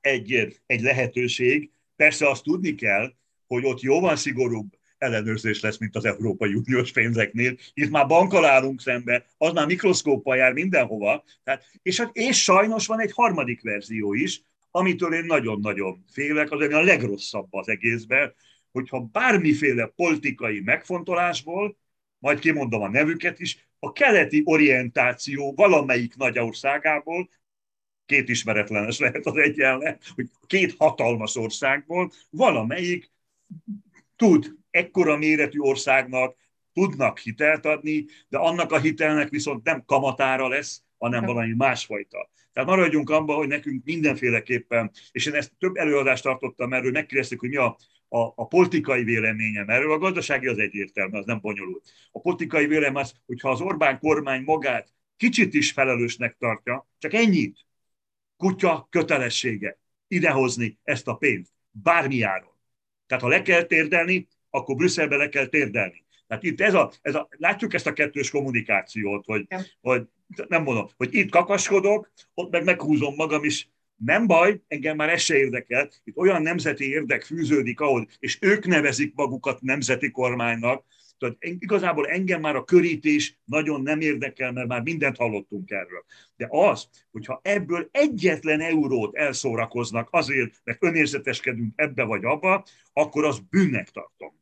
egy, 0.00 0.60
egy 0.66 0.80
lehetőség, 0.80 1.70
persze 1.96 2.28
azt 2.28 2.42
tudni 2.42 2.74
kell, 2.74 3.18
hogy 3.54 3.64
ott 3.64 3.80
jóval 3.80 4.16
szigorúbb 4.16 4.78
ellenőrzés 4.98 5.60
lesz, 5.60 5.78
mint 5.78 5.96
az 5.96 6.04
Európai 6.04 6.54
Uniós 6.54 6.92
pénzeknél. 6.92 7.56
Itt 7.74 7.90
már 7.90 8.06
bankkal 8.06 8.44
állunk 8.44 8.80
szembe, 8.80 9.26
az 9.38 9.52
már 9.52 9.66
mikroszkóppal 9.66 10.36
jár 10.36 10.52
mindenhova. 10.52 11.24
Tehát, 11.44 11.64
és, 11.82 12.02
és 12.12 12.42
sajnos 12.42 12.86
van 12.86 13.00
egy 13.00 13.12
harmadik 13.12 13.62
verzió 13.62 14.14
is, 14.14 14.42
amitől 14.70 15.14
én 15.14 15.24
nagyon-nagyon 15.24 16.04
félek, 16.12 16.50
az 16.50 16.60
a 16.60 16.80
legrosszabb 16.80 17.46
az 17.50 17.68
egészben, 17.68 18.34
hogyha 18.72 19.00
bármiféle 19.00 19.86
politikai 19.86 20.60
megfontolásból, 20.60 21.76
majd 22.18 22.38
kimondom 22.38 22.82
a 22.82 22.88
nevüket 22.88 23.40
is, 23.40 23.68
a 23.78 23.92
keleti 23.92 24.42
orientáció 24.44 25.52
valamelyik 25.54 26.16
nagy 26.16 26.38
országából, 26.38 27.28
két 28.06 28.28
ismeretlenes 28.28 28.98
lehet 28.98 29.26
az 29.26 29.36
egyenle, 29.36 29.98
hogy 30.14 30.28
két 30.46 30.74
hatalmas 30.78 31.36
országból 31.36 32.12
valamelyik 32.30 33.10
tud 34.16 34.56
ekkora 34.70 35.16
méretű 35.16 35.58
országnak 35.58 36.36
tudnak 36.72 37.18
hitelt 37.18 37.66
adni, 37.66 38.04
de 38.28 38.38
annak 38.38 38.72
a 38.72 38.78
hitelnek 38.78 39.28
viszont 39.28 39.64
nem 39.64 39.84
kamatára 39.84 40.48
lesz, 40.48 40.82
hanem 40.98 41.24
valami 41.24 41.54
másfajta. 41.56 42.30
Tehát 42.52 42.68
maradjunk 42.68 43.10
abban, 43.10 43.36
hogy 43.36 43.48
nekünk 43.48 43.84
mindenféleképpen, 43.84 44.90
és 45.12 45.26
én 45.26 45.34
ezt 45.34 45.52
több 45.58 45.76
előadást 45.76 46.22
tartottam 46.22 46.72
erről, 46.72 46.90
megkérdezték, 46.90 47.40
hogy 47.40 47.48
mi 47.48 47.56
a, 47.56 47.76
a, 48.08 48.18
a 48.18 48.46
politikai 48.46 49.04
véleményem 49.04 49.68
erről, 49.68 49.92
a 49.92 49.98
gazdasági 49.98 50.46
az 50.46 50.58
egyértelmű, 50.58 51.18
az 51.18 51.24
nem 51.24 51.40
bonyolult. 51.40 51.90
A 52.12 52.20
politikai 52.20 52.66
véleményem 52.66 52.96
az, 52.96 53.14
hogyha 53.26 53.50
az 53.50 53.60
Orbán 53.60 53.98
kormány 53.98 54.42
magát 54.42 54.92
kicsit 55.16 55.54
is 55.54 55.72
felelősnek 55.72 56.36
tartja, 56.38 56.88
csak 56.98 57.14
ennyit, 57.14 57.66
kutya 58.36 58.86
kötelessége 58.90 59.78
idehozni 60.08 60.78
ezt 60.82 61.08
a 61.08 61.14
pénzt, 61.14 61.52
bármi 61.70 62.22
áron. 62.22 62.49
Tehát 63.10 63.24
ha 63.24 63.30
le 63.30 63.42
kell 63.42 63.62
térdelni, 63.62 64.28
akkor 64.50 64.76
Brüsszelbe 64.76 65.16
le 65.16 65.28
kell 65.28 65.46
térdelni. 65.46 66.04
Tehát 66.26 66.42
itt 66.42 66.60
ez 66.60 66.74
a, 66.74 66.92
ez 67.02 67.14
a, 67.14 67.28
látjuk 67.30 67.74
ezt 67.74 67.86
a 67.86 67.92
kettős 67.92 68.30
kommunikációt, 68.30 69.24
hogy, 69.24 69.46
hogy 69.80 70.02
nem 70.48 70.62
mondom, 70.62 70.88
hogy 70.96 71.14
itt 71.14 71.30
kakaskodok, 71.30 72.10
ott 72.34 72.50
meg 72.50 72.64
meghúzom 72.64 73.14
magam 73.14 73.44
is, 73.44 73.68
nem 73.96 74.26
baj, 74.26 74.60
engem 74.68 74.96
már 74.96 75.08
ez 75.08 75.22
se 75.22 75.36
érdekel. 75.36 75.90
Itt 76.04 76.16
olyan 76.16 76.42
nemzeti 76.42 76.88
érdek 76.88 77.22
fűződik 77.22 77.80
ahhoz, 77.80 78.04
és 78.18 78.38
ők 78.40 78.66
nevezik 78.66 79.14
magukat 79.14 79.60
nemzeti 79.60 80.10
kormánynak, 80.10 80.84
tehát 81.20 81.36
igazából 81.40 82.06
engem 82.06 82.40
már 82.40 82.56
a 82.56 82.64
körítés 82.64 83.38
nagyon 83.44 83.82
nem 83.82 84.00
érdekel, 84.00 84.52
mert 84.52 84.68
már 84.68 84.82
mindent 84.82 85.16
hallottunk 85.16 85.70
erről. 85.70 86.04
De 86.36 86.46
az, 86.50 86.88
hogyha 87.10 87.40
ebből 87.42 87.88
egyetlen 87.90 88.60
eurót 88.60 89.16
elszórakoznak 89.16 90.08
azért, 90.10 90.60
mert 90.64 90.84
önérzeteskedünk 90.84 91.72
ebbe 91.76 92.04
vagy 92.04 92.24
abba, 92.24 92.64
akkor 92.92 93.24
az 93.24 93.38
bűnnek 93.50 93.88
tartom. 93.88 94.38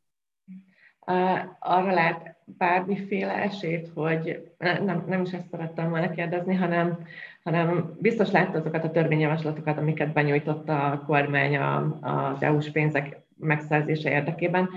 Arra 1.59 1.93
lát 1.93 2.37
bármiféle 2.45 3.33
esélyt, 3.33 3.89
hogy 3.93 4.51
nem, 4.57 5.03
nem 5.07 5.21
is 5.21 5.31
ezt 5.31 5.49
szerettem 5.51 5.89
volna 5.89 6.11
kérdezni, 6.11 6.55
hanem, 6.55 7.07
hanem 7.43 7.97
biztos 7.99 8.31
látta 8.31 8.57
azokat 8.57 8.83
a 8.83 8.91
törvényjavaslatokat, 8.91 9.77
amiket 9.77 10.13
benyújtotta 10.13 10.91
a 10.91 10.99
kormány 11.05 11.57
az 11.57 12.43
EU-s 12.43 12.71
pénzek 12.71 13.19
megszerzése 13.37 14.11
érdekében 14.11 14.69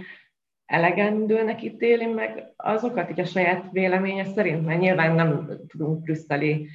elegendőnek 0.66 1.62
ítéli 1.62 2.06
meg 2.06 2.52
azokat, 2.56 3.10
így 3.10 3.20
a 3.20 3.24
saját 3.24 3.68
véleménye 3.72 4.24
szerint, 4.24 4.64
mert 4.64 4.80
nyilván 4.80 5.14
nem 5.14 5.60
tudunk 5.66 6.02
brüsszeli 6.02 6.68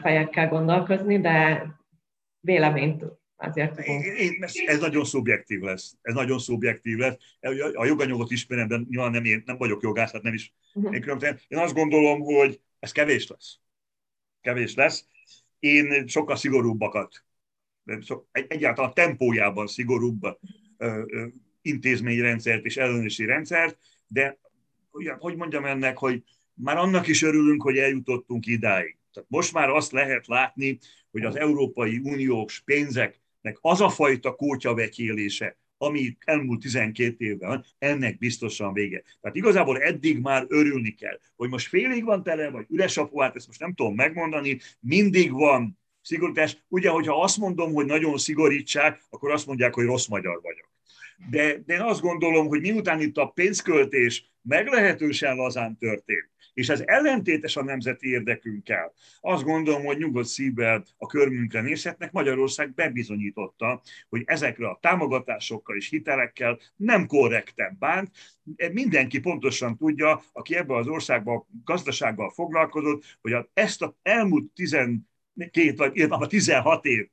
fejekkel 0.00 0.48
gondolkozni, 0.48 1.20
de 1.20 1.66
véleményt 2.40 3.04
azért 3.36 3.74
tudunk. 3.74 4.04
Én, 4.04 4.44
ez 4.66 4.80
nagyon 4.80 5.04
szubjektív 5.04 5.60
lesz. 5.60 5.96
Ez 6.02 6.14
nagyon 6.14 6.38
szubjektív 6.38 6.96
lesz. 6.96 7.16
A 7.74 7.84
joganyagot 7.84 8.30
ismerem, 8.30 8.68
de 8.68 8.80
nyilván 8.88 9.10
nem, 9.10 9.24
én, 9.24 9.42
nem 9.46 9.56
vagyok 9.56 9.82
jogász, 9.82 10.10
tehát 10.10 10.24
nem 10.24 10.34
is. 10.34 10.54
Uh-huh. 10.74 11.22
Én 11.48 11.58
azt 11.58 11.74
gondolom, 11.74 12.20
hogy 12.20 12.60
ez 12.78 12.92
kevés 12.92 13.26
lesz. 13.26 13.58
Kevés 14.40 14.74
lesz. 14.74 15.06
Én 15.58 16.06
sokkal 16.06 16.36
szigorúbbakat, 16.36 17.24
egyáltalán 18.32 18.90
a 18.90 18.92
tempójában 18.92 19.66
szigorúbb 19.66 20.38
intézményrendszert 21.64 22.64
és 22.64 22.76
ellenőrzési 22.76 23.24
rendszert, 23.24 23.78
de 24.06 24.38
hogy 25.18 25.36
mondjam 25.36 25.64
ennek, 25.64 25.98
hogy 25.98 26.22
már 26.54 26.76
annak 26.76 27.06
is 27.06 27.22
örülünk, 27.22 27.62
hogy 27.62 27.78
eljutottunk 27.78 28.46
idáig. 28.46 28.96
Tehát 29.12 29.28
most 29.30 29.52
már 29.52 29.68
azt 29.68 29.92
lehet 29.92 30.26
látni, 30.26 30.78
hogy 31.10 31.22
az 31.22 31.36
Európai 31.36 32.00
Uniós 32.02 32.60
pénzeknek 32.60 33.58
az 33.60 33.80
a 33.80 33.88
fajta 33.88 34.34
kótyavetyélése, 34.34 35.58
ami 35.78 36.16
elmúlt 36.24 36.60
12 36.60 37.24
évben 37.24 37.64
ennek 37.78 38.18
biztosan 38.18 38.72
vége. 38.72 39.02
Tehát 39.20 39.36
igazából 39.36 39.78
eddig 39.78 40.18
már 40.20 40.44
örülni 40.48 40.94
kell, 40.94 41.18
hogy 41.36 41.48
most 41.48 41.68
félig 41.68 42.04
van 42.04 42.22
tele, 42.22 42.50
vagy 42.50 42.66
üres 42.68 42.96
a 42.96 43.10
hát 43.18 43.36
ezt 43.36 43.46
most 43.46 43.60
nem 43.60 43.74
tudom 43.74 43.94
megmondani, 43.94 44.58
mindig 44.80 45.32
van 45.32 45.78
szigorítás. 46.02 46.64
Ugye, 46.68 46.88
hogyha 46.88 47.22
azt 47.22 47.36
mondom, 47.36 47.72
hogy 47.72 47.86
nagyon 47.86 48.18
szigorítsák, 48.18 49.02
akkor 49.10 49.30
azt 49.30 49.46
mondják, 49.46 49.74
hogy 49.74 49.84
rossz 49.84 50.06
magyar 50.06 50.40
vagyok 50.42 50.73
de, 51.30 51.58
de 51.66 51.74
én 51.74 51.80
azt 51.80 52.00
gondolom, 52.00 52.46
hogy 52.46 52.60
miután 52.60 53.00
itt 53.00 53.16
a 53.16 53.26
pénzköltés 53.26 54.32
meglehetősen 54.42 55.36
lazán 55.36 55.78
történt, 55.78 56.30
és 56.54 56.68
ez 56.68 56.82
ellentétes 56.84 57.56
a 57.56 57.62
nemzeti 57.62 58.08
érdekünkkel. 58.08 58.92
Azt 59.20 59.44
gondolom, 59.44 59.84
hogy 59.84 59.98
nyugodt 59.98 60.26
szívvel 60.26 60.84
a 60.96 61.06
körmünkre 61.06 61.60
nézhetnek. 61.60 62.12
Magyarország 62.12 62.74
bebizonyította, 62.74 63.82
hogy 64.08 64.22
ezekre 64.26 64.68
a 64.68 64.78
támogatásokkal 64.82 65.76
és 65.76 65.88
hitelekkel 65.88 66.58
nem 66.76 67.06
korrekten 67.06 67.76
bánt. 67.78 68.10
Mindenki 68.72 69.20
pontosan 69.20 69.76
tudja, 69.76 70.22
aki 70.32 70.56
ebben 70.56 70.76
az 70.76 70.86
országban 70.86 71.46
gazdasággal 71.64 72.30
foglalkozott, 72.30 73.04
hogy 73.20 73.36
ezt 73.54 73.82
a 73.82 73.96
elmúlt 74.02 74.52
12 74.54 75.74
vagy 75.76 76.28
16 76.28 76.84
év 76.84 77.08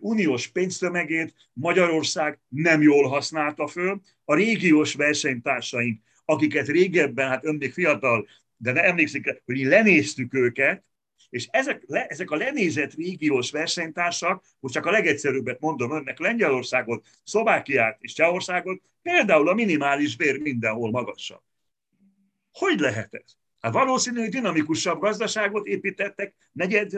uniós 0.00 0.46
pénztömegét 0.46 1.34
Magyarország 1.52 2.38
nem 2.48 2.82
jól 2.82 3.08
használta 3.08 3.66
föl. 3.66 4.00
A 4.24 4.34
régiós 4.34 4.94
versenytársaink, 4.94 6.00
akiket 6.24 6.66
régebben, 6.66 7.28
hát 7.28 7.44
ön 7.44 7.54
még 7.54 7.72
fiatal, 7.72 8.28
de 8.56 8.72
ne 8.72 8.82
emlékszik, 8.82 9.42
hogy 9.44 9.56
lenéztük 9.56 10.34
őket, 10.34 10.84
és 11.34 11.48
ezek, 11.50 11.82
le, 11.86 12.06
ezek 12.06 12.30
a 12.30 12.36
lenézett 12.36 12.94
régiós 12.94 13.50
versenytársak, 13.50 14.44
most 14.60 14.74
csak 14.74 14.86
a 14.86 14.90
legegyszerűbbet 14.90 15.60
mondom 15.60 15.92
önnek, 15.92 16.18
Lengyelországot, 16.18 17.06
Szlovákiát 17.24 17.96
és 18.00 18.12
Csehországot, 18.12 18.82
például 19.02 19.48
a 19.48 19.54
minimális 19.54 20.16
bér 20.16 20.40
mindenhol 20.40 20.90
magasabb. 20.90 21.42
Hogy 22.52 22.78
lehet 22.78 23.14
ez? 23.14 23.36
Hát 23.60 23.72
valószínűleg 23.72 24.30
dinamikusabb 24.30 25.00
gazdaságot 25.00 25.66
építettek 25.66 26.34
negyed, 26.52 26.90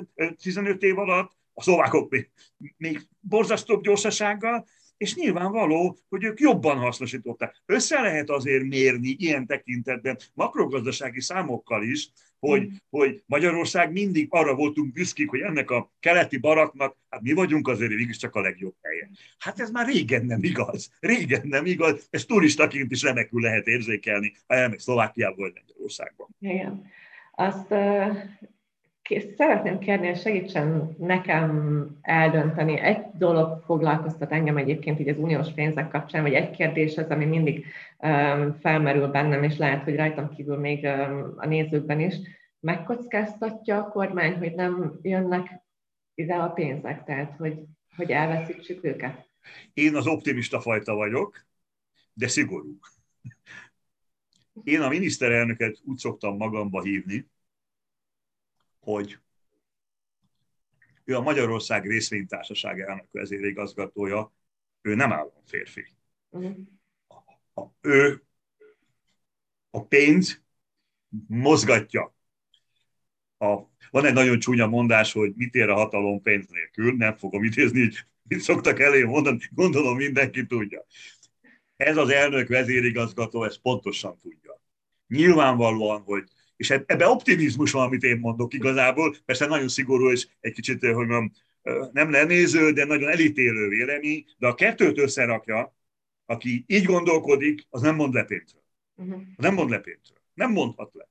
15 0.42 0.82
év 0.82 0.98
alatt, 0.98 1.32
a 1.58 1.62
szlovákok 1.62 2.10
még, 2.10 2.30
még 2.76 3.00
borzasztóbb 3.20 3.82
gyorsasággal, 3.82 4.66
és 4.96 5.14
nyilvánvaló, 5.14 5.98
hogy 6.08 6.24
ők 6.24 6.40
jobban 6.40 6.78
hasznosították. 6.78 7.62
Össze 7.66 8.00
lehet 8.00 8.30
azért 8.30 8.64
mérni 8.64 9.16
ilyen 9.18 9.46
tekintetben 9.46 10.18
makrogazdasági 10.34 11.20
számokkal 11.20 11.82
is, 11.82 12.10
hogy, 12.38 12.62
mm. 12.62 12.74
hogy 12.90 13.22
Magyarország 13.26 13.92
mindig 13.92 14.26
arra 14.30 14.54
voltunk 14.54 14.92
büszkék, 14.92 15.30
hogy 15.30 15.40
ennek 15.40 15.70
a 15.70 15.92
keleti 16.00 16.36
baraknak, 16.36 16.96
hát 17.08 17.22
mi 17.22 17.32
vagyunk 17.32 17.68
azért 17.68 17.94
mégis 17.94 18.16
csak 18.16 18.34
a 18.34 18.40
legjobb 18.40 18.74
helye. 18.82 19.10
Hát 19.38 19.60
ez 19.60 19.70
már 19.70 19.86
régen 19.86 20.24
nem 20.24 20.42
igaz. 20.42 20.90
Régen 21.00 21.48
nem 21.48 21.66
igaz. 21.66 22.06
Ez 22.10 22.24
turistaként 22.24 22.90
is 22.90 23.02
remekül 23.02 23.40
lehet 23.40 23.66
érzékelni, 23.66 24.32
ha 24.46 24.54
elmegy 24.54 24.78
Szlovákiába 24.78 25.36
vagy 25.36 25.52
Lengyelországban. 25.54 26.28
Igen. 26.38 26.90
Azt 27.32 27.74
Szeretném 29.36 29.78
kérni, 29.78 30.06
hogy 30.06 30.20
segítsen 30.20 30.96
nekem 30.98 31.86
eldönteni. 32.02 32.78
Egy 32.78 33.02
dolog 33.18 33.62
foglalkoztat 33.64 34.32
engem 34.32 34.56
egyébként 34.56 35.00
így 35.00 35.08
az 35.08 35.18
uniós 35.18 35.52
pénzek 35.52 35.88
kapcsán, 35.88 36.22
vagy 36.22 36.32
egy 36.32 36.50
kérdés 36.50 36.96
az, 36.96 37.08
ami 37.08 37.24
mindig 37.24 37.66
felmerül 38.60 39.06
bennem, 39.06 39.42
és 39.42 39.56
lehet, 39.56 39.82
hogy 39.82 39.96
rajtam 39.96 40.34
kívül 40.34 40.56
még 40.56 40.84
a 41.36 41.46
nézőkben 41.46 42.00
is. 42.00 42.14
Megkockáztatja 42.60 43.76
a 43.76 43.88
kormány, 43.88 44.38
hogy 44.38 44.54
nem 44.54 44.98
jönnek 45.02 45.62
ide 46.14 46.34
a 46.34 46.48
pénzek, 46.48 47.04
tehát 47.04 47.34
hogy, 47.38 47.58
hogy 47.96 48.10
elveszítsük 48.10 48.84
őket? 48.84 49.28
Én 49.74 49.94
az 49.94 50.06
optimista 50.06 50.60
fajta 50.60 50.94
vagyok, 50.94 51.46
de 52.12 52.28
szigorú. 52.28 52.78
Én 54.64 54.80
a 54.80 54.88
miniszterelnöket 54.88 55.78
úgy 55.84 55.98
szoktam 55.98 56.36
magamba 56.36 56.82
hívni, 56.82 57.26
hogy 58.86 59.18
ő 61.04 61.16
a 61.16 61.20
Magyarország 61.20 61.86
részvénytársaság 61.86 62.80
elnök 62.80 63.08
vezérigazgatója, 63.10 64.32
ő 64.80 64.94
nem 64.94 65.12
állam 65.12 65.42
férfi. 65.46 65.86
Uh-huh. 66.30 66.56
A, 67.08 67.60
a, 67.60 67.72
ő 67.80 68.24
a 69.70 69.84
pénz 69.84 70.42
mozgatja. 71.26 72.14
A, 73.38 73.54
van 73.90 74.04
egy 74.04 74.12
nagyon 74.12 74.38
csúnya 74.38 74.66
mondás, 74.66 75.12
hogy 75.12 75.32
mit 75.34 75.54
ér 75.54 75.68
a 75.68 75.74
hatalom 75.74 76.22
pénz 76.22 76.46
nélkül, 76.48 76.96
nem 76.96 77.16
fogom 77.16 77.44
idézni, 77.44 77.80
hogy 77.80 78.06
mit 78.22 78.40
szoktak 78.40 78.80
elé 78.80 79.02
mondani, 79.02 79.38
gondolom 79.50 79.96
mindenki 79.96 80.46
tudja. 80.46 80.84
Ez 81.76 81.96
az 81.96 82.08
elnök 82.08 82.48
vezérigazgató 82.48 83.44
ezt 83.44 83.60
pontosan 83.60 84.18
tudja. 84.18 84.60
Nyilvánvalóan, 85.06 86.02
hogy 86.02 86.28
és 86.56 86.70
ebbe 86.70 87.08
optimizmus 87.08 87.70
van, 87.70 87.86
amit 87.86 88.02
én 88.02 88.18
mondok 88.18 88.54
igazából, 88.54 89.16
persze 89.24 89.46
nagyon 89.46 89.68
szigorú, 89.68 90.10
és 90.10 90.26
egy 90.40 90.52
kicsit, 90.52 90.80
hogy 90.80 90.94
mondjam, 90.94 91.32
nem 91.92 92.10
lenéző, 92.10 92.72
de 92.72 92.84
nagyon 92.84 93.10
elítélő 93.10 93.68
vélemény, 93.68 94.24
de 94.38 94.46
a 94.46 94.54
kettőt 94.54 94.98
összerakja, 94.98 95.76
aki 96.26 96.64
így 96.66 96.84
gondolkodik, 96.84 97.66
az 97.70 97.80
nem 97.80 97.94
mond 97.94 98.14
le 98.14 98.24
pénzről. 98.24 98.62
Uh-huh. 98.94 99.22
Nem 99.36 99.54
mond 99.54 99.70
le 99.70 99.78
pénzről. 99.78 100.18
Nem 100.34 100.50
mondhat 100.50 100.94
le. 100.94 101.08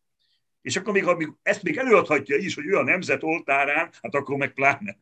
És 0.61 0.75
akkor 0.75 0.93
még, 0.93 1.03
ha 1.03 1.15
még, 1.15 1.31
ezt 1.41 1.63
még 1.63 1.77
előadhatja 1.77 2.35
is, 2.37 2.55
hogy 2.55 2.65
ő 2.65 2.77
a 2.77 2.83
nemzet 2.83 3.23
oltárán, 3.23 3.89
hát 4.01 4.15
akkor 4.15 4.37
meg 4.37 4.53
pláne. 4.53 4.97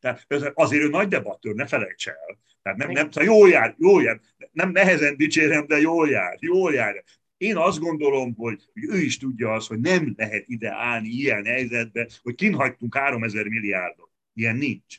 Tehát 0.00 0.26
azért 0.54 0.82
ő 0.82 0.88
nagy 0.88 1.08
debattőr, 1.08 1.54
ne 1.54 1.66
felejts 1.66 2.08
el. 2.08 2.38
Tehát 2.62 2.78
nem, 2.78 2.90
nem, 2.90 3.10
szóval 3.10 3.34
jól 3.34 3.48
jár, 3.48 3.74
jól 3.78 4.02
jár. 4.02 4.20
Nem 4.52 4.70
nehezen 4.70 5.16
dicsérem, 5.16 5.66
de 5.66 5.80
jól 5.80 6.08
jár, 6.08 6.36
jól 6.40 6.74
jár. 6.74 7.04
Én 7.36 7.56
azt 7.56 7.78
gondolom, 7.78 8.34
hogy, 8.34 8.68
hogy 8.72 8.84
ő 8.84 8.98
is 8.98 9.18
tudja 9.18 9.52
azt, 9.52 9.68
hogy 9.68 9.80
nem 9.80 10.14
lehet 10.16 10.44
ide 10.48 10.72
állni 10.72 11.08
ilyen 11.08 11.44
helyzetbe, 11.44 12.08
hogy 12.22 12.34
kinhagytunk 12.34 12.94
3000 12.94 13.46
milliárdot. 13.46 14.10
Ilyen 14.34 14.56
nincs. 14.56 14.96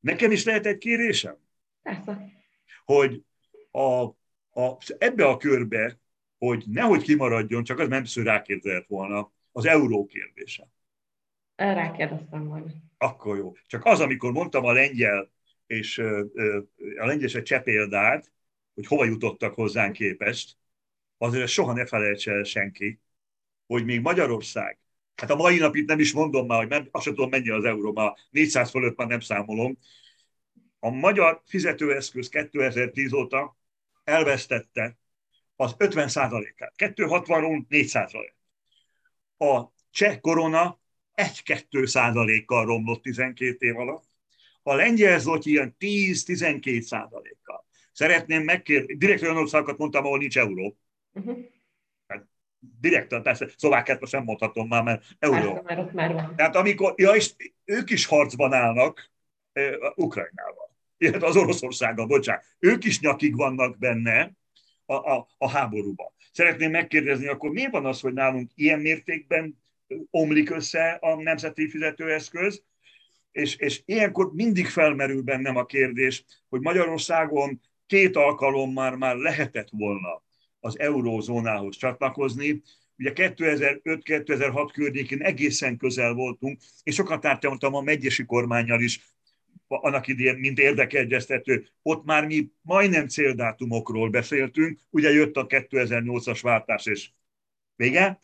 Nekem 0.00 0.30
is 0.30 0.44
lehet 0.44 0.66
egy 0.66 0.78
kérésem? 0.78 1.36
Persze. 1.82 2.32
Hogy 2.84 3.24
a, 3.70 4.02
a, 4.60 4.78
ebbe 4.98 5.26
a 5.26 5.36
körbe, 5.36 5.98
hogy 6.38 6.64
nehogy 6.66 7.02
kimaradjon, 7.02 7.64
csak 7.64 7.78
az 7.78 7.88
nem 7.88 8.04
rákérdezett 8.14 8.86
volna, 8.86 9.32
az 9.52 9.66
euró 9.66 10.06
kérdése. 10.06 10.68
Rákérdeztem 11.56 12.42
majd. 12.42 12.64
Akkor 12.98 13.36
jó. 13.36 13.52
Csak 13.66 13.84
az, 13.84 14.00
amikor 14.00 14.32
mondtam 14.32 14.64
a 14.64 14.72
lengyel 14.72 15.30
és 15.66 15.98
a 16.98 17.06
lengyel 17.06 17.42
se 17.44 17.60
példát, 17.60 18.32
hogy 18.74 18.86
hova 18.86 19.04
jutottak 19.04 19.54
hozzánk 19.54 19.92
képest, 19.92 20.56
azért 21.20 21.48
soha 21.48 21.72
ne 21.72 21.86
felejtse 21.86 22.32
el 22.32 22.42
senki, 22.42 23.00
hogy 23.66 23.84
még 23.84 24.00
Magyarország 24.00 24.80
Hát 25.20 25.30
a 25.30 25.36
mai 25.36 25.58
nap 25.58 25.74
itt 25.76 25.88
nem 25.88 25.98
is 25.98 26.12
mondom 26.12 26.46
már, 26.46 26.58
hogy 26.58 26.68
nem, 26.68 26.88
azt 26.90 27.04
sem 27.04 27.14
tudom 27.14 27.30
mennyi 27.30 27.48
az 27.48 27.64
euró, 27.64 27.92
már 27.92 28.14
400 28.30 28.70
fölött 28.70 28.96
már 28.96 29.06
nem 29.06 29.20
számolom. 29.20 29.78
A 30.78 30.90
magyar 30.90 31.42
fizetőeszköz 31.46 32.28
2010 32.28 33.12
óta 33.12 33.56
elvesztette 34.04 34.98
az 35.56 35.74
50 35.78 36.08
át 36.14 36.32
260-ról 36.76 37.64
400 37.68 38.12
A 39.36 39.64
cseh 39.90 40.18
korona 40.20 40.80
1-2 41.14 41.86
százalékkal 41.86 42.64
romlott 42.64 43.02
12 43.02 43.66
év 43.66 43.78
alatt. 43.78 44.04
A 44.62 44.74
lengyel 44.74 45.18
zloty 45.18 45.50
ilyen 45.50 45.76
10-12 45.78 46.80
százalékkal. 46.80 47.66
Szeretném 47.92 48.42
megkérni, 48.42 48.96
direkt 48.96 49.22
olyan 49.22 49.36
országokat 49.36 49.78
mondtam, 49.78 50.04
ahol 50.04 50.18
nincs 50.18 50.38
euró. 50.38 50.76
Uh-huh. 51.12 51.38
Hát, 52.06 52.26
direkt, 52.80 53.22
persze 53.22 53.48
szlovákát 53.56 54.00
most 54.00 54.12
nem 54.12 54.24
mondhatom 54.24 54.68
már, 54.68 54.82
mert 54.82 55.04
euró. 55.18 55.62
Már 55.64 55.78
ott 55.78 55.92
már 55.92 56.12
van. 56.12 56.36
Tehát 56.36 56.56
amikor, 56.56 56.94
ja, 56.96 57.10
és 57.10 57.34
ők 57.64 57.90
is 57.90 58.06
harcban 58.06 58.52
állnak 58.52 59.10
uh, 59.54 59.90
Ukrajnával, 59.94 60.70
illetve 60.96 61.26
az 61.26 61.36
Oroszországgal, 61.36 62.06
bocsánat. 62.06 62.44
Ők 62.58 62.84
is 62.84 63.00
nyakig 63.00 63.36
vannak 63.36 63.78
benne 63.78 64.32
a, 64.84 64.94
a, 64.94 65.28
a 65.38 65.48
háborúban. 65.48 66.12
Szeretném 66.32 66.70
megkérdezni, 66.70 67.26
akkor 67.26 67.50
miért 67.50 67.72
van 67.72 67.86
az, 67.86 68.00
hogy 68.00 68.12
nálunk 68.12 68.50
ilyen 68.54 68.80
mértékben 68.80 69.58
omlik 70.10 70.50
össze 70.50 70.98
a 71.00 71.22
nemzeti 71.22 71.68
fizetőeszköz, 71.68 72.62
és, 73.32 73.56
és 73.56 73.82
ilyenkor 73.84 74.32
mindig 74.32 74.66
felmerül 74.66 75.22
bennem 75.22 75.56
a 75.56 75.64
kérdés, 75.64 76.24
hogy 76.48 76.60
Magyarországon 76.60 77.60
két 77.86 78.16
alkalommal 78.16 78.96
már 78.96 79.16
lehetett 79.16 79.68
volna 79.70 80.22
az 80.60 80.78
eurózónához 80.78 81.76
csatlakozni. 81.76 82.62
Ugye 82.98 83.12
2005-2006 83.14 84.70
környékén 84.72 85.22
egészen 85.22 85.76
közel 85.76 86.12
voltunk, 86.12 86.60
és 86.82 86.94
sokat 86.94 87.20
tárgyaltam 87.20 87.74
a 87.74 87.80
megyesi 87.80 88.24
kormányjal 88.24 88.80
is, 88.80 89.00
annak 89.68 90.06
idén, 90.06 90.34
mint 90.34 90.58
érdekeegyeztető, 90.58 91.68
ott 91.82 92.04
már 92.04 92.26
mi 92.26 92.50
majdnem 92.62 93.08
céldátumokról 93.08 94.10
beszéltünk, 94.10 94.78
ugye 94.90 95.10
jött 95.10 95.36
a 95.36 95.46
2008-as 95.46 96.38
váltás, 96.42 96.86
és 96.86 97.10
vége, 97.76 98.20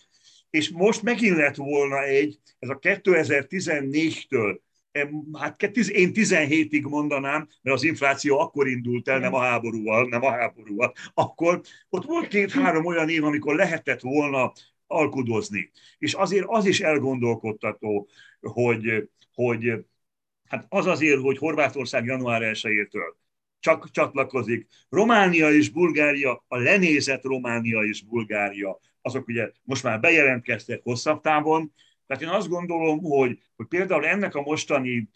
és 0.50 0.70
most 0.70 1.02
megint 1.02 1.36
lett 1.36 1.54
volna 1.54 2.02
egy, 2.02 2.38
ez 2.58 2.68
a 2.68 2.78
2014-től 2.78 4.58
hát 5.38 5.62
én 5.62 6.10
17-ig 6.14 6.88
mondanám, 6.88 7.48
mert 7.62 7.76
az 7.76 7.84
infláció 7.84 8.38
akkor 8.38 8.68
indult 8.68 9.08
el, 9.08 9.18
nem 9.18 9.34
a 9.34 9.40
háborúval, 9.40 10.08
nem 10.08 10.22
a 10.22 10.30
háborúval, 10.30 10.92
akkor 11.14 11.60
ott 11.88 12.04
volt 12.04 12.28
két-három 12.28 12.86
olyan 12.86 13.08
év, 13.08 13.24
amikor 13.24 13.54
lehetett 13.54 14.00
volna 14.00 14.52
alkudozni. 14.86 15.70
És 15.98 16.14
azért 16.14 16.44
az 16.48 16.66
is 16.66 16.80
elgondolkodtató, 16.80 18.08
hogy, 18.40 19.08
hogy 19.34 19.84
hát 20.48 20.66
az 20.68 20.86
azért, 20.86 21.20
hogy 21.20 21.38
Horvátország 21.38 22.04
január 22.04 22.42
1-től 22.44 23.14
csak 23.58 23.90
csatlakozik. 23.90 24.66
Románia 24.88 25.50
és 25.50 25.68
Bulgária, 25.70 26.44
a 26.48 26.56
lenézett 26.56 27.22
Románia 27.22 27.82
és 27.82 28.02
Bulgária, 28.02 28.80
azok 29.02 29.28
ugye 29.28 29.50
most 29.62 29.82
már 29.82 30.00
bejelentkeztek 30.00 30.80
hosszabb 30.82 31.20
távon, 31.20 31.72
tehát 32.06 32.22
én 32.22 32.28
azt 32.28 32.48
gondolom, 32.48 33.00
hogy, 33.02 33.38
hogy 33.56 33.66
például 33.66 34.06
ennek 34.06 34.34
a 34.34 34.42
mostani, 34.42 35.08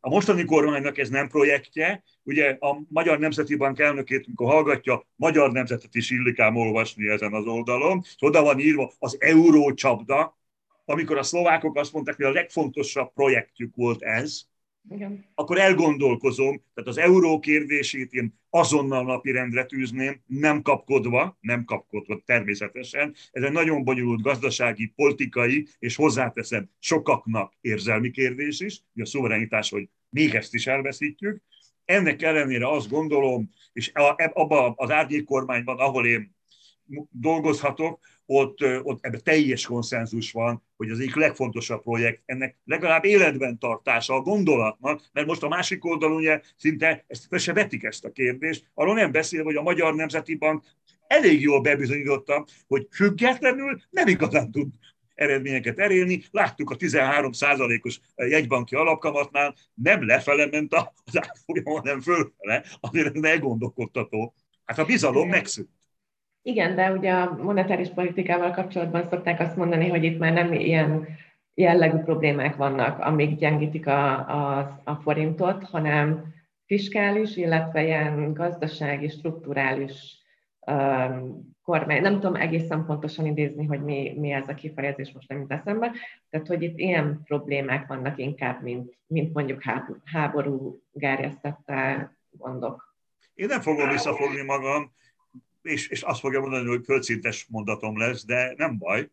a 0.00 0.08
mostani 0.08 0.44
kormánynak 0.44 0.98
ez 0.98 1.08
nem 1.08 1.28
projektje, 1.28 2.02
ugye 2.22 2.56
a 2.60 2.80
Magyar 2.88 3.18
Nemzeti 3.18 3.56
Bank 3.56 3.78
elnökét, 3.78 4.24
amikor 4.26 4.46
hallgatja, 4.46 5.06
Magyar 5.16 5.52
Nemzetet 5.52 5.94
is 5.94 6.10
illik 6.10 6.38
ám 6.38 6.56
olvasni 6.56 7.08
ezen 7.08 7.32
az 7.32 7.46
oldalon, 7.46 8.00
és 8.04 8.16
oda 8.18 8.42
van 8.42 8.58
írva 8.58 8.92
az 8.98 9.16
eurócsapda, 9.20 10.38
amikor 10.84 11.18
a 11.18 11.22
szlovákok 11.22 11.76
azt 11.76 11.92
mondták, 11.92 12.16
hogy 12.16 12.24
a 12.24 12.30
legfontosabb 12.30 13.12
projektjük 13.12 13.74
volt 13.76 14.02
ez, 14.02 14.42
igen. 14.90 15.24
akkor 15.34 15.58
elgondolkozom, 15.58 16.62
tehát 16.74 16.90
az 16.90 16.98
euró 16.98 17.38
kérdését 17.38 18.12
én 18.12 18.34
azonnal 18.50 19.04
napirendre 19.04 19.64
tűzném, 19.64 20.20
nem 20.26 20.62
kapkodva, 20.62 21.38
nem 21.40 21.64
kapkodva 21.64 22.22
természetesen. 22.24 23.14
Ez 23.30 23.42
egy 23.42 23.52
nagyon 23.52 23.84
bonyolult 23.84 24.22
gazdasági, 24.22 24.92
politikai, 24.96 25.66
és 25.78 25.96
hozzáteszem, 25.96 26.70
sokaknak 26.78 27.52
érzelmi 27.60 28.10
kérdés 28.10 28.60
is, 28.60 28.82
hogy 28.92 29.02
a 29.02 29.06
szuverenitás, 29.06 29.70
hogy 29.70 29.88
még 30.10 30.34
ezt 30.34 30.54
is 30.54 30.66
elveszítjük. 30.66 31.42
Ennek 31.84 32.22
ellenére 32.22 32.68
azt 32.70 32.88
gondolom, 32.88 33.50
és 33.72 33.90
abban 34.32 34.72
az 34.76 34.90
árnyék 34.90 35.24
kormányban, 35.24 35.78
ahol 35.78 36.06
én 36.06 36.36
dolgozhatok, 37.10 38.00
ott, 38.30 38.58
ott 38.82 39.04
ebben 39.04 39.20
teljes 39.24 39.66
konszenzus 39.66 40.32
van, 40.32 40.62
hogy 40.76 40.90
az 40.90 40.98
egyik 40.98 41.14
legfontosabb 41.14 41.82
projekt 41.82 42.22
ennek 42.26 42.56
legalább 42.64 43.04
életben 43.04 43.58
tartása 43.58 44.14
a 44.14 44.20
gondolatnak, 44.20 45.02
mert 45.12 45.26
most 45.26 45.42
a 45.42 45.48
másik 45.48 45.84
oldalon 45.84 46.16
ugye 46.16 46.40
szinte 46.56 47.04
ezt 47.06 47.26
fel 47.28 47.38
se 47.38 47.52
vetik 47.52 47.82
ezt 47.84 48.04
a 48.04 48.12
kérdést, 48.12 48.64
arról 48.74 48.94
nem 48.94 49.12
beszél, 49.12 49.44
hogy 49.44 49.56
a 49.56 49.62
Magyar 49.62 49.94
Nemzeti 49.94 50.34
Bank 50.34 50.64
elég 51.06 51.40
jól 51.40 51.60
bebizonyította, 51.60 52.46
hogy 52.66 52.86
függetlenül 52.90 53.80
nem 53.90 54.06
igazán 54.06 54.50
tud 54.50 54.68
eredményeket 55.14 55.78
elérni. 55.78 56.22
Láttuk 56.30 56.70
a 56.70 56.76
13%-os 56.76 58.00
jegybanki 58.16 58.74
alapkamatnál, 58.74 59.54
nem 59.74 60.06
lefele 60.06 60.46
ment 60.46 60.74
az 61.04 61.18
árfolyam, 61.18 61.64
hanem 61.64 62.00
fölfele, 62.00 62.64
azért 62.80 63.16
ez 63.16 63.22
elgondolkodtató. 63.22 64.34
Hát 64.64 64.78
a 64.78 64.84
bizalom 64.84 65.28
megszűnt. 65.28 65.77
Igen, 66.42 66.74
de 66.74 66.92
ugye 66.92 67.12
a 67.12 67.36
monetáris 67.42 67.88
politikával 67.88 68.50
kapcsolatban 68.50 69.04
szokták 69.04 69.40
azt 69.40 69.56
mondani, 69.56 69.88
hogy 69.88 70.04
itt 70.04 70.18
már 70.18 70.32
nem 70.32 70.52
ilyen 70.52 71.08
jellegű 71.54 71.96
problémák 71.96 72.56
vannak, 72.56 72.98
amik 72.98 73.36
gyengítik 73.38 73.86
a, 73.86 74.14
a, 74.14 74.58
a 74.84 74.94
forintot, 74.94 75.64
hanem 75.64 76.24
fiskális, 76.66 77.36
illetve 77.36 77.84
ilyen 77.84 78.32
gazdasági, 78.32 79.08
strukturális 79.08 80.22
um, 80.66 81.56
kormány. 81.62 82.00
Nem 82.00 82.14
tudom 82.14 82.34
egészen 82.34 82.84
pontosan 82.84 83.26
idézni, 83.26 83.66
hogy 83.66 83.82
mi, 83.82 84.14
mi 84.18 84.30
ez 84.30 84.48
a 84.48 84.54
kifejezés, 84.54 85.12
most 85.12 85.28
nem 85.28 85.40
jut 85.40 85.52
eszembe. 85.52 85.92
Tehát, 86.30 86.46
hogy 86.46 86.62
itt 86.62 86.78
ilyen 86.78 87.20
problémák 87.24 87.86
vannak 87.86 88.18
inkább, 88.18 88.62
mint, 88.62 88.94
mint 89.06 89.34
mondjuk 89.34 89.62
háború, 89.62 89.96
háború 90.04 90.82
gárjesztette 90.92 92.10
gondok. 92.30 92.96
Én 93.34 93.46
nem 93.46 93.60
fogom 93.60 93.88
visszafogni 93.88 94.42
magam 94.42 94.92
és, 95.68 95.88
és 95.88 96.02
azt 96.02 96.20
fogja 96.20 96.40
mondani, 96.40 96.68
hogy 96.68 96.84
földszintes 96.84 97.46
mondatom 97.50 97.98
lesz, 97.98 98.24
de 98.24 98.54
nem 98.56 98.78
baj. 98.78 99.10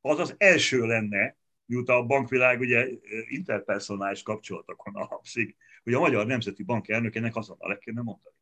Az 0.00 0.18
az 0.18 0.34
első 0.38 0.86
lenne, 0.86 1.36
miután 1.66 1.96
a 1.96 2.06
bankvilág 2.06 2.60
ugye 2.60 2.88
interpersonális 3.28 4.22
kapcsolatokon 4.22 4.94
alapszik, 4.94 5.56
hogy 5.84 5.94
a 5.94 5.98
Magyar 5.98 6.26
Nemzeti 6.26 6.62
Bank 6.62 6.88
elnökének 6.88 7.36
azonnal 7.36 7.68
le 7.68 7.78
kéne 7.78 8.02
mondani. 8.02 8.36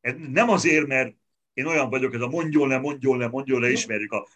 Ez 0.00 0.14
nem 0.28 0.48
azért, 0.48 0.86
mert 0.86 1.16
én 1.52 1.66
olyan 1.66 1.90
vagyok, 1.90 2.14
ez 2.14 2.20
a 2.20 2.28
mondjon 2.28 2.68
le, 2.68 2.78
mondjon 2.78 3.18
le, 3.18 3.28
mondjon 3.28 3.60
le, 3.60 3.70
ismerjük 3.70 4.12
a, 4.12 4.28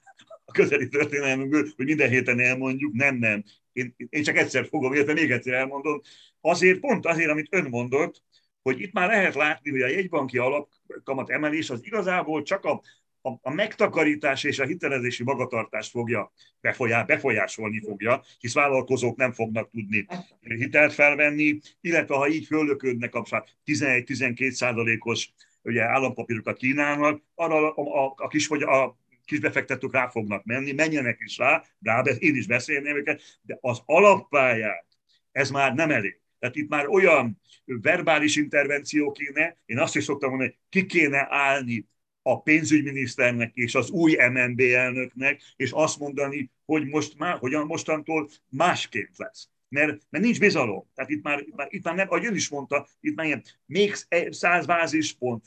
a 0.45 0.53
közeli 0.53 0.89
történelmünkből, 0.89 1.69
hogy 1.77 1.85
minden 1.87 2.09
héten 2.09 2.41
elmondjuk, 2.41 2.93
nem, 2.93 3.17
nem. 3.17 3.45
Én, 3.73 3.95
én 3.97 4.23
csak 4.23 4.37
egyszer 4.37 4.67
fogom, 4.67 4.93
illetve 4.93 5.13
még 5.13 5.31
egyszer 5.31 5.55
elmondom. 5.55 6.01
Azért, 6.41 6.81
pont 6.81 7.07
azért, 7.07 7.31
amit 7.31 7.49
ön 7.51 7.69
mondott, 7.69 8.23
hogy 8.67 8.81
itt 8.81 8.93
már 8.93 9.09
lehet 9.09 9.35
látni, 9.35 9.71
hogy 9.71 9.83
a 9.83 9.87
jegybanki 9.87 10.39
alapkamat 10.39 11.31
emelés 11.31 11.71
az 11.71 11.85
igazából 11.85 12.43
csak 12.43 12.65
a, 12.65 12.83
a, 13.23 13.31
a 13.43 13.51
megtakarítás 13.51 14.45
és 14.45 14.59
a 14.59 14.65
hitelezési 14.65 15.23
magatartást 15.23 15.91
fogja 15.91 16.33
befolyá, 16.61 17.03
befolyásolni 17.03 17.81
fogja, 17.81 18.23
hisz 18.39 18.55
vállalkozók 18.55 19.17
nem 19.17 19.33
fognak 19.33 19.71
tudni 19.71 20.07
hitelt 20.41 20.93
felvenni, 20.93 21.59
illetve 21.81 22.15
ha 22.17 22.29
így 22.29 22.47
föllöködnek 22.47 23.15
a 23.15 23.23
11-12 23.67 24.51
százalékos 24.51 25.33
ugye, 25.63 25.83
állampapírokat 25.83 26.57
kínálnak, 26.57 27.23
arra 27.35 27.75
a, 27.75 28.05
a, 28.05 28.15
a 28.17 28.29
kis, 28.29 28.51
a 28.51 28.97
kisbefektetők 29.25 29.93
rá 29.93 30.09
fognak 30.09 30.45
menni, 30.45 30.73
menjenek 30.73 31.19
is 31.25 31.37
rá, 31.37 31.63
rá 31.81 32.03
én 32.19 32.37
is 32.37 32.47
beszélném 32.47 32.97
őket, 32.97 33.23
de 33.43 33.59
az 33.61 33.83
alappályát 33.85 34.87
ez 35.33 35.51
már 35.51 35.75
nem 35.75 35.91
elég. 35.91 36.21
Tehát 36.39 36.57
itt 36.57 36.69
már 36.69 36.87
olyan 36.89 37.41
verbális 37.67 38.37
intervenció 38.37 39.13
kéne, 39.13 39.59
én 39.65 39.79
azt 39.79 39.97
is 39.97 40.05
szoktam 40.05 40.29
mondani, 40.29 40.51
hogy 40.51 40.61
ki 40.69 40.87
kéne 40.87 41.27
állni 41.31 41.87
a 42.23 42.43
pénzügyminiszternek 42.43 43.55
és 43.55 43.75
az 43.75 43.91
új 43.91 44.17
MNB 44.31 44.61
elnöknek, 44.61 45.43
és 45.57 45.71
azt 45.71 45.99
mondani, 45.99 46.51
hogy 46.65 46.87
most 46.87 47.19
már, 47.19 47.39
hogyan 47.39 47.67
mostantól 47.67 48.29
másként 48.49 49.17
lesz. 49.17 49.49
Mert, 49.69 50.03
mert 50.11 50.25
nincs 50.25 50.39
bizalom. 50.39 50.91
Tehát 50.95 51.11
itt 51.11 51.23
már, 51.23 51.41
itt 51.41 51.55
már, 51.55 51.67
itt 51.71 51.85
már 51.85 51.95
nem, 51.95 52.07
ahogy 52.09 52.27
ön 52.27 52.35
is 52.35 52.49
mondta, 52.49 52.87
itt 53.01 53.15
már 53.17 53.27
ilyen 53.27 53.43
még 53.67 53.95
száz 54.31 54.67
bázispont. 54.67 55.45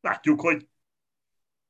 Látjuk, 0.00 0.40
hogy 0.40 0.68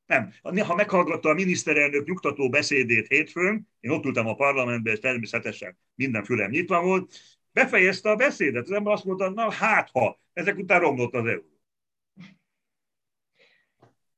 nem. 0.07 0.33
Ha 0.43 0.75
meghallgatta 0.75 1.29
a 1.29 1.35
miniszterelnök 1.35 2.07
nyugtató 2.07 2.49
beszédét 2.49 3.07
hétfőn, 3.07 3.69
én 3.81 3.91
ott 3.91 4.05
ültem 4.05 4.27
a 4.27 4.35
parlamentben, 4.35 4.93
és 4.93 4.99
természetesen 4.99 5.79
minden 5.95 6.25
fülem 6.25 6.51
nyitva 6.51 6.83
volt, 6.83 7.15
befejezte 7.57 8.11
a 8.11 8.17
beszédet. 8.17 8.63
Az 8.63 8.73
ember 8.73 8.93
azt 8.93 9.05
mondta, 9.05 9.31
na 9.31 9.51
hát 9.51 9.91
ha, 9.91 10.21
ezek 10.33 10.57
után 10.59 10.81
romlott 10.81 11.15
az 11.15 11.27
euró. 11.27 11.45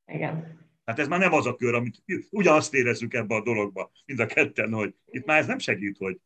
Igen. 0.07 0.59
Hát 0.85 0.99
ez 0.99 1.09
már 1.09 1.19
nem 1.19 1.33
az 1.33 1.47
a 1.47 1.55
kör, 1.55 1.75
amit 1.75 2.03
ugyanazt 2.31 2.75
érezzük 2.75 3.15
ebbe 3.15 3.35
a 3.35 3.43
dologba, 3.43 3.91
mind 4.07 4.21
a 4.21 4.27
ketten, 4.27 4.73
hogy 4.73 4.95
itt 5.07 5.25
már 5.25 5.39
ez 5.39 5.47
nem 5.47 5.59
segít, 5.59 5.97
hogy... 5.97 6.21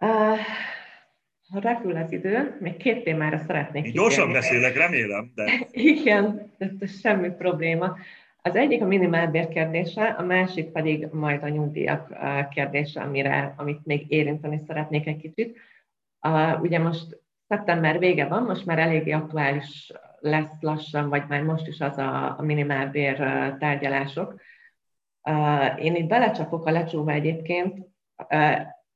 Uh, 0.00 0.38
repül 1.52 1.96
az 1.96 2.12
idő, 2.12 2.56
még 2.60 2.76
két 2.76 3.04
témára 3.04 3.38
szeretnék 3.38 3.84
Én 3.84 3.92
gyorsan 3.92 4.32
beszélek, 4.32 4.76
remélem, 4.76 5.32
de... 5.34 5.66
Igen, 5.70 6.52
ez 6.58 7.00
semmi 7.00 7.30
probléma. 7.30 7.96
Az 8.42 8.54
egyik 8.56 8.82
a 8.82 8.86
minimálbér 8.86 9.48
kérdése, 9.48 10.04
a 10.04 10.22
másik 10.22 10.70
pedig 10.70 11.08
majd 11.12 11.42
a 11.42 11.48
nyugdíjak 11.48 12.14
kérdése, 12.50 13.00
amire, 13.00 13.54
amit 13.56 13.86
még 13.86 14.04
érinteni 14.08 14.60
szeretnék 14.66 15.06
egy 15.06 15.16
kicsit. 15.16 15.58
Ugye 16.60 16.78
most 16.78 17.18
szeptember 17.48 17.98
vége 17.98 18.26
van, 18.26 18.42
most 18.42 18.66
már 18.66 18.78
eléggé 18.78 19.10
aktuális 19.10 19.92
lesz 20.18 20.60
lassan, 20.60 21.08
vagy 21.08 21.22
már 21.28 21.42
most 21.42 21.66
is 21.66 21.80
az 21.80 21.98
a, 21.98 22.36
minimálbér 22.42 23.16
tárgyalások. 23.58 24.40
Én 25.78 25.94
itt 25.94 26.08
belecsapok 26.08 26.66
a 26.66 26.70
lecsóba 26.70 27.10
egyébként. 27.10 27.86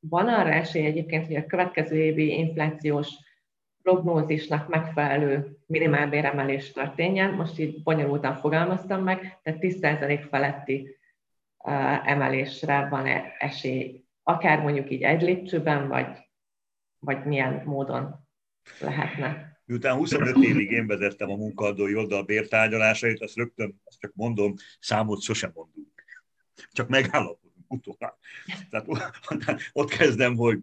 Van 0.01 0.29
arra 0.29 0.53
esély 0.53 0.87
egyébként, 0.87 1.27
hogy 1.27 1.37
a 1.37 1.47
következő 1.47 1.97
évi 1.97 2.39
inflációs 2.39 3.09
prognózisnak 3.85 4.69
megfelelő 4.69 5.57
minimálbéremelés 5.67 6.73
történjen. 6.73 7.35
Most 7.35 7.59
így 7.59 7.83
bonyolultan 7.83 8.37
fogalmaztam 8.37 9.03
meg, 9.03 9.39
tehát 9.43 9.61
10% 9.63 10.27
feletti 10.31 10.97
emelésre 12.05 12.89
van 12.89 13.07
esély, 13.39 14.05
akár 14.23 14.61
mondjuk 14.61 14.91
így 14.91 15.03
egy 15.03 15.23
lépcsőben, 15.23 15.89
vagy, 15.89 16.07
vagy 16.99 17.25
milyen 17.25 17.63
módon 17.65 18.15
lehetne. 18.81 19.59
Miután 19.65 19.97
25 19.97 20.37
évig 20.37 20.71
én 20.71 20.87
vezettem 20.87 21.31
a 21.31 21.37
munkaadói 21.37 21.97
oldal 21.97 22.23
bértárgyalásait, 22.23 23.23
azt 23.23 23.37
rögtön, 23.37 23.81
azt 23.85 24.01
csak 24.01 24.13
mondom, 24.15 24.55
számot 24.81 25.23
sosem 25.23 25.51
mondunk. 25.55 26.05
Csak 26.73 26.89
megállapodunk 26.89 27.73
utólag. 27.73 28.19
Tehát 28.71 28.87
ott 29.73 29.91
kezdem, 29.91 30.37
hogy 30.37 30.59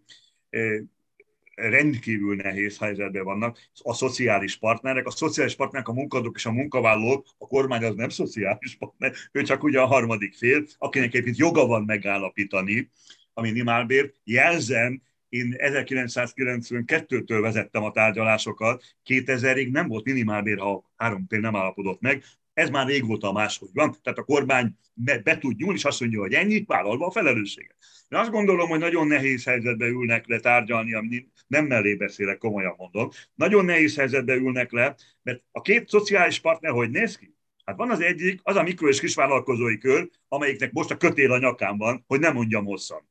rendkívül 1.70 2.36
nehéz 2.36 2.78
helyzetben 2.78 3.24
vannak 3.24 3.60
a 3.84 3.94
szociális 3.94 4.58
partnerek. 4.58 5.08
A 5.08 5.12
szociális 5.12 5.56
partnerek, 5.56 5.88
a 5.88 5.94
munkadók 5.94 6.36
és 6.36 6.46
a 6.46 6.52
munkavállalók, 6.52 7.26
a 7.38 7.48
kormány 7.48 7.84
az 7.84 7.96
nem 7.96 8.10
szociális 8.10 8.76
partner, 8.76 9.14
ő 9.32 9.42
csak 9.42 9.64
ugye 9.64 9.80
a 9.80 9.86
harmadik 9.86 10.34
fél, 10.34 10.64
akinek 10.78 11.08
egyébként 11.08 11.38
joga 11.38 11.66
van 11.66 11.84
megállapítani 11.84 12.90
a 13.34 13.42
minimálbért. 13.42 14.16
Jelzem, 14.24 15.02
én 15.30 15.56
1992-től 15.58 17.40
vezettem 17.42 17.84
a 17.84 17.92
tárgyalásokat, 17.92 18.84
2000-ig 19.06 19.72
nem 19.72 19.88
volt 19.88 20.06
minimálbér, 20.06 20.58
ha 20.58 20.92
három 20.96 21.26
fél 21.30 21.40
nem 21.40 21.56
állapodott 21.56 22.02
meg, 22.02 22.24
ez 22.62 22.70
már 22.70 22.88
régóta 22.88 23.32
máshogy 23.32 23.70
van, 23.74 23.96
tehát 24.04 24.20
a 24.20 24.24
kormány 24.24 24.76
be, 24.94 25.20
be 25.20 25.38
tud 25.38 25.58
nyúlni, 25.58 25.78
és 25.78 25.86
azt 25.86 26.00
mondja, 26.00 26.20
hogy 26.20 26.34
ennyit 26.34 26.68
vállalva 26.68 27.06
a 27.06 27.12
felelősséget. 27.12 27.76
Én 28.10 28.20
azt 28.20 28.32
gondolom, 28.32 28.70
hogy 28.70 28.80
nagyon 28.80 29.08
nehéz 29.08 29.44
helyzetbe 29.44 29.86
ülnek 29.86 30.28
le 30.28 30.40
tárgyalni, 30.40 30.94
ami 30.94 31.28
nem 31.48 31.66
mellé 31.66 31.96
beszélek, 31.96 32.38
komolyan 32.38 32.74
mondom. 32.78 33.10
Nagyon 33.36 33.66
nehéz 33.66 33.96
helyzetbe 33.96 34.36
ülnek 34.36 34.72
le, 34.72 34.96
mert 35.24 35.44
a 35.52 35.62
két 35.62 35.90
szociális 35.90 36.40
partner 36.40 36.72
hogy 36.72 36.90
néz 36.90 37.18
ki? 37.18 37.36
Hát 37.66 37.76
van 37.76 37.92
az 37.92 38.02
egyik, 38.02 38.40
az 38.44 38.56
a 38.56 38.64
mikro- 38.64 38.90
és 38.90 39.00
kisvállalkozói 39.00 39.78
kör, 39.78 40.10
amelyiknek 40.28 40.72
most 40.72 40.92
a 40.92 40.98
kötél 40.98 41.32
a 41.32 41.38
nyakán 41.38 41.78
van, 41.78 42.04
hogy 42.08 42.20
nem 42.20 42.34
mondjam 42.34 42.66
hosszan. 42.66 43.10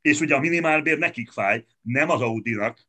És 0.00 0.20
ugye 0.20 0.34
a 0.34 0.40
minimálbér 0.40 0.98
nekik 0.98 1.30
fáj, 1.30 1.64
nem 1.82 2.10
az 2.10 2.20
Audinak, 2.20 2.88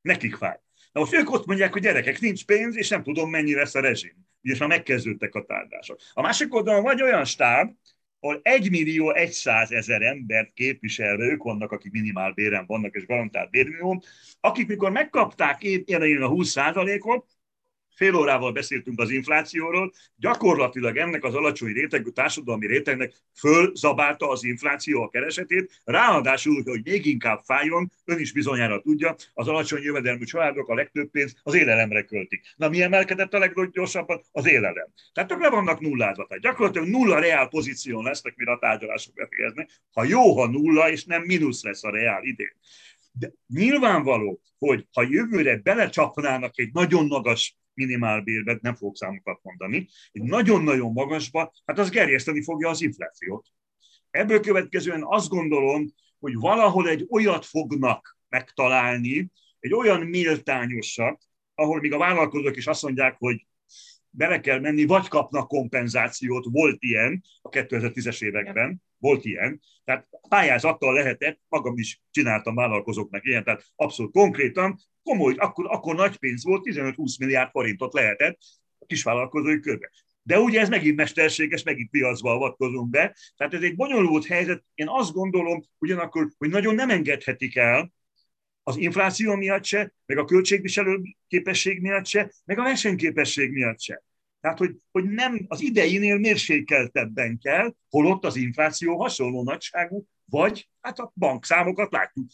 nekik 0.00 0.34
fáj. 0.36 0.58
Na 0.92 1.00
most 1.00 1.14
ők 1.14 1.30
ott 1.30 1.46
mondják, 1.46 1.72
hogy 1.72 1.82
gyerekek, 1.82 2.20
nincs 2.20 2.44
pénz, 2.44 2.76
és 2.76 2.88
nem 2.88 3.02
tudom, 3.02 3.30
mennyi 3.30 3.54
lesz 3.54 3.74
a 3.74 3.80
rezsim. 3.80 4.26
És 4.42 4.58
már 4.58 4.68
megkezdődtek 4.68 5.34
a 5.34 5.44
tárgyások. 5.44 5.98
A 6.12 6.22
másik 6.22 6.54
oldalon 6.54 6.82
vagy 6.82 7.02
olyan 7.02 7.24
stáb, 7.24 7.70
ahol 8.20 8.40
1 8.42 8.70
millió 8.70 9.12
100 9.30 9.70
ezer 9.70 10.02
embert 10.02 10.52
képviselve, 10.52 11.24
ők 11.24 11.42
vannak, 11.42 11.72
akik 11.72 11.92
minimál 11.92 12.32
béren 12.32 12.66
vannak, 12.66 12.94
és 12.94 13.06
garantált 13.06 13.50
bérminimum, 13.50 14.00
akik 14.40 14.66
mikor 14.66 14.90
megkapták 14.90 15.62
én 15.62 16.22
a 16.22 16.28
20 16.28 16.56
ot 16.56 17.37
fél 17.98 18.14
órával 18.14 18.52
beszéltünk 18.52 19.00
az 19.00 19.10
inflációról, 19.10 19.92
gyakorlatilag 20.16 20.96
ennek 20.96 21.24
az 21.24 21.34
alacsony 21.34 21.72
rétegű 21.72 22.10
társadalmi 22.10 22.66
rétegnek 22.66 23.12
fölzabálta 23.34 24.30
az 24.30 24.44
infláció 24.44 25.02
a 25.02 25.08
keresetét, 25.08 25.80
ráadásul, 25.84 26.62
hogy 26.62 26.80
még 26.84 27.06
inkább 27.06 27.40
fájjon, 27.44 27.90
ön 28.04 28.18
is 28.18 28.32
bizonyára 28.32 28.80
tudja, 28.80 29.14
az 29.34 29.48
alacsony 29.48 29.82
jövedelmű 29.82 30.24
családok 30.24 30.68
a 30.68 30.74
legtöbb 30.74 31.10
pénzt 31.10 31.40
az 31.42 31.54
élelemre 31.54 32.02
költik. 32.02 32.54
Na 32.56 32.68
mi 32.68 32.82
emelkedett 32.82 33.34
a 33.34 33.38
leggyorsabban? 33.38 34.20
Az 34.32 34.46
élelem. 34.46 34.88
Tehát 35.12 35.28
tök 35.28 35.40
le 35.40 35.50
vannak 35.50 35.80
nullázva. 35.80 36.26
Tehát 36.26 36.42
gyakorlatilag 36.42 36.88
nulla 36.88 37.18
reál 37.18 37.48
pozíción 37.48 38.04
lesznek, 38.04 38.36
mire 38.36 38.52
a 38.52 38.58
tárgyalások 38.58 39.14
befejeznek. 39.14 39.70
Ha 39.92 40.04
jó, 40.04 40.38
ha 40.38 40.46
nulla, 40.46 40.90
és 40.90 41.04
nem 41.04 41.22
mínusz 41.22 41.62
lesz 41.62 41.84
a 41.84 41.90
reál 41.90 42.22
idén. 42.22 42.56
De 43.12 43.32
nyilvánvaló, 43.46 44.40
hogy 44.58 44.86
ha 44.92 45.02
jövőre 45.02 45.56
belecsapnának 45.56 46.58
egy 46.58 46.72
nagyon 46.72 47.06
magas 47.06 47.56
minimálbérbe, 47.78 48.58
nem 48.60 48.74
fogok 48.74 48.96
számokat 48.96 49.40
mondani, 49.42 49.88
egy 50.12 50.22
nagyon-nagyon 50.22 50.92
magasba, 50.92 51.52
hát 51.64 51.78
az 51.78 51.90
gerjeszteni 51.90 52.42
fogja 52.42 52.68
az 52.68 52.82
inflációt. 52.82 53.46
Ebből 54.10 54.40
következően 54.40 55.04
azt 55.04 55.28
gondolom, 55.28 55.92
hogy 56.18 56.34
valahol 56.34 56.88
egy 56.88 57.06
olyat 57.10 57.44
fognak 57.44 58.18
megtalálni, 58.28 59.30
egy 59.60 59.74
olyan 59.74 60.00
méltányosat, 60.00 61.22
ahol 61.54 61.80
még 61.80 61.92
a 61.92 61.98
vállalkozók 61.98 62.56
is 62.56 62.66
azt 62.66 62.82
mondják, 62.82 63.16
hogy 63.18 63.46
bele 64.10 64.40
kell 64.40 64.58
menni, 64.58 64.84
vagy 64.84 65.08
kapnak 65.08 65.48
kompenzációt, 65.48 66.46
volt 66.50 66.76
ilyen 66.82 67.22
a 67.40 67.48
2010-es 67.48 68.22
években, 68.22 68.82
volt 68.98 69.24
ilyen, 69.24 69.60
tehát 69.84 70.08
pályázattal 70.28 70.92
lehetett, 70.92 71.40
magam 71.48 71.78
is 71.78 72.02
csináltam 72.10 72.54
vállalkozóknak 72.54 73.24
ilyen, 73.24 73.44
tehát 73.44 73.64
abszolút 73.76 74.12
konkrétan, 74.12 74.78
komoly, 75.02 75.34
akkor, 75.36 75.66
akkor 75.68 75.94
nagy 75.94 76.16
pénz 76.16 76.44
volt, 76.44 76.62
15-20 76.64 77.18
milliárd 77.18 77.50
forintot 77.50 77.92
lehetett 77.92 78.38
a 78.78 78.86
kisvállalkozói 78.86 79.60
körbe. 79.60 79.90
De 80.22 80.38
ugye 80.38 80.60
ez 80.60 80.68
megint 80.68 80.96
mesterséges, 80.96 81.62
megint 81.62 81.90
piacba 81.90 82.32
avatkozunk 82.32 82.90
be. 82.90 83.16
Tehát 83.36 83.54
ez 83.54 83.62
egy 83.62 83.76
bonyolult 83.76 84.26
helyzet. 84.26 84.64
Én 84.74 84.88
azt 84.88 85.12
gondolom 85.12 85.62
ugyanakkor, 85.78 86.28
hogy 86.38 86.48
nagyon 86.48 86.74
nem 86.74 86.90
engedhetik 86.90 87.56
el, 87.56 87.92
az 88.68 88.76
infláció 88.76 89.34
miatt 89.34 89.64
se, 89.64 89.92
meg 90.06 90.18
a 90.18 90.24
költségviselő 90.24 91.00
képesség 91.26 91.80
miatt 91.80 92.06
se, 92.06 92.32
meg 92.44 92.58
a 92.58 92.62
versenyképesség 92.62 93.52
miatt 93.52 93.80
se. 93.80 94.02
Tehát, 94.40 94.58
hogy, 94.58 94.76
hogy 94.90 95.04
nem 95.04 95.44
az 95.48 95.60
ideinél 95.60 96.18
mérsékeltebben 96.18 97.38
kell, 97.38 97.74
holott 97.88 98.24
az 98.24 98.36
infláció 98.36 99.00
hasonló 99.00 99.42
nagyságú, 99.42 100.06
vagy 100.24 100.68
hát 100.80 100.98
a 100.98 101.12
bankszámokat 101.14 101.92
látjuk. 101.92 102.26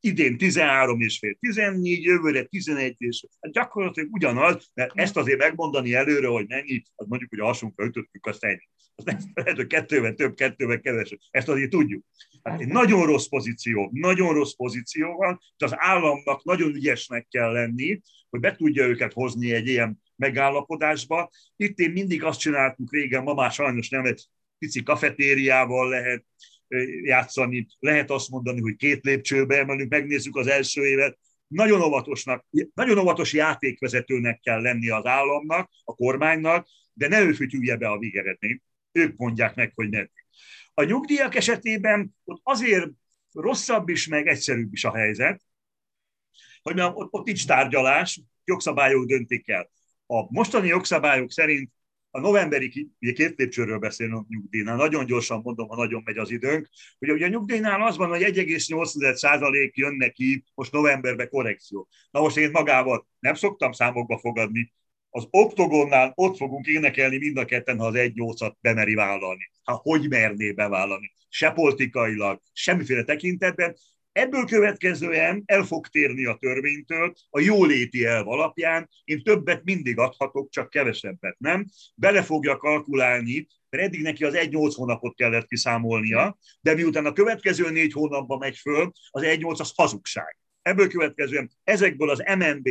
Idén 0.00 0.38
13 0.38 1.00
és 1.00 1.18
fél, 1.18 1.36
14, 1.40 2.02
jövőre 2.02 2.42
11 2.42 2.94
és 2.98 3.26
hát 3.40 3.52
gyakorlatilag 3.52 4.12
ugyanaz, 4.12 4.70
mert 4.74 4.90
ezt 4.94 5.16
azért 5.16 5.38
megmondani 5.38 5.94
előre, 5.94 6.26
hogy 6.26 6.48
mennyi, 6.48 6.82
az 6.94 7.06
mondjuk, 7.06 7.30
hogy 7.30 7.40
a 7.40 7.44
hasunkra 7.44 7.84
ütöttük, 7.84 8.26
azt 8.26 8.44
ennyi. 8.44 8.68
Az 8.94 9.04
lehet, 9.34 9.56
hogy 9.56 9.66
kettővel 9.66 10.14
több, 10.14 10.34
kettővel 10.34 10.80
kevesebb. 10.80 11.18
Ezt 11.30 11.48
azért 11.48 11.70
tudjuk. 11.70 12.04
Hát 12.42 12.60
egy 12.60 12.68
nagyon 12.68 13.06
rossz 13.06 13.26
pozíció, 13.26 13.90
nagyon 13.92 14.34
rossz 14.34 14.52
pozíció 14.52 15.16
van, 15.16 15.38
és 15.40 15.64
az 15.64 15.72
államnak 15.74 16.44
nagyon 16.44 16.74
ügyesnek 16.74 17.26
kell 17.30 17.52
lenni, 17.52 18.00
hogy 18.30 18.40
be 18.40 18.56
tudja 18.56 18.86
őket 18.86 19.12
hozni 19.12 19.52
egy 19.52 19.66
ilyen 19.66 20.02
megállapodásba. 20.16 21.30
Itt 21.56 21.78
én 21.78 21.90
mindig 21.90 22.24
azt 22.24 22.40
csináltuk 22.40 22.92
régen, 22.92 23.22
ma 23.22 23.34
már 23.34 23.50
sajnos 23.50 23.88
nem 23.88 24.04
egy 24.04 24.24
pici 24.58 24.82
kafetériával 24.82 25.88
lehet 25.88 26.24
játszani, 27.02 27.66
lehet 27.78 28.10
azt 28.10 28.30
mondani, 28.30 28.60
hogy 28.60 28.76
két 28.76 29.04
lépcsőbe 29.04 29.58
emelünk, 29.58 29.90
megnézzük 29.90 30.36
az 30.36 30.46
első 30.46 30.86
évet, 30.86 31.18
nagyon 31.46 31.82
óvatosnak, 31.82 32.46
nagyon 32.74 32.98
óvatos 32.98 33.32
játékvezetőnek 33.32 34.40
kell 34.40 34.60
lenni 34.60 34.88
az 34.88 35.06
államnak, 35.06 35.70
a 35.84 35.94
kormánynak, 35.94 36.66
de 36.92 37.08
ne 37.08 37.20
ő 37.20 37.32
fütyülje 37.32 37.76
be 37.76 37.88
a 37.88 37.98
végeredményt. 37.98 38.62
Ők 38.92 39.16
mondják 39.16 39.54
meg, 39.54 39.72
hogy 39.74 39.88
nem. 39.88 40.10
A 40.74 40.82
nyugdíjak 40.82 41.34
esetében 41.34 42.16
ott 42.24 42.40
azért 42.42 42.90
rosszabb 43.32 43.88
is, 43.88 44.06
meg 44.06 44.26
egyszerűbb 44.26 44.72
is 44.72 44.84
a 44.84 44.94
helyzet, 44.94 45.42
hogy 46.62 46.80
ott, 46.80 47.12
ott 47.12 47.26
nincs 47.26 47.46
tárgyalás, 47.46 48.20
jogszabályok 48.44 49.06
döntik 49.06 49.48
el. 49.48 49.70
A 50.06 50.32
mostani 50.32 50.66
jogszabályok 50.66 51.30
szerint 51.30 51.72
a 52.14 52.20
novemberi, 52.20 52.90
ugye 53.00 53.12
két 53.12 53.38
lépcsőről 53.38 53.78
beszélünk 53.78 54.16
a 54.16 54.24
nyugdíjnál, 54.28 54.76
nagyon 54.76 55.06
gyorsan 55.06 55.40
mondom, 55.42 55.68
ha 55.68 55.76
nagyon 55.76 56.02
megy 56.04 56.18
az 56.18 56.30
időnk, 56.30 56.68
hogy 56.98 57.10
ugye 57.10 57.24
a 57.24 57.28
nyugdíjnál 57.28 57.82
az 57.82 57.96
van, 57.96 58.08
hogy 58.08 58.22
1,8% 58.22 59.72
jön 59.72 59.94
neki 59.94 60.44
most 60.54 60.72
novemberben 60.72 61.28
korrekció. 61.28 61.88
Na 62.10 62.20
most 62.20 62.36
én 62.36 62.50
magával 62.50 63.08
nem 63.18 63.34
szoktam 63.34 63.72
számokba 63.72 64.18
fogadni, 64.18 64.72
az 65.14 65.26
oktogonnál 65.30 66.12
ott 66.14 66.36
fogunk 66.36 66.66
énekelni 66.66 67.16
mind 67.16 67.36
a 67.36 67.44
ketten, 67.44 67.78
ha 67.78 67.86
az 67.86 67.94
egy 67.94 68.14
nyolcat 68.14 68.56
bemeri 68.60 68.94
vállalni. 68.94 69.50
Hát 69.64 69.78
hogy 69.82 70.08
merné 70.08 70.52
bevállalni? 70.52 71.12
Se 71.28 71.50
politikailag, 71.50 72.40
semmiféle 72.52 73.02
tekintetben. 73.02 73.76
Ebből 74.12 74.44
következően 74.44 75.42
el 75.46 75.62
fog 75.62 75.86
térni 75.86 76.24
a 76.26 76.36
törvénytől 76.40 77.12
a 77.30 77.40
jóléti 77.40 78.04
elv 78.04 78.28
alapján. 78.28 78.88
Én 79.04 79.22
többet 79.22 79.64
mindig 79.64 79.98
adhatok, 79.98 80.50
csak 80.50 80.70
kevesebbet 80.70 81.36
nem. 81.38 81.66
Bele 81.94 82.22
fogja 82.22 82.56
kalkulálni, 82.56 83.46
mert 83.70 83.84
eddig 83.84 84.02
neki 84.02 84.24
az 84.24 84.34
egy-nyolc 84.34 84.74
hónapot 84.74 85.16
kellett 85.16 85.46
kiszámolnia, 85.46 86.38
de 86.60 86.74
miután 86.74 87.06
a 87.06 87.12
következő 87.12 87.70
négy 87.70 87.92
hónapban 87.92 88.38
megy 88.38 88.56
föl, 88.56 88.92
az 89.10 89.22
egy-nyolc 89.22 89.60
az 89.60 89.72
hazugság. 89.76 90.41
Ebből 90.62 90.88
következően 90.88 91.50
ezekből 91.64 92.10
az 92.10 92.22
MNB 92.38 92.68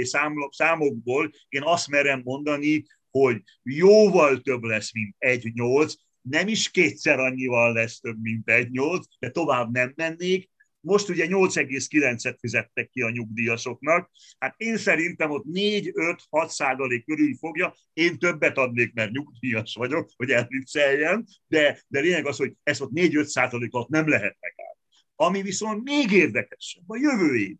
számokból 0.50 1.32
én 1.50 1.62
azt 1.64 1.88
merem 1.88 2.22
mondani, 2.24 2.84
hogy 3.10 3.42
jóval 3.64 4.42
több 4.42 4.64
lesz, 4.64 4.94
mint 4.94 5.16
egy-nyolc, 5.18 5.94
nem 6.22 6.48
is 6.48 6.72
kétszer 6.72 7.20
annyival 7.20 7.74
lesz 7.74 8.00
több, 8.00 8.22
mint 8.22 8.50
egy-nyolc, 8.50 9.06
de 9.20 9.30
tovább 9.30 9.72
nem 9.72 9.94
mennék, 9.96 10.50
most 10.82 11.10
ugye 11.10 11.26
8,9-et 11.30 12.36
fizettek 12.40 12.90
ki 12.90 13.02
a 13.02 13.10
nyugdíjasoknak. 13.10 14.12
Hát 14.40 14.54
én 14.58 14.78
szerintem 14.78 15.32
ott 15.32 15.46
4-5-6 15.54 16.48
százalék 16.48 17.06
körül 17.06 17.36
fogja. 17.36 17.76
Én 17.94 18.20
többet 18.20 18.58
adnék, 18.58 18.94
mert 18.94 19.12
nyugdíjas 19.12 19.76
vagyok, 19.76 20.10
hogy 20.16 20.30
elvicceljen, 20.30 21.26
de, 21.48 21.84
de 21.88 22.00
lényeg 22.00 22.26
az, 22.26 22.38
hogy 22.38 22.54
ezt 22.64 22.82
ott 22.82 22.92
4-5 22.96 23.24
százalékot 23.24 23.90
nem 23.90 24.08
lehet 24.08 24.38
megállni. 24.40 24.80
Ami 25.16 25.42
viszont 25.42 25.84
még 25.84 26.12
érdekesebb, 26.12 26.84
a 26.88 26.98
jövő 26.98 27.36
év. 27.36 27.56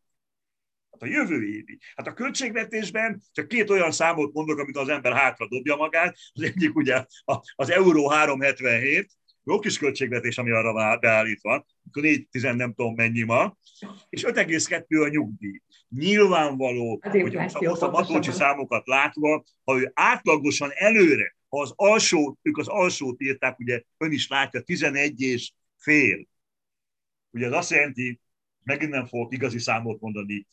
Hát 1.02 1.10
a 1.10 1.14
jövő 1.14 1.48
évi. 1.48 1.80
Hát 1.96 2.08
a 2.08 2.14
költségvetésben 2.14 3.22
csak 3.32 3.48
két 3.48 3.70
olyan 3.70 3.92
számot 3.92 4.34
mondok, 4.34 4.60
amit 4.60 4.78
az 4.78 4.90
ember 4.90 5.14
hátra 5.14 5.48
dobja 5.48 5.76
magát. 5.76 6.18
Az 6.34 6.42
egyik 6.42 6.76
ugye 6.76 7.06
az 7.56 7.70
euró 7.70 8.10
377, 8.10 9.12
jó 9.44 9.60
kis 9.60 9.78
költségvetés, 9.78 10.38
ami 10.38 10.52
arra 10.52 10.98
beállítva, 11.00 11.66
4 11.92 12.28
tizen 12.28 12.56
nem 12.56 12.74
tudom 12.74 12.96
mennyi 12.96 13.24
ma, 13.24 13.58
és 14.10 14.24
5,2 14.24 15.04
a 15.04 15.08
nyugdíj. 15.08 15.62
Nyilvánvaló, 15.90 17.02
hogy 17.02 17.34
most 17.34 17.82
a 17.82 17.90
Matolcsi 17.90 18.32
számokat 18.32 18.88
látva, 18.88 19.44
ha 19.64 19.80
ő 19.80 19.92
átlagosan 19.94 20.70
előre, 20.74 21.36
ha 21.48 21.62
az 21.62 21.74
alsó, 21.76 22.38
ők 22.42 22.58
az 22.58 22.68
alsót 22.68 23.22
írták, 23.22 23.60
ugye 23.60 23.82
ön 23.98 24.12
is 24.12 24.28
látja, 24.28 24.62
11 24.62 25.22
és 25.22 25.52
fél. 25.78 26.28
Ugye 27.32 27.46
az 27.46 27.54
azt 27.54 27.72
jelenti, 27.72 28.20
megint 28.64 28.92
nem 28.92 29.06
fogok 29.06 29.34
igazi 29.34 29.60
számot 29.60 30.00
mondani, 30.00 30.48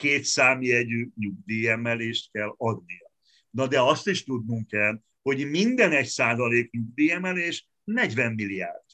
két 0.00 0.24
számjegyű 0.24 1.08
nyugdíjemelést 1.16 2.30
kell 2.32 2.54
adnia. 2.56 3.12
Na 3.50 3.66
de 3.66 3.80
azt 3.80 4.06
is 4.06 4.24
tudnunk 4.24 4.68
kell, 4.68 5.00
hogy 5.22 5.50
minden 5.50 5.92
egy 5.92 6.06
százalék 6.06 6.70
nyugdíjemelés 6.70 7.68
40 7.84 8.32
milliárd. 8.32 8.84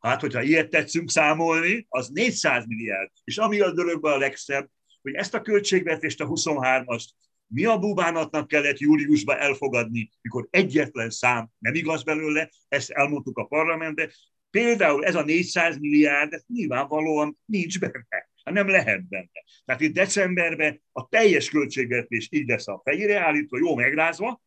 Hát, 0.00 0.20
hogyha 0.20 0.42
ilyet 0.42 0.70
tetszünk 0.70 1.10
számolni, 1.10 1.86
az 1.88 2.08
400 2.08 2.66
milliárd. 2.66 3.10
És 3.24 3.38
ami 3.38 3.60
a 3.60 3.72
dologban 3.72 4.12
a 4.12 4.18
legszebb, 4.18 4.70
hogy 5.02 5.14
ezt 5.14 5.34
a 5.34 5.40
költségvetést, 5.42 6.20
a 6.20 6.28
23-ast, 6.28 7.04
mi 7.46 7.64
a 7.64 7.78
bubánatnak 7.78 8.48
kellett 8.48 8.78
júliusban 8.78 9.36
elfogadni, 9.36 10.10
mikor 10.20 10.48
egyetlen 10.50 11.10
szám 11.10 11.50
nem 11.58 11.74
igaz 11.74 12.02
belőle, 12.02 12.50
ezt 12.68 12.90
elmondtuk 12.90 13.38
a 13.38 13.44
parlamentbe. 13.44 14.10
Például 14.50 15.04
ez 15.04 15.14
a 15.14 15.22
400 15.22 15.78
milliárd, 15.78 16.32
ez 16.32 16.42
nyilvánvalóan 16.46 17.38
nincs 17.44 17.78
benne, 17.78 18.28
hát 18.46 18.54
nem 18.54 18.68
lehet 18.68 19.08
benne. 19.08 19.42
Tehát 19.64 19.80
itt 19.80 19.94
decemberben 19.94 20.82
a 20.92 21.08
teljes 21.08 21.50
költségvetés 21.50 22.28
így 22.30 22.48
lesz 22.48 22.68
a 22.68 22.80
fejére 22.84 23.20
állítva, 23.20 23.58
jó 23.58 23.74
megrázva, 23.74 24.42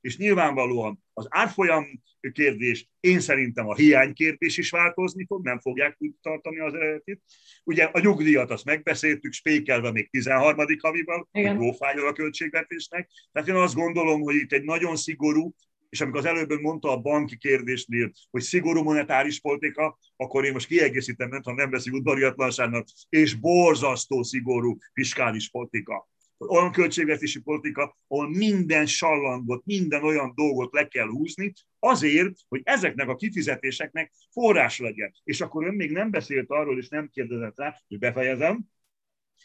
és 0.00 0.16
nyilvánvalóan 0.16 1.04
az 1.12 1.26
árfolyam 1.30 2.02
kérdés, 2.32 2.88
én 3.00 3.20
szerintem 3.20 3.68
a 3.68 3.74
hiány 3.74 4.12
kérdés 4.12 4.58
is 4.58 4.70
változni 4.70 5.24
fog, 5.26 5.44
nem 5.44 5.60
fogják 5.60 5.96
tudni 5.96 6.16
tartani 6.22 6.60
az 6.60 6.74
eredetit. 6.74 7.22
Ugye 7.64 7.84
a 7.84 8.00
nyugdíjat 8.00 8.50
azt 8.50 8.64
megbeszéltük, 8.64 9.32
spékelve 9.32 9.90
még 9.90 10.10
13. 10.10 10.66
havival, 10.80 11.28
hogy 11.30 11.98
a 11.98 12.12
költségvetésnek. 12.12 13.10
Tehát 13.32 13.48
én 13.48 13.54
azt 13.54 13.74
gondolom, 13.74 14.20
hogy 14.20 14.34
itt 14.34 14.52
egy 14.52 14.64
nagyon 14.64 14.96
szigorú, 14.96 15.54
és 15.94 16.00
amikor 16.00 16.18
az 16.18 16.26
előbb 16.26 16.60
mondta 16.60 16.90
a 16.90 17.00
banki 17.00 17.36
kérdésnél, 17.36 18.12
hogy 18.30 18.42
szigorú 18.42 18.82
monetáris 18.82 19.40
politika, 19.40 19.98
akkor 20.16 20.44
én 20.44 20.52
most 20.52 20.66
kiegészítem, 20.66 21.28
nem, 21.28 21.42
ha 21.42 21.52
nem 21.52 21.70
veszik 21.70 21.92
udvariatlanságnak, 21.92 22.86
és 23.08 23.34
borzasztó 23.34 24.22
szigorú 24.22 24.76
fiskális 24.92 25.50
politika 25.50 26.08
olyan 26.38 26.72
költségvetési 26.72 27.40
politika, 27.40 27.96
ahol 28.08 28.28
minden 28.28 28.86
sallangot, 28.86 29.64
minden 29.64 30.04
olyan 30.04 30.32
dolgot 30.34 30.72
le 30.72 30.88
kell 30.88 31.06
húzni, 31.06 31.52
azért, 31.78 32.34
hogy 32.48 32.60
ezeknek 32.64 33.08
a 33.08 33.16
kifizetéseknek 33.16 34.12
forrás 34.30 34.78
legyen. 34.78 35.14
És 35.24 35.40
akkor 35.40 35.66
ön 35.66 35.74
még 35.74 35.90
nem 35.90 36.10
beszélt 36.10 36.50
arról, 36.50 36.78
és 36.78 36.88
nem 36.88 37.10
kérdezett 37.12 37.58
rá, 37.58 37.80
hogy 37.88 37.98
befejezem, 37.98 38.64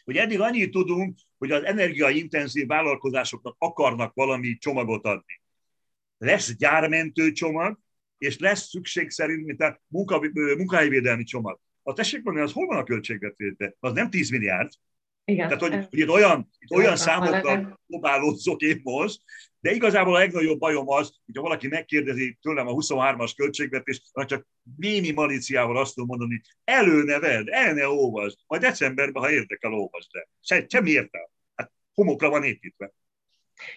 hogy 0.04 0.16
eddig 0.16 0.40
annyit 0.40 0.70
tudunk, 0.70 1.18
hogy 1.38 1.50
az 1.50 1.64
energiaintenzív 1.64 2.66
vállalkozásoknak 2.66 3.54
akarnak 3.58 4.14
valami 4.14 4.56
csomagot 4.58 5.04
adni. 5.04 5.40
Lesz 6.20 6.56
gyármentő 6.56 7.32
csomag, 7.32 7.78
és 8.18 8.38
lesz 8.38 8.68
szükség 8.68 9.10
szerint, 9.10 9.46
mint 9.46 9.60
a 9.60 9.80
munkahelyi 10.56 11.24
csomag. 11.24 11.60
A 11.82 11.92
tessék 11.92 12.22
mondani, 12.22 12.46
az 12.46 12.52
hol 12.52 12.66
van 12.66 12.78
a 12.78 12.84
költségvetésben? 12.84 13.76
Az 13.78 13.92
nem 13.92 14.10
10 14.10 14.30
milliárd, 14.30 14.70
igen. 15.30 15.48
Tehát, 15.48 15.62
hogy, 15.62 15.86
hogy 15.90 15.98
itt 15.98 16.08
olyan, 16.08 16.50
itt 16.58 16.70
olyan 16.70 16.96
számokkal 16.96 17.80
próbálódzok 17.86 18.60
én 18.60 18.80
most, 18.82 19.20
de 19.60 19.70
igazából 19.70 20.14
a 20.14 20.18
legnagyobb 20.18 20.58
bajom 20.58 20.88
az, 20.88 21.12
hogyha 21.26 21.42
valaki 21.42 21.68
megkérdezi 21.68 22.38
tőlem 22.42 22.66
a 22.66 22.72
23-as 22.72 23.32
költségvetést, 23.36 24.02
csak 24.26 24.46
némi 24.76 25.10
malíciával 25.10 25.76
azt 25.76 25.94
tudom 25.94 26.08
mondani, 26.08 26.42
előneveld, 26.64 27.48
el 27.48 27.72
ne 27.72 27.88
olvasd, 27.88 28.38
majd 28.46 28.62
decemberben, 28.62 29.22
ha 29.22 29.30
érdekel, 29.30 29.72
olvasd 29.72 30.08
el. 30.16 30.28
Se, 30.40 30.64
semmi 30.68 30.90
értelme. 30.90 31.30
Hát 31.54 31.72
homokra 31.94 32.28
van 32.28 32.44
építve. 32.44 32.92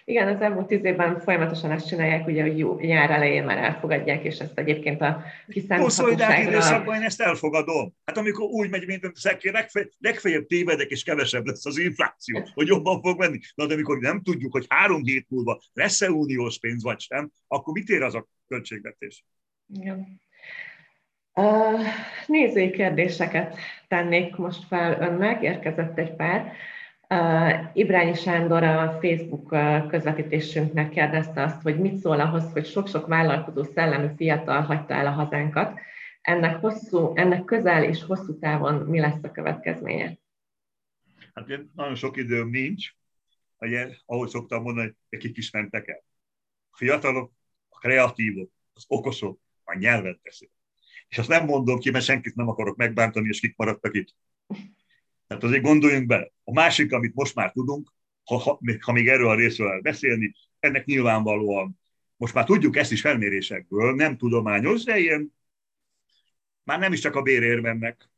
Igen, 0.06 0.28
az 0.28 0.42
elmúlt 0.42 0.68
tíz 0.68 0.84
évben 0.84 1.20
folyamatosan 1.20 1.72
ezt 1.72 1.88
csinálják, 1.88 2.28
ugye, 2.28 2.42
hogy 2.42 2.58
jó, 2.58 2.80
nyár 2.80 3.12
elején 3.12 3.44
már 3.44 3.58
elfogadják, 3.58 4.24
és 4.24 4.40
ezt 4.40 4.58
egyébként 4.58 5.02
a 5.02 5.24
kiszámíthatóságra... 5.48 6.50
időszakban 6.50 6.96
én 6.96 7.02
ezt 7.02 7.22
elfogadom. 7.22 7.94
Hát 8.06 8.18
amikor 8.18 8.46
úgy 8.46 8.70
megy, 8.70 8.86
mint 8.86 9.04
a 9.04 9.12
szekér, 9.14 9.54
legfeljebb, 9.54 9.92
legfeljebb 10.00 10.46
tévedek, 10.46 10.90
és 10.90 11.04
kevesebb 11.04 11.46
lesz 11.46 11.66
az 11.66 11.78
infláció, 11.78 12.42
hogy 12.54 12.68
jobban 12.68 13.02
fog 13.02 13.20
menni. 13.20 13.40
Na, 13.56 13.66
de 13.66 13.74
amikor 13.74 13.98
nem 13.98 14.22
tudjuk, 14.22 14.52
hogy 14.52 14.66
három 14.70 15.04
hét 15.04 15.26
múlva 15.30 15.62
lesz-e 15.74 16.10
uniós 16.10 16.60
pénz, 16.60 16.84
vagy 16.84 17.00
sem, 17.00 17.32
akkor 17.48 17.74
mit 17.74 17.90
ér 17.90 18.02
az 18.02 18.16
a 18.16 18.28
költségvetés? 18.48 19.26
Igen. 19.74 20.22
Uh, 21.36 21.82
nézői 22.28 22.72
kérdéseket 22.72 23.58
tennék 23.88 24.36
most 24.36 24.68
fel 24.68 25.02
önnek, 25.02 25.42
érkezett 25.42 25.98
egy 25.98 26.16
pár. 26.16 26.54
Ibrányi 27.74 28.14
Sándor 28.14 28.64
a 28.64 28.98
Facebook 29.02 29.48
közvetítésünknek 29.88 30.90
kérdezte 30.90 31.44
azt, 31.44 31.62
hogy 31.62 31.80
mit 31.80 31.98
szól 31.98 32.20
ahhoz, 32.20 32.52
hogy 32.52 32.66
sok-sok 32.66 33.08
vállalkozó 33.08 33.64
szellemű 33.64 34.14
fiatal 34.16 34.62
hagyta 34.62 34.94
el 34.94 35.08
a 35.08 35.12
hazánkat. 35.12 35.80
Ennek, 36.22 36.60
hosszú, 36.60 37.12
ennek 37.16 37.44
közel 37.44 37.84
és 37.84 38.04
hosszú 38.04 38.40
távon 38.40 38.76
mi 38.76 39.00
lesz 39.00 39.24
a 39.24 39.32
következménye? 39.32 40.18
Hát 41.34 41.48
nagyon 41.76 41.96
sok 41.96 42.18
időm 42.18 42.50
nincs, 42.50 42.94
ugye, 43.60 43.90
ahogy 44.06 44.30
szoktam 44.30 44.62
mondani, 44.62 44.96
hogy 45.10 45.20
kik 45.20 45.38
is 45.38 45.52
mentek 45.52 45.88
el. 45.88 46.04
A 46.72 46.78
fiatalok, 46.78 47.32
a 47.70 47.80
kreatívok, 47.80 48.52
az 48.74 48.86
okosok, 48.88 49.40
a 49.64 49.78
nyelvet 49.78 50.22
beszél. 50.22 50.50
És 51.08 51.18
azt 51.18 51.28
nem 51.28 51.46
mondom 51.46 51.80
ki, 51.80 51.92
mert 51.92 52.06
senkit 52.06 52.36
nem 52.36 52.48
akarok 52.48 52.76
megbántani, 52.76 53.28
és 53.28 53.40
kik 53.40 53.56
maradtak 53.58 53.96
itt. 53.96 54.16
Tehát 55.28 55.44
azért 55.44 55.64
gondoljunk 55.64 56.08
bele. 56.08 56.32
A 56.44 56.54
másik, 56.54 56.94
amit 56.94 57.16
most 57.16 57.36
már 57.36 57.52
tudunk, 57.52 57.94
ha, 58.24 58.38
ha, 58.38 58.60
ha 58.80 58.92
még 58.92 59.08
erről 59.08 59.30
a 59.30 59.36
részről 59.36 59.72
el 59.72 59.80
beszélni, 59.80 60.34
ennek 60.60 60.86
nyilvánvalóan, 60.86 61.80
most 62.16 62.34
már 62.34 62.46
tudjuk 62.46 62.76
ezt 62.76 62.92
is 62.92 63.02
felmérésekből, 63.02 63.96
nem 63.96 64.18
tudományos, 64.18 64.84
de 64.84 64.98
ilyen 64.98 65.34
már 66.64 66.80
nem 66.80 66.94
is 66.94 67.00
csak 67.00 67.16
a 67.16 67.22
bérért 67.22 67.62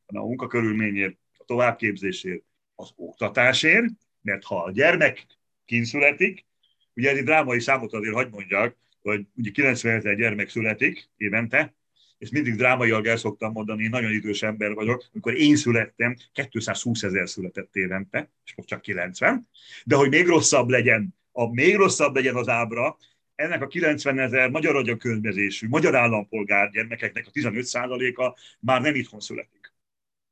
hanem 0.05 0.23
a 0.23 0.25
munkakörülményért, 0.25 1.17
a 1.37 1.43
továbbképzésért, 1.45 2.43
az 2.75 2.91
oktatásért, 2.95 3.85
mert 4.21 4.43
ha 4.43 4.63
a 4.63 4.71
gyermek 4.71 5.25
kínszületik, 5.65 6.45
ugye 6.93 7.09
egy 7.09 7.23
drámai 7.23 7.59
számot 7.59 7.93
azért 7.93 8.13
hagyd 8.13 8.31
mondjak, 8.31 8.77
hogy 9.01 9.25
ugye 9.35 9.51
90 9.51 9.95
ezer 9.95 10.15
gyermek 10.15 10.49
születik 10.49 11.09
évente, 11.17 11.73
és 12.17 12.29
mindig 12.29 12.55
drámaiak 12.55 13.07
el 13.07 13.17
szoktam 13.17 13.51
mondani, 13.51 13.83
én 13.83 13.89
nagyon 13.89 14.11
idős 14.11 14.43
ember 14.43 14.73
vagyok, 14.73 15.05
amikor 15.11 15.37
én 15.37 15.55
születtem, 15.55 16.15
220 16.49 17.03
ezer 17.03 17.29
született 17.29 17.75
évente, 17.75 18.29
és 18.45 18.55
most 18.55 18.67
csak 18.69 18.81
90, 18.81 19.47
de 19.83 19.95
hogy 19.95 20.09
még 20.09 20.27
rosszabb 20.27 20.69
legyen, 20.69 21.15
a 21.31 21.53
még 21.53 21.75
rosszabb 21.75 22.15
legyen 22.15 22.35
az 22.35 22.47
ábra, 22.47 22.97
ennek 23.35 23.61
a 23.61 23.67
90 23.67 24.19
ezer 24.19 24.49
magyar 24.49 24.75
agyakönyvezésű, 24.75 25.67
magyar 25.67 25.95
állampolgár 25.95 26.69
gyermekeknek 26.69 27.27
a 27.27 27.31
15%-a 27.31 28.39
már 28.59 28.81
nem 28.81 28.95
itthon 28.95 29.19
születik. 29.19 29.73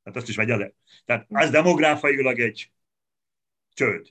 Tehát 0.04 0.20
azt 0.20 0.30
is 0.30 0.36
vegye 0.36 0.56
le. 0.56 0.74
Tehát 1.06 1.26
ez 1.30 1.50
demográfailag 1.50 2.40
egy 2.40 2.72
csőd. 3.74 4.08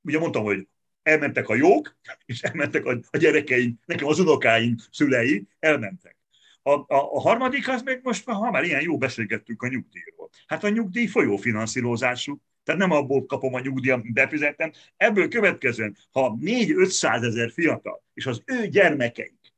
Ugye 0.00 0.18
mondtam, 0.18 0.44
hogy 0.44 0.68
elmentek 1.02 1.48
a 1.48 1.54
jók, 1.54 1.96
és 2.26 2.42
elmentek 2.42 2.84
a, 2.84 2.90
a 3.10 3.18
nekem 3.84 4.06
az 4.06 4.18
unokáink 4.18 4.80
szülei, 4.90 5.46
elmentek. 5.58 6.17
A, 6.68 6.72
a, 6.72 7.14
a 7.14 7.20
harmadik 7.20 7.68
az 7.68 7.82
meg 7.82 8.00
most, 8.02 8.24
ha 8.24 8.50
már 8.50 8.64
ilyen 8.64 8.80
jó 8.80 8.98
beszélgettünk 8.98 9.62
a 9.62 9.68
nyugdíjról. 9.68 10.28
Hát 10.46 10.64
a 10.64 10.68
nyugdíj 10.68 11.06
folyófinanszírozású, 11.06 12.40
tehát 12.64 12.80
nem 12.80 12.90
abból 12.90 13.26
kapom 13.26 13.54
a 13.54 13.60
nyugdíjat, 13.60 14.00
amit 14.00 14.12
befizettem. 14.12 14.72
Ebből 14.96 15.28
következően, 15.28 15.96
ha 16.10 16.36
4-500 16.40 17.24
ezer 17.24 17.50
fiatal 17.50 18.02
és 18.14 18.26
az 18.26 18.42
ő 18.44 18.66
gyermekeik 18.66 19.52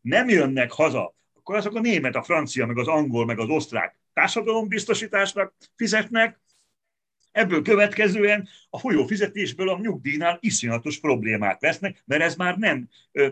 nem 0.00 0.28
jönnek 0.28 0.72
haza, 0.72 1.14
akkor 1.34 1.56
azok 1.56 1.74
a 1.74 1.80
német, 1.80 2.16
a 2.16 2.22
francia, 2.22 2.66
meg 2.66 2.78
az 2.78 2.88
angol, 2.88 3.26
meg 3.26 3.38
az 3.38 3.48
osztrák 3.48 3.98
társadalombiztosításnak 4.12 5.54
fizetnek, 5.76 6.40
Ebből 7.32 7.62
következően 7.62 8.48
a 8.70 8.78
folyófizetésből 8.78 9.68
a 9.68 9.78
nyugdíjnál 9.78 10.38
iszonyatos 10.40 11.00
problémát 11.00 11.60
vesznek, 11.60 12.02
mert 12.06 12.22
ez 12.22 12.36
már 12.36 12.56
nem, 12.56 12.88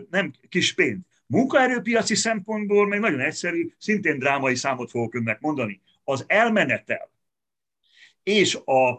nem 0.09 0.33
kis 0.49 0.73
pénz. 0.73 0.99
Munkaerőpiaci 1.31 2.15
szempontból 2.15 2.87
meg 2.87 2.99
nagyon 2.99 3.19
egyszerű, 3.19 3.73
szintén 3.77 4.19
drámai 4.19 4.55
számot 4.55 4.89
fogok 4.89 5.13
önnek 5.15 5.39
mondani. 5.39 5.81
Az 6.03 6.23
elmenetel 6.27 7.09
és 8.23 8.55
a, 8.65 8.89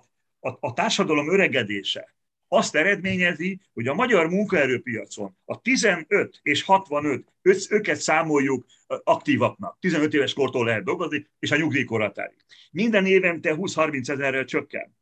a, 0.40 0.56
a 0.60 0.72
társadalom 0.72 1.32
öregedése 1.32 2.14
azt 2.48 2.74
eredményezi, 2.74 3.60
hogy 3.72 3.86
a 3.86 3.94
magyar 3.94 4.28
munkaerőpiacon 4.28 5.36
a 5.44 5.60
15 5.60 6.40
és 6.42 6.62
65, 6.62 7.26
őket 7.70 8.00
számoljuk 8.00 8.66
aktívaknak, 8.86 9.76
15 9.80 10.14
éves 10.14 10.32
kortól 10.32 10.64
lehet 10.64 10.84
dolgozni, 10.84 11.26
és 11.38 11.50
a 11.50 11.56
nyugdíjkoratárig. 11.56 12.44
Minden 12.70 13.06
évente 13.06 13.54
20-30 13.56 14.08
ezerrel 14.08 14.44
csökken. 14.44 14.96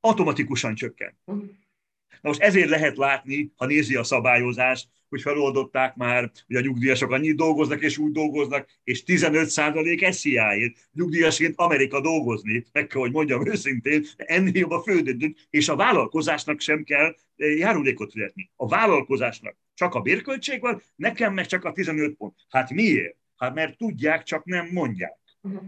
Automatikusan 0.00 0.74
csökken. 0.74 1.18
Uh-huh. 1.24 1.44
Na 2.20 2.28
most 2.28 2.40
ezért 2.40 2.68
lehet 2.68 2.96
látni, 2.96 3.52
ha 3.56 3.66
nézi 3.66 3.96
a 3.96 4.04
szabályozást, 4.04 4.88
hogy 5.08 5.20
feloldották 5.20 5.94
már, 5.94 6.30
hogy 6.46 6.56
a 6.56 6.60
nyugdíjasok 6.60 7.10
annyit 7.10 7.36
dolgoznak, 7.36 7.82
és 7.82 7.98
úgy 7.98 8.12
dolgoznak, 8.12 8.68
és 8.84 9.02
15 9.02 9.48
százalék 9.48 10.12
SZIA-ért 10.12 10.76
nyugdíjasként 10.92 11.54
Amerika 11.56 12.00
dolgozni, 12.00 12.66
meg 12.72 12.86
kell, 12.86 13.00
hogy 13.00 13.12
mondjam 13.12 13.46
őszintén, 13.46 14.04
ennél 14.16 14.56
jobb 14.56 14.70
a 14.70 14.82
földön, 14.82 15.36
és 15.50 15.68
a 15.68 15.76
vállalkozásnak 15.76 16.60
sem 16.60 16.82
kell 16.82 17.16
eh, 17.36 17.56
járulékot 17.56 18.12
fizetni. 18.12 18.50
A 18.56 18.68
vállalkozásnak 18.68 19.56
csak 19.74 19.94
a 19.94 20.00
bérköltség 20.00 20.60
van, 20.60 20.82
nekem 20.96 21.34
meg 21.34 21.46
csak 21.46 21.64
a 21.64 21.72
15 21.72 22.16
pont. 22.16 22.34
Hát 22.48 22.70
miért? 22.70 23.16
Hát 23.36 23.54
mert 23.54 23.76
tudják, 23.76 24.22
csak 24.22 24.44
nem 24.44 24.68
mondják. 24.72 25.18
Uh-huh. 25.40 25.62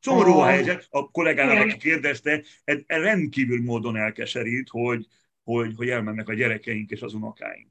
Szomorú 0.00 0.32
a 0.32 0.46
helyzet, 0.46 0.86
a 0.90 1.10
kollégának, 1.10 1.64
aki 1.64 1.76
kérdezte, 1.76 2.42
ez 2.64 2.78
rendkívül 2.86 3.62
módon 3.62 3.96
elkeserít, 3.96 4.68
hogy, 4.68 5.06
hogy, 5.52 5.74
hogy 5.76 5.88
elmennek 5.88 6.28
a 6.28 6.34
gyerekeink 6.34 6.90
és 6.90 7.02
az 7.02 7.14
unokáink. 7.14 7.68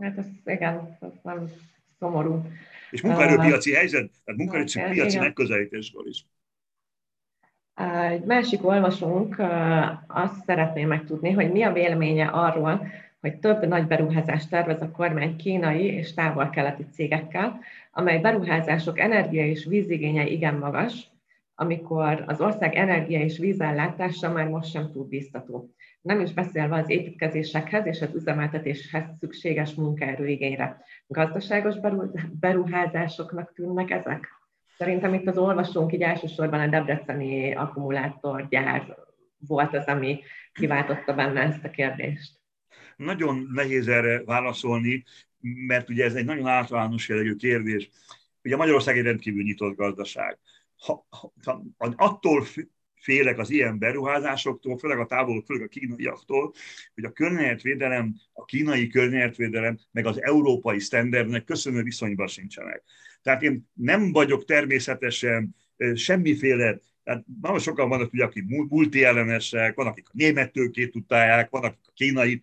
Hát 0.00 0.18
ez 0.18 0.26
igen, 0.44 0.98
ez 1.00 1.12
nem 1.22 1.50
szomorú. 1.98 2.46
És 2.90 3.00
munkaerőpiaci 3.00 3.72
helyzet, 3.72 4.10
tehát 4.24 4.40
munkaerőpiaci 4.40 5.10
igen. 5.10 5.22
megközelítésről 5.22 6.06
is. 6.06 6.26
Egy 8.10 8.24
másik 8.24 8.66
olvasónk 8.66 9.42
azt 10.06 10.44
szeretné 10.44 10.84
megtudni, 10.84 11.30
hogy 11.30 11.52
mi 11.52 11.62
a 11.62 11.72
véleménye 11.72 12.26
arról, 12.26 12.86
hogy 13.20 13.38
több 13.38 13.66
nagy 13.66 13.86
beruházást 13.86 14.50
tervez 14.50 14.82
a 14.82 14.90
kormány 14.90 15.36
kínai 15.36 15.84
és 15.84 16.14
távol-keleti 16.14 16.84
cégekkel, 16.92 17.60
amely 17.92 18.18
beruházások 18.18 18.98
energia 18.98 19.46
és 19.46 19.64
vízigénye 19.64 20.26
igen 20.26 20.54
magas, 20.54 21.10
amikor 21.58 22.24
az 22.26 22.40
ország 22.40 22.74
energia 22.74 23.20
és 23.20 23.38
vízellátása 23.38 24.32
már 24.32 24.48
most 24.48 24.70
sem 24.70 24.90
túl 24.92 25.04
biztató. 25.04 25.74
Nem 26.00 26.20
is 26.20 26.32
beszélve 26.32 26.76
az 26.76 26.90
építkezésekhez 26.90 27.86
és 27.86 28.00
az 28.00 28.14
üzemeltetéshez 28.14 29.04
szükséges 29.18 29.74
munkaerőigényre. 29.74 30.84
Gazdaságos 31.06 31.74
beruházásoknak 32.40 33.52
tűnnek 33.54 33.90
ezek? 33.90 34.28
Szerintem 34.76 35.14
itt 35.14 35.26
az 35.26 35.38
olvasónk 35.38 35.92
így 35.92 36.02
elsősorban 36.02 36.60
a 36.60 36.68
Debreceni 36.68 37.54
akkumulátorgyár 37.54 38.96
volt 39.38 39.74
az, 39.74 39.84
ami 39.84 40.20
kiváltotta 40.52 41.14
benne 41.14 41.40
ezt 41.40 41.64
a 41.64 41.70
kérdést. 41.70 42.40
Nagyon 42.96 43.48
nehéz 43.52 43.88
erre 43.88 44.24
válaszolni, 44.24 45.04
mert 45.66 45.88
ugye 45.88 46.04
ez 46.04 46.14
egy 46.14 46.24
nagyon 46.24 46.46
általános 46.46 47.08
jellegű 47.08 47.34
kérdés. 47.34 47.90
Ugye 48.44 48.56
Magyarország 48.56 48.98
egy 48.98 49.04
rendkívül 49.04 49.42
nyitott 49.42 49.76
gazdaság 49.76 50.38
ha, 50.78 51.06
ha, 51.10 51.64
attól 51.96 52.46
félek 52.94 53.38
az 53.38 53.50
ilyen 53.50 53.78
beruházásoktól, 53.78 54.78
főleg 54.78 54.98
a 54.98 55.06
távol, 55.06 55.42
főleg 55.46 55.64
a 55.64 55.68
kínaiaktól, 55.68 56.52
hogy 56.94 57.04
a 57.04 57.12
környezetvédelem, 57.12 58.14
a 58.32 58.44
kínai 58.44 58.86
környezetvédelem, 58.86 59.78
meg 59.90 60.06
az 60.06 60.22
európai 60.22 60.78
sztenderdnek 60.78 61.44
köszönő 61.44 61.82
viszonyban 61.82 62.26
sincsenek. 62.26 62.82
Tehát 63.22 63.42
én 63.42 63.70
nem 63.74 64.12
vagyok 64.12 64.44
természetesen 64.44 65.56
semmiféle 65.94 66.80
tehát 67.06 67.24
nagyon 67.40 67.58
sokan 67.58 67.88
vannak, 67.88 68.12
ugye, 68.12 68.24
akik 68.24 68.44
multi 68.46 69.04
ellenesek, 69.04 69.74
van, 69.74 69.86
akik 69.86 70.08
a 70.08 70.12
német 70.12 70.52
tőkét 70.52 70.96
utálják, 70.96 71.50
van, 71.50 71.64
akik 71.64 71.86
a 71.86 71.92
kínai. 71.94 72.40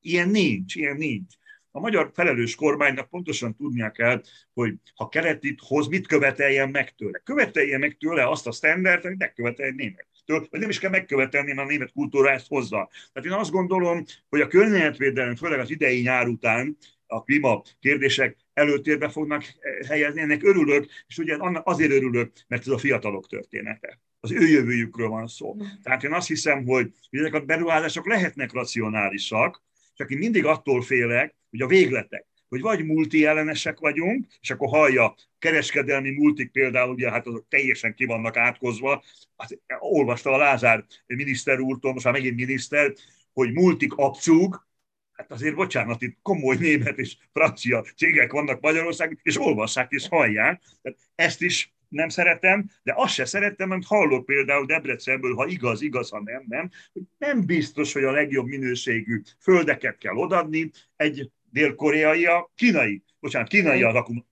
Ilyen 0.00 0.28
nincs, 0.28 0.74
ilyen 0.74 0.96
nincs 0.96 1.34
a 1.76 1.80
magyar 1.80 2.10
felelős 2.14 2.54
kormánynak 2.54 3.08
pontosan 3.08 3.56
tudnia 3.56 3.90
kell, 3.90 4.22
hogy 4.52 4.74
ha 4.94 5.08
keretit 5.08 5.60
hoz, 5.62 5.86
mit 5.86 6.06
követeljen 6.06 6.70
meg 6.70 6.94
tőle. 6.94 7.18
Követeljen 7.18 7.80
meg 7.80 7.96
tőle 7.96 8.28
azt 8.28 8.46
a 8.46 8.52
standard, 8.52 9.04
amit 9.04 9.18
megkövetel 9.18 9.66
egy 9.66 9.74
némettől, 9.74 10.46
vagy 10.50 10.60
nem 10.60 10.68
is 10.68 10.78
kell 10.78 10.90
megkövetelni, 10.90 11.52
mert 11.52 11.68
a 11.68 11.70
német 11.70 11.92
kultúra 11.92 12.30
ezt 12.30 12.48
hozza. 12.48 12.90
Tehát 13.12 13.28
én 13.28 13.38
azt 13.38 13.50
gondolom, 13.50 14.04
hogy 14.28 14.40
a 14.40 14.46
környezetvédelem, 14.46 15.36
főleg 15.36 15.58
az 15.58 15.70
idei 15.70 16.00
nyár 16.00 16.26
után, 16.26 16.76
a 17.06 17.22
klíma 17.22 17.62
kérdések 17.80 18.36
előtérbe 18.52 19.08
fognak 19.08 19.44
helyezni, 19.88 20.20
ennek 20.20 20.42
örülök, 20.42 20.86
és 21.06 21.18
ugye 21.18 21.36
azért 21.40 21.92
örülök, 21.92 22.32
mert 22.48 22.62
ez 22.62 22.72
a 22.72 22.78
fiatalok 22.78 23.28
története. 23.28 24.00
Az 24.20 24.32
ő 24.32 24.48
jövőjükről 24.48 25.08
van 25.08 25.26
szó. 25.26 25.56
Tehát 25.82 26.04
én 26.04 26.12
azt 26.12 26.28
hiszem, 26.28 26.64
hogy 26.64 26.92
ezek 27.10 27.34
a 27.34 27.40
beruházások 27.40 28.06
lehetnek 28.06 28.52
racionálisak, 28.52 29.62
csak 29.94 30.10
én 30.10 30.18
mindig 30.18 30.44
attól 30.44 30.82
félek, 30.82 31.34
hogy 31.50 31.60
a 31.60 31.66
végletek, 31.66 32.26
hogy 32.48 32.60
vagy 32.60 32.84
multi 32.84 33.24
ellenesek 33.26 33.78
vagyunk, 33.78 34.26
és 34.40 34.50
akkor 34.50 34.68
hallja 34.68 35.14
kereskedelmi 35.38 36.10
multik 36.10 36.50
például, 36.50 36.92
ugye 36.92 37.10
hát 37.10 37.26
azok 37.26 37.48
teljesen 37.48 37.94
ki 37.94 38.04
vannak 38.04 38.36
átkozva, 38.36 39.04
hát, 39.36 39.58
olvasta 39.78 40.30
a 40.30 40.36
Lázár 40.36 40.84
miniszter 41.06 41.60
úrtól, 41.60 41.92
most 41.92 42.04
már 42.04 42.14
megint 42.14 42.36
miniszter, 42.36 42.94
hogy 43.32 43.52
multik 43.52 43.92
abcúg, 43.92 44.66
hát 45.12 45.30
azért 45.30 45.54
bocsánat, 45.54 46.02
itt 46.02 46.18
komoly 46.22 46.56
német 46.56 46.98
és 46.98 47.16
francia 47.32 47.84
cégek 47.96 48.32
vannak 48.32 48.60
Magyarországon, 48.60 49.18
és 49.22 49.40
olvassák 49.40 49.90
és 49.90 50.08
hallják. 50.08 50.62
Tehát 50.82 50.98
ezt 51.14 51.42
is 51.42 51.73
nem 51.94 52.08
szeretem, 52.08 52.70
de 52.82 52.92
azt 52.96 53.14
se 53.14 53.24
szeretem, 53.24 53.70
amit 53.70 53.86
hallok 53.86 54.24
például 54.24 54.66
Debrecenből, 54.66 55.34
ha 55.34 55.46
igaz, 55.46 55.82
igaz, 55.82 56.10
ha 56.10 56.20
nem, 56.22 56.44
nem, 56.48 56.70
hogy 56.92 57.02
nem 57.18 57.46
biztos, 57.46 57.92
hogy 57.92 58.04
a 58.04 58.10
legjobb 58.10 58.46
minőségű 58.46 59.20
földeket 59.38 59.98
kell 59.98 60.14
odadni 60.14 60.70
egy 60.96 61.30
dél-koreai 61.50 62.26
a 62.26 62.50
kínai, 62.54 63.02
bocsánat, 63.20 63.48
kínai 63.48 63.82
az 63.82 63.94
akum. 63.94 64.26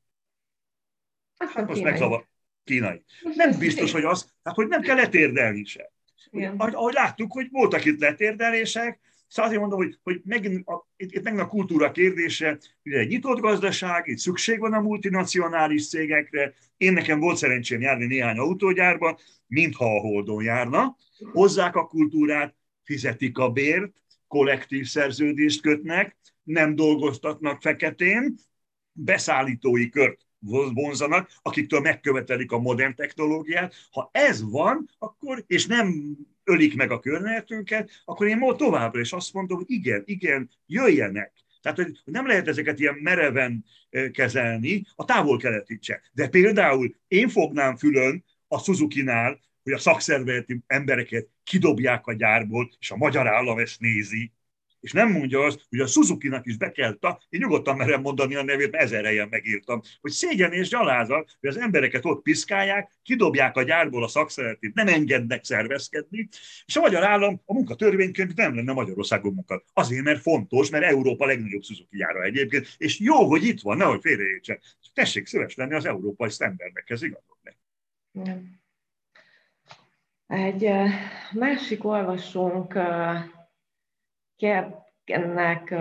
Hát 1.36 1.66
most 1.66 1.82
megzavar. 1.82 2.26
Kínai. 2.64 3.04
Nem 3.34 3.58
biztos, 3.58 3.92
hogy 3.92 4.04
az, 4.04 4.32
hát 4.42 4.54
hogy 4.54 4.68
nem 4.68 4.80
kell 4.80 4.96
letérdelni 4.96 5.64
se. 5.64 5.92
Ahogy, 6.56 6.74
ahogy 6.74 6.92
láttuk, 6.92 7.32
hogy 7.32 7.48
voltak 7.50 7.84
itt 7.84 8.00
letérdelések, 8.00 9.00
Szóval 9.32 9.50
azért 9.50 9.60
mondom, 9.60 9.78
hogy, 9.78 9.98
hogy 10.02 10.20
megint 10.24 10.66
a, 10.66 10.88
itt, 10.96 11.12
itt 11.12 11.22
megint 11.22 11.42
a 11.42 11.46
kultúra 11.46 11.90
kérdése, 11.90 12.58
ugye 12.84 12.98
egy 12.98 13.08
nyitott 13.08 13.40
gazdaság, 13.40 14.06
itt 14.06 14.18
szükség 14.18 14.58
van 14.58 14.72
a 14.72 14.80
multinacionális 14.80 15.88
cégekre. 15.88 16.54
Én 16.76 16.92
nekem 16.92 17.20
volt 17.20 17.36
szerencsém 17.36 17.80
járni 17.80 18.06
néhány 18.06 18.38
autógyárba, 18.38 19.18
mintha 19.46 19.84
a 19.84 20.00
Holdon 20.00 20.42
járna. 20.42 20.96
Hozzák 21.32 21.76
a 21.76 21.86
kultúrát, 21.86 22.54
fizetik 22.84 23.38
a 23.38 23.50
bért, 23.50 23.92
kollektív 24.28 24.86
szerződést 24.86 25.60
kötnek, 25.60 26.16
nem 26.42 26.74
dolgoztatnak 26.74 27.60
feketén, 27.60 28.34
beszállítói 28.92 29.88
kört 29.88 30.20
vonzanak, 30.72 31.30
akiktől 31.42 31.80
megkövetelik 31.80 32.52
a 32.52 32.58
modern 32.58 32.94
technológiát. 32.94 33.74
Ha 33.90 34.10
ez 34.12 34.50
van, 34.50 34.90
akkor, 34.98 35.44
és 35.46 35.66
nem 35.66 36.16
ölik 36.44 36.76
meg 36.76 36.90
a 36.90 37.00
környezetünket, 37.00 37.90
akkor 38.04 38.26
én 38.26 38.36
ma 38.36 38.56
továbbra 38.56 39.00
is 39.00 39.12
azt 39.12 39.32
mondom, 39.32 39.56
hogy 39.56 39.70
igen, 39.70 40.02
igen, 40.04 40.50
jöjjenek. 40.66 41.32
Tehát, 41.60 41.78
hogy 41.78 42.00
nem 42.04 42.26
lehet 42.26 42.48
ezeket 42.48 42.78
ilyen 42.78 42.94
mereven 42.94 43.64
kezelni, 44.12 44.84
a 44.94 45.04
távol-keletit. 45.04 46.02
De 46.12 46.28
például 46.28 46.94
én 47.08 47.28
fognám 47.28 47.76
fülön 47.76 48.24
a 48.48 48.58
Suzuki-nál, 48.58 49.40
hogy 49.62 49.72
a 49.72 49.78
szakszervezeti 49.78 50.62
embereket 50.66 51.28
kidobják 51.44 52.06
a 52.06 52.12
gyárból, 52.12 52.70
és 52.78 52.90
a 52.90 52.96
magyar 52.96 53.26
állam 53.26 53.58
ezt 53.58 53.80
nézi, 53.80 54.32
és 54.82 54.92
nem 54.92 55.10
mondja 55.10 55.40
azt, 55.40 55.66
hogy 55.68 55.80
a 55.80 55.86
Suzuki-nak 55.86 56.46
is 56.46 56.56
be 56.56 56.70
kell, 56.70 56.98
én 57.28 57.40
nyugodtan 57.40 57.76
merem 57.76 58.00
mondani 58.00 58.34
a 58.34 58.42
nevét, 58.42 58.70
mert 58.70 58.84
ezer 58.84 59.04
helyen 59.04 59.28
megírtam, 59.30 59.80
hogy 60.00 60.10
szégyen 60.10 60.52
és 60.52 60.68
gyalázat, 60.68 61.36
hogy 61.40 61.48
az 61.48 61.56
embereket 61.56 62.04
ott 62.04 62.22
piszkálják, 62.22 62.92
kidobják 63.02 63.56
a 63.56 63.62
gyárból 63.62 64.04
a 64.04 64.08
szakszeretét, 64.08 64.74
nem 64.74 64.88
engednek 64.88 65.44
szervezkedni, 65.44 66.28
és 66.66 66.76
a 66.76 66.80
magyar 66.80 67.04
állam 67.04 67.40
a 67.44 67.52
munkatörvénykönyv 67.52 68.34
nem 68.34 68.54
lenne 68.54 68.72
Magyarországon 68.72 69.32
munka. 69.34 69.64
Azért, 69.72 70.04
mert 70.04 70.20
fontos, 70.20 70.70
mert 70.70 70.84
Európa 70.84 71.26
legnagyobb 71.26 71.62
Suzuki 71.62 71.96
gyára 71.96 72.22
egyébként, 72.22 72.74
és 72.78 73.00
jó, 73.00 73.28
hogy 73.28 73.44
itt 73.44 73.60
van, 73.60 73.76
nehogy 73.76 74.00
félreértsen. 74.00 74.60
Tessék 74.94 75.26
szíves 75.26 75.54
lenni 75.54 75.74
az 75.74 75.84
európai 75.84 76.30
sztenderdekhez 76.30 77.02
igazodni. 77.02 77.56
Egy 80.26 80.70
másik 81.32 81.84
olvasónk 81.84 82.78
ennek 85.04 85.74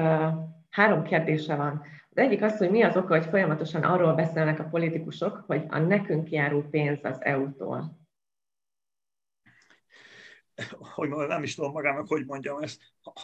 három 0.70 1.04
kérdése 1.04 1.56
van. 1.56 1.82
Az 2.10 2.18
egyik 2.18 2.42
az, 2.42 2.58
hogy 2.58 2.72
mi 2.72 2.82
az 2.82 2.98
oka, 2.98 3.18
hogy 3.18 3.26
folyamatosan 3.26 3.84
arról 3.84 4.14
beszélnek 4.14 4.60
a 4.60 4.64
politikusok, 4.64 5.44
hogy 5.48 5.66
a 5.68 5.80
nekünk 5.80 6.30
járó 6.30 6.62
pénz 6.62 7.00
az 7.04 7.24
EU-tól. 7.24 8.00
Hogy 10.80 11.10
nem 11.10 11.44
is 11.44 11.56
tudom 11.56 11.72
magának, 11.72 12.08
hogy 12.08 12.26
mondjam 12.26 12.62
ezt. 12.62 12.82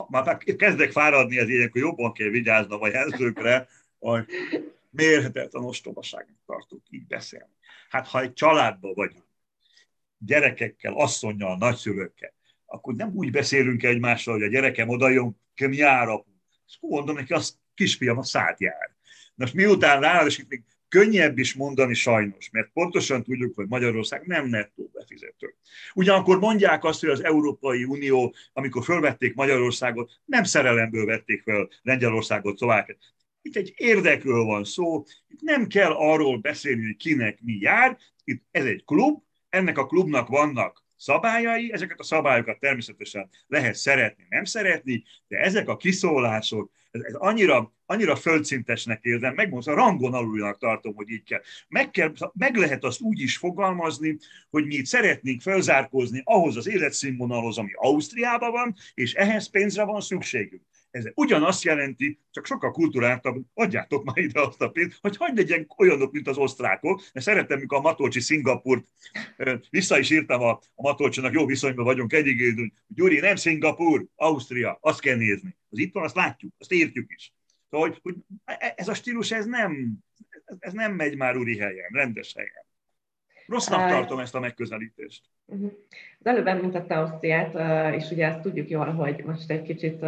Már 0.07 0.37
kezdek 0.37 0.91
fáradni 0.91 1.37
ez 1.37 1.49
ilyenkor 1.49 1.81
jobban 1.81 2.13
kell 2.13 2.29
vigyáznom 2.29 2.81
a 2.81 2.87
jelzőkre, 2.87 3.67
hogy 3.99 4.25
mérhetetlen 4.89 5.63
ostobaságnak 5.63 6.37
tartunk 6.45 6.81
így 6.89 7.07
beszélni. 7.07 7.53
Hát 7.89 8.07
ha 8.07 8.21
egy 8.21 8.33
családban 8.33 8.93
vagyunk, 8.93 9.25
gyerekekkel, 10.17 10.93
asszonyjal, 10.93 11.57
nagyszülőkkel, 11.57 12.33
akkor 12.67 12.93
nem 12.93 13.11
úgy 13.13 13.31
beszélünk 13.31 13.83
egymással, 13.83 14.33
hogy 14.33 14.43
a 14.43 14.49
gyerekem 14.49 14.89
odajön, 14.89 15.39
kem 15.55 15.73
jár 15.73 16.07
apu. 16.07 16.29
És 16.67 16.77
mondom 16.81 17.15
neki, 17.15 17.33
az 17.33 17.57
kisfiam, 17.73 18.17
a 18.17 18.23
szád 18.23 18.59
jár. 18.59 18.95
Most 19.35 19.53
miután 19.53 20.01
ráadásul 20.01 20.45
még 20.49 20.63
könnyebb 20.89 21.37
is 21.37 21.53
mondani 21.53 21.93
sajnos, 21.93 22.49
mert 22.49 22.69
pontosan 22.73 23.23
tudjuk, 23.23 23.55
hogy 23.55 23.67
Magyarország 23.67 24.25
nem 24.25 24.47
nettó 24.47 24.89
befizető. 24.93 25.55
Ugyanakkor 25.93 26.39
mondják 26.39 26.83
azt, 26.83 26.99
hogy 26.99 27.09
az 27.09 27.23
Európai 27.23 27.83
Unió, 27.83 28.35
amikor 28.53 28.83
fölvették 28.83 29.35
Magyarországot, 29.35 30.11
nem 30.25 30.43
szerelemből 30.43 31.05
vették 31.05 31.43
fel 31.43 31.69
Lengyelországot, 31.81 32.57
Szlovákiát. 32.57 32.97
Itt 33.41 33.55
egy 33.55 33.73
érdekről 33.75 34.43
van 34.43 34.63
szó, 34.63 35.03
itt 35.27 35.41
nem 35.41 35.67
kell 35.67 35.91
arról 35.91 36.37
beszélni, 36.37 36.85
hogy 36.85 36.97
kinek 36.97 37.39
mi 37.41 37.57
jár, 37.59 37.97
itt 38.23 38.43
ez 38.51 38.65
egy 38.65 38.83
klub, 38.85 39.21
ennek 39.49 39.77
a 39.77 39.85
klubnak 39.85 40.27
vannak 40.27 40.85
szabályai, 40.97 41.73
ezeket 41.73 41.99
a 41.99 42.03
szabályokat 42.03 42.59
természetesen 42.59 43.29
lehet 43.47 43.75
szeretni, 43.75 44.25
nem 44.29 44.43
szeretni, 44.43 45.03
de 45.27 45.37
ezek 45.37 45.69
a 45.69 45.77
kiszólások, 45.77 46.71
ez, 46.91 47.01
ez 47.01 47.13
annyira, 47.13 47.73
annyira 47.85 48.15
földszintesnek 48.15 49.03
érzem, 49.03 49.33
megmondom, 49.33 49.73
a 49.73 49.77
rangon 49.77 50.13
aluljának 50.13 50.57
tartom, 50.57 50.95
hogy 50.95 51.09
így 51.09 51.23
kell. 51.23 51.41
Meg, 51.67 51.91
kell. 51.91 52.13
meg 52.33 52.55
lehet 52.55 52.83
azt 52.83 53.01
úgy 53.01 53.21
is 53.21 53.37
fogalmazni, 53.37 54.17
hogy 54.49 54.65
mi 54.65 54.75
itt 54.75 54.85
szeretnénk 54.85 55.41
felzárkózni 55.41 56.21
ahhoz 56.23 56.57
az 56.57 56.67
életszínvonalhoz, 56.67 57.57
ami 57.57 57.71
Ausztriában 57.73 58.51
van, 58.51 58.75
és 58.93 59.13
ehhez 59.13 59.49
pénzre 59.49 59.83
van 59.83 60.01
szükségünk. 60.01 60.61
Ez 60.91 61.05
ugyanazt 61.15 61.63
jelenti, 61.63 62.19
csak 62.31 62.45
sokkal 62.45 62.71
kulturáltabb, 62.71 63.45
adjátok 63.53 64.03
már 64.03 64.17
ide 64.17 64.41
azt 64.41 64.61
a 64.61 64.69
pénzt, 64.69 64.97
hogy 65.01 65.17
hagyd 65.17 65.37
legyen 65.37 65.67
olyanok, 65.77 66.11
mint 66.11 66.27
az 66.27 66.37
osztrákok, 66.37 67.01
mert 67.13 67.25
szeretem, 67.25 67.59
mikor 67.59 67.77
a 67.77 67.81
Matolcsi 67.81 68.19
Szingapurt, 68.19 68.87
vissza 69.69 69.99
is 69.99 70.09
írtam 70.09 70.41
a, 70.41 70.49
a 70.49 70.81
Matolcsinak, 70.81 71.33
jó 71.33 71.45
viszonyban 71.45 71.85
vagyunk 71.85 72.13
egyik, 72.13 72.55
hogy 72.55 72.71
Gyuri, 72.87 73.19
nem 73.19 73.35
Szingapur, 73.35 74.05
Ausztria, 74.15 74.77
azt 74.81 74.99
kell 74.99 75.15
nézni. 75.15 75.55
Az 75.69 75.77
itt 75.77 75.93
van, 75.93 76.03
azt 76.03 76.15
látjuk, 76.15 76.53
azt 76.57 76.71
értjük 76.71 77.11
is. 77.15 77.33
Szóval, 77.69 77.89
hogy, 77.89 77.99
hogy 78.03 78.15
e, 78.45 78.73
ez 78.77 78.87
a 78.87 78.93
stílus, 78.93 79.31
ez 79.31 79.45
nem, 79.45 79.97
ez 80.59 80.73
nem 80.73 80.93
megy 80.93 81.17
már 81.17 81.37
úri 81.37 81.57
helyen, 81.57 81.89
rendes 81.91 82.33
helyen. 82.33 82.66
Rossznak 83.47 83.89
tartom 83.89 84.19
ezt 84.19 84.35
a 84.35 84.39
megközelítést. 84.39 85.23
Uh-huh. 85.45 85.71
Az 86.19 86.25
előbb 86.25 86.47
említette 86.47 86.97
Ausztriát, 86.97 87.55
és 87.95 88.11
ugye 88.11 88.27
ezt 88.27 88.41
tudjuk 88.41 88.69
jól, 88.69 88.85
hogy 88.85 89.23
most 89.25 89.51
egy 89.51 89.61
kicsit 89.61 90.01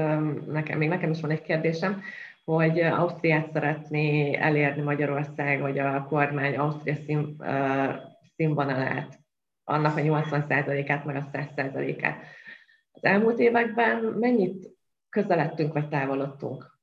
nekem, 0.48 0.78
még 0.78 0.90
nekem 0.90 1.12
is 1.12 1.22
van 1.22 1.32
egy 1.32 1.42
kérdésem, 1.42 2.02
hogy 2.46 2.80
Ausztriát 2.80 3.52
szeretné 3.52 4.36
elérni 4.36 4.82
Magyarország, 4.82 5.60
vagy 5.60 5.80
a 5.80 6.06
kormány 6.10 6.58
Ausztria 6.58 6.96
szín, 6.96 7.36
színvonalát, 8.36 9.20
annak 9.64 9.98
a 9.98 10.02
80%-át, 10.02 11.06
meg 11.06 11.16
a 11.16 11.30
100%-át. 11.34 12.24
Az 12.92 13.04
elmúlt 13.04 13.40
években 13.40 14.04
mennyit 14.04 14.70
közeledtünk, 15.10 15.74
vagy 15.74 15.90
távolodtunk 15.90 16.80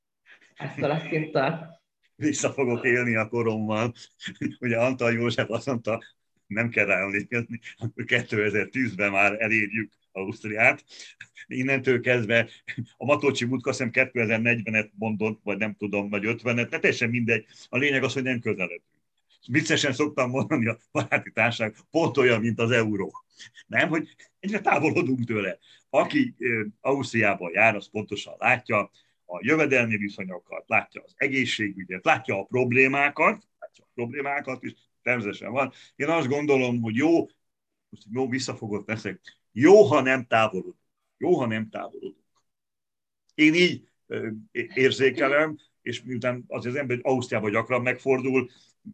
ettől 0.54 0.90
a 0.90 0.98
szinttől? 0.98 1.74
Vissza 2.14 2.50
fogok 2.50 2.84
élni 2.84 3.16
a 3.16 3.28
korommal. 3.28 3.92
Ugye 4.60 4.78
Antal 4.78 5.12
József 5.12 5.50
azt 5.50 5.66
mondta, 5.66 6.02
nem 6.46 6.68
kell 6.68 6.84
rá 6.86 7.00
emlékezni, 7.00 7.60
akkor 7.76 8.04
2010-ben 8.06 9.10
már 9.10 9.42
elérjük 9.42 9.92
Ausztriát. 10.12 10.84
Innentől 11.46 12.00
kezdve 12.00 12.48
a 12.96 13.04
Matolcsi 13.04 13.44
Mutka 13.44 13.72
szem 13.72 13.90
2040-et 13.92 14.90
mondott, 14.92 15.40
vagy 15.42 15.58
nem 15.58 15.74
tudom, 15.74 16.08
vagy 16.08 16.22
50-et, 16.26 16.66
de 16.70 16.78
teljesen 16.78 17.10
mindegy. 17.10 17.44
A 17.68 17.76
lényeg 17.76 18.02
az, 18.02 18.12
hogy 18.12 18.22
nem 18.22 18.40
közeledünk. 18.40 18.82
Viccesen 19.46 19.92
szoktam 19.92 20.30
mondani 20.30 20.66
a 20.66 20.78
baráti 20.92 21.30
társaság, 21.30 21.74
pont 21.90 22.16
olyan, 22.16 22.40
mint 22.40 22.60
az 22.60 22.70
euró. 22.70 23.12
Nem, 23.66 23.88
hogy 23.88 24.08
egyre 24.40 24.60
távolodunk 24.60 25.24
tőle. 25.24 25.58
Aki 25.90 26.34
Ausztriában 26.80 27.50
jár, 27.54 27.74
az 27.74 27.90
pontosan 27.90 28.34
látja 28.38 28.90
a 29.24 29.38
jövedelmi 29.40 29.96
viszonyokat, 29.96 30.64
látja 30.66 31.02
az 31.02 31.12
egészségügyet, 31.16 32.04
látja 32.04 32.38
a 32.38 32.44
problémákat, 32.44 33.46
látja 33.58 33.84
a 33.84 33.90
problémákat 33.94 34.62
is, 34.62 34.72
természetesen 35.06 35.52
van. 35.52 35.72
Én 35.96 36.08
azt 36.08 36.28
gondolom, 36.28 36.80
hogy 36.80 36.96
jó, 36.96 37.26
most 37.88 38.06
jó 38.10 38.28
visszafogott 38.28 38.88
leszek, 38.88 39.20
jó, 39.52 39.82
ha 39.82 40.00
nem 40.00 40.26
távolodunk. 40.26 40.76
Jó, 41.18 41.38
ha 41.38 41.46
nem 41.46 41.68
távolodunk. 41.68 42.24
Én 43.34 43.54
így 43.54 43.88
érzékelem, 44.74 45.58
és 45.82 46.02
miután 46.02 46.44
az, 46.48 46.66
az 46.66 46.74
ember 46.74 46.98
Ausztriában 47.02 47.50
gyakran 47.50 47.82
megfordul, 47.82 48.50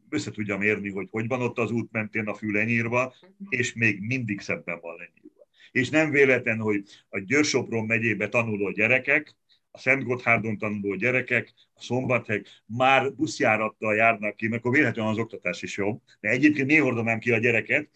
össze 0.08 0.30
tudja 0.30 0.56
mérni, 0.56 0.90
hogy 0.90 1.08
hogy 1.10 1.26
van 1.26 1.42
ott 1.42 1.58
az 1.58 1.70
út 1.70 1.92
mentén 1.92 2.26
a 2.26 2.36
lenyírva, 2.40 3.14
és 3.48 3.72
még 3.72 4.00
mindig 4.00 4.40
szebben 4.40 4.80
van 4.80 4.96
lenyírva. 4.96 5.46
És 5.70 5.90
nem 5.90 6.10
véletlen, 6.10 6.58
hogy 6.58 6.84
a 7.08 7.18
Győr-Sopron 7.18 7.86
megyébe 7.86 8.28
tanuló 8.28 8.70
gyerekek 8.70 9.36
a 9.74 9.78
Szent 9.78 10.04
Gotthárdon 10.04 10.58
tanuló 10.58 10.94
gyerekek, 10.94 11.52
a 11.74 11.80
Szombathely 11.82 12.42
már 12.66 13.14
buszjárattal 13.14 13.94
járnak 13.94 14.36
ki, 14.36 14.48
mert 14.48 14.60
akkor 14.60 14.76
véletlenül 14.76 15.10
az 15.10 15.18
oktatás 15.18 15.62
is 15.62 15.76
jobb. 15.76 16.00
De 16.20 16.28
egyébként 16.28 16.66
mi 16.66 16.76
hordanám 16.76 17.18
ki 17.18 17.32
a 17.32 17.38
gyereket, 17.38 17.90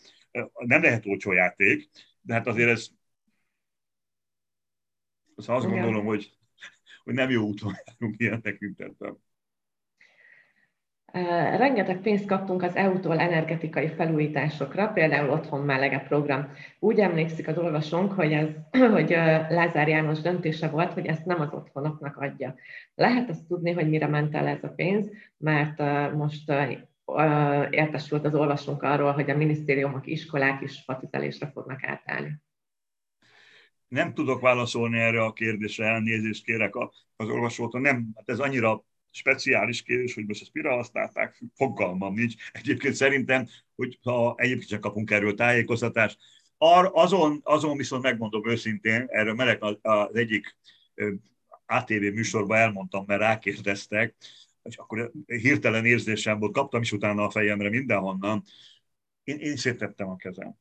nem 0.53 0.83
lehet 0.83 1.07
olcsó 1.07 1.33
játék, 1.33 1.91
de 2.21 2.35
hát 2.35 2.47
azért 2.47 2.71
ez 2.71 2.89
azt 5.35 5.67
gondolom, 5.67 6.05
hogy, 6.05 6.37
hogy 7.05 7.15
nem 7.15 7.31
jó 7.31 7.43
úton 7.43 7.75
járunk 7.87 8.15
ilyen 8.19 8.43
tekintetben. 8.43 9.19
Rengeteg 11.57 12.01
pénzt 12.01 12.27
kaptunk 12.27 12.63
az 12.63 12.77
EU-tól 12.77 13.19
energetikai 13.19 13.89
felújításokra, 13.89 14.89
például 14.89 15.31
Otthon 15.31 15.61
Melege 15.61 15.99
program. 15.99 16.53
Úgy 16.79 16.99
emlékszik 16.99 17.49
az 17.49 17.59
olvasónk, 17.59 18.13
hogy, 18.13 18.33
ez, 18.33 18.49
hogy 18.95 19.11
Lázár 19.49 19.89
János 19.89 20.21
döntése 20.21 20.69
volt, 20.69 20.93
hogy 20.93 21.07
ezt 21.07 21.25
nem 21.25 21.41
az 21.41 21.53
otthonoknak 21.53 22.17
adja. 22.17 22.55
Lehet 22.95 23.29
azt 23.29 23.47
tudni, 23.47 23.73
hogy 23.73 23.89
mire 23.89 24.07
ment 24.07 24.35
el 24.35 24.47
ez 24.47 24.63
a 24.63 24.69
pénz, 24.69 25.11
mert 25.37 25.83
most 26.15 26.53
értesült 27.71 28.25
az 28.25 28.35
olvasónk 28.35 28.83
arról, 28.83 29.13
hogy 29.13 29.31
a 29.31 29.37
minisztériumok, 29.37 30.07
iskolák 30.07 30.63
is 30.63 30.83
fatüzelésre 30.85 31.51
fognak 31.51 31.85
átállni. 31.85 32.41
Nem 33.89 34.15
tudok 34.15 34.41
válaszolni 34.41 34.99
erre 34.99 35.23
a 35.23 35.33
kérdésre, 35.33 35.87
elnézést 35.87 36.45
kérek 36.45 36.77
az 37.17 37.29
olvasótól. 37.29 37.81
Nem, 37.81 38.07
hát 38.15 38.29
ez 38.29 38.39
annyira 38.39 38.85
speciális 39.17 39.83
kérdés, 39.83 40.15
hogy 40.15 40.27
most 40.27 40.43
ezt 40.43 40.53
mire 40.53 40.71
használták, 40.71 41.43
fogalmam 41.55 42.15
nincs. 42.15 42.35
Egyébként 42.53 42.95
szerintem, 42.95 43.49
hogy 43.75 43.99
ha 44.03 44.35
egyébként 44.37 44.69
csak 44.69 44.81
kapunk 44.81 45.11
erről 45.11 45.35
tájékoztatást, 45.35 46.19
Ar, 46.59 46.91
azon, 46.95 47.41
azon 47.43 47.77
viszont 47.77 48.03
megmondom 48.03 48.49
őszintén, 48.49 49.05
erről 49.09 49.35
melek 49.35 49.63
az, 49.63 49.79
az 49.83 50.15
egyik 50.15 50.57
ATV 51.67 51.93
műsorban 51.93 52.59
elmondtam, 52.59 53.05
mert 53.07 53.21
rákérdeztek, 53.21 54.15
és 54.63 54.77
akkor 54.77 55.13
hirtelen 55.27 55.85
érzésem 55.85 56.39
volt, 56.39 56.53
kaptam 56.53 56.83
is 56.83 56.93
utána 56.93 57.25
a 57.25 57.31
fejemre 57.31 57.69
mindenhonnan, 57.69 58.43
én, 59.25 59.39
én 59.39 59.57
szétettem 59.57 60.09
a 60.09 60.17
kezem, 60.17 60.55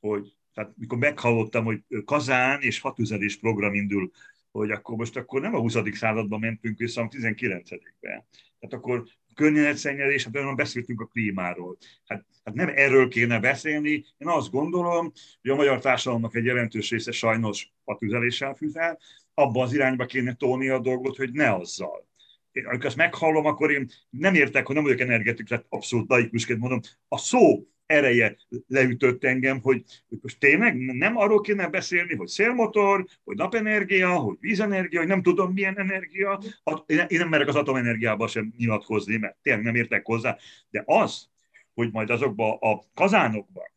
hogy 0.00 0.36
tehát 0.54 0.72
mikor 0.76 0.98
meghallottam, 0.98 1.64
hogy 1.64 1.82
kazán 2.04 2.60
és 2.60 2.78
fatüzelés 2.78 3.36
program 3.36 3.74
indul 3.74 4.10
hogy 4.52 4.70
akkor 4.70 4.96
most 4.96 5.16
akkor 5.16 5.40
nem 5.40 5.54
a 5.54 5.58
20. 5.58 5.76
században 5.92 6.40
mentünk 6.40 6.78
vissza, 6.78 7.00
hanem 7.00 7.32
a 7.32 7.38
19-be. 7.38 8.26
Tehát 8.58 8.74
akkor 8.74 9.04
környezetszennyezés, 9.34 10.24
hát 10.24 10.36
olyan 10.36 10.56
beszéltünk 10.56 11.00
a 11.00 11.06
klímáról. 11.06 11.76
Hát, 12.04 12.24
hát 12.44 12.54
nem 12.54 12.68
erről 12.74 13.08
kéne 13.08 13.40
beszélni. 13.40 13.90
Én 13.90 14.28
azt 14.28 14.50
gondolom, 14.50 15.12
hogy 15.40 15.50
a 15.50 15.54
magyar 15.54 15.80
társadalomnak 15.80 16.34
egy 16.34 16.44
jelentős 16.44 16.90
része 16.90 17.12
sajnos 17.12 17.72
a 17.84 17.96
tüzeléssel 17.96 18.54
fűzel, 18.54 18.98
abba 19.34 19.62
az 19.62 19.72
irányba 19.72 20.06
kéne 20.06 20.34
tolni 20.34 20.68
a 20.68 20.78
dolgot, 20.78 21.16
hogy 21.16 21.32
ne 21.32 21.54
azzal. 21.54 22.08
Én, 22.52 22.66
amikor 22.66 22.86
ezt 22.86 22.96
meghallom, 22.96 23.46
akkor 23.46 23.70
én 23.70 23.90
nem 24.10 24.34
értek, 24.34 24.66
hogy 24.66 24.74
nem 24.74 24.84
vagyok 24.84 25.00
energetikus, 25.00 25.48
tehát 25.48 25.66
abszolút 25.68 26.08
laikusként 26.08 26.60
mondom, 26.60 26.80
a 27.08 27.18
szó 27.18 27.66
ereje 27.90 28.36
leütött 28.68 29.24
engem, 29.24 29.60
hogy, 29.60 29.84
most 30.22 30.38
tényleg 30.38 30.76
nem 30.76 31.16
arról 31.16 31.40
kéne 31.40 31.68
beszélni, 31.68 32.14
hogy 32.14 32.28
szélmotor, 32.28 33.06
hogy 33.24 33.36
napenergia, 33.36 34.16
hogy 34.16 34.36
vízenergia, 34.40 34.98
hogy 34.98 35.08
nem 35.08 35.22
tudom 35.22 35.52
milyen 35.52 35.78
energia. 35.78 36.40
Én 36.86 37.06
nem 37.08 37.28
merek 37.28 37.48
az 37.48 37.54
atomenergiába 37.54 38.26
sem 38.26 38.52
nyilatkozni, 38.56 39.16
mert 39.16 39.36
tényleg 39.42 39.64
nem 39.64 39.74
értek 39.74 40.06
hozzá, 40.06 40.36
de 40.70 40.82
az, 40.86 41.28
hogy 41.74 41.90
majd 41.92 42.10
azokba 42.10 42.56
a 42.56 42.84
kazánokba, 42.94 43.70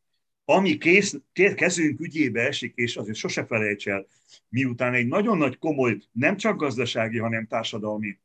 ami 0.46 0.78
kész, 0.78 1.20
kezünk 1.56 2.00
ügyébe 2.00 2.42
esik, 2.42 2.74
és 2.76 2.96
azért 2.96 3.18
sose 3.18 3.46
felejts 3.46 3.88
el, 3.88 4.06
miután 4.50 4.94
egy 4.94 5.08
nagyon 5.08 5.38
nagy 5.38 5.58
komoly, 5.58 5.98
nem 6.12 6.38
csak 6.38 6.58
gazdasági, 6.58 7.18
hanem 7.18 7.48
társadalmi 7.48 8.18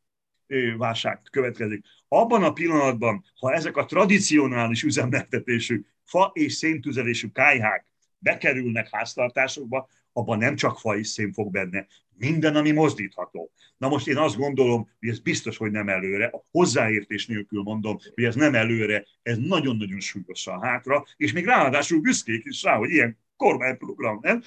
válság 0.77 1.21
következik. 1.31 1.85
Abban 2.09 2.43
a 2.43 2.53
pillanatban, 2.53 3.25
ha 3.41 3.53
ezek 3.53 3.77
a 3.77 3.85
tradicionális 3.85 4.83
üzemeltetésű 4.83 5.85
fa 6.05 6.31
és 6.35 6.53
széntüzelésű 6.53 7.29
kájhák 7.29 7.87
bekerülnek 8.19 8.89
háztartásokba, 8.91 9.89
abban 10.13 10.39
nem 10.39 10.57
csak 10.57 10.79
fa 10.79 10.97
és 10.97 11.07
szén 11.09 11.33
fog 11.33 11.51
benne, 11.51 11.87
minden, 12.19 12.57
ami 12.57 12.71
mozdítható. 12.71 13.51
Na 13.77 13.89
most 13.89 14.07
én 14.07 14.17
azt 14.17 14.37
gondolom, 14.37 14.91
hogy 15.01 15.09
ez 15.09 15.19
biztos, 15.19 15.57
hogy 15.57 15.71
nem 15.71 15.89
előre, 15.89 16.27
a 16.27 16.45
hozzáértés 16.51 17.27
nélkül 17.27 17.63
mondom, 17.63 17.99
hogy 18.15 18.25
ez 18.25 18.35
nem 18.35 18.55
előre, 18.55 19.05
ez 19.23 19.39
nagyon-nagyon 19.39 20.01
súlyosan 20.01 20.63
hátra, 20.63 21.05
és 21.17 21.33
még 21.33 21.45
ráadásul 21.45 22.01
büszkék 22.01 22.45
is 22.45 22.63
rá, 22.63 22.77
hogy 22.77 22.91
ilyen 22.91 23.19
kormányprogram, 23.39 24.19
nem? 24.23 24.43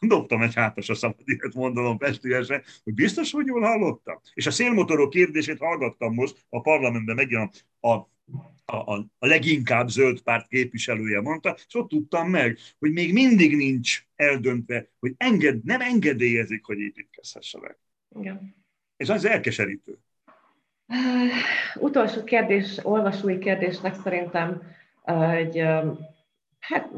Dobtam 0.00 0.42
egy 0.42 0.54
hátas 0.54 0.88
a 0.88 0.94
szabad 0.94 1.20
ilyet 1.24 1.54
mondom 1.54 1.98
festiesen, 1.98 2.62
hogy 2.84 2.94
biztos, 2.94 3.32
hogy 3.32 3.46
jól 3.46 3.60
hallottam. 3.60 4.20
És 4.34 4.46
a 4.46 4.50
szélmotorok 4.50 5.10
kérdését 5.10 5.58
hallgattam 5.58 6.14
most 6.14 6.46
a 6.48 6.60
parlamentben 6.60 7.14
megint 7.14 7.66
a, 7.80 7.88
a 7.88 8.08
a, 8.72 8.94
a 9.18 9.26
leginkább 9.26 9.88
zöld 9.88 10.20
párt 10.20 10.48
képviselője 10.48 11.20
mondta, 11.20 11.56
és 11.66 11.74
ott 11.74 11.88
tudtam 11.88 12.28
meg, 12.28 12.58
hogy 12.78 12.92
még 12.92 13.12
mindig 13.12 13.56
nincs 13.56 14.06
eldöntve, 14.16 14.88
hogy 14.98 15.14
enged, 15.16 15.64
nem 15.64 15.80
engedélyezik, 15.80 16.64
hogy 16.64 16.78
építkezhessenek. 16.78 17.78
Igen. 18.20 18.54
És 18.96 19.08
az 19.08 19.24
elkeserítő. 19.24 19.98
Uh, 20.88 21.82
utolsó 21.82 22.24
kérdés, 22.24 22.78
olvasói 22.82 23.38
kérdésnek 23.38 23.94
szerintem 23.94 24.62
egy, 25.04 25.58
hát 26.58 26.90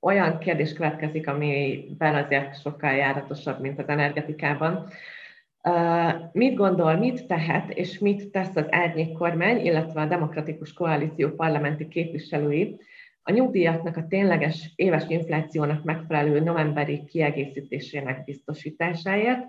olyan 0.00 0.38
kérdés 0.38 0.72
következik, 0.72 1.28
amiben 1.28 2.14
azért 2.14 2.60
sokkal 2.60 2.92
járatosabb, 2.92 3.60
mint 3.60 3.78
az 3.78 3.88
energetikában. 3.88 4.88
Mit 6.32 6.54
gondol, 6.54 6.96
mit 6.96 7.26
tehet 7.26 7.70
és 7.70 7.98
mit 7.98 8.28
tesz 8.28 8.56
az 8.56 8.66
árnyék 8.70 9.12
kormány, 9.12 9.64
illetve 9.64 10.00
a 10.00 10.06
demokratikus 10.06 10.72
koalíció 10.72 11.30
parlamenti 11.30 11.88
képviselői 11.88 12.76
a 13.22 13.32
nyugdíjaknak 13.32 13.96
a 13.96 14.06
tényleges 14.06 14.72
éves 14.76 15.04
inflációnak 15.08 15.84
megfelelő 15.84 16.40
novemberi 16.40 17.04
kiegészítésének 17.04 18.24
biztosításáért, 18.24 19.46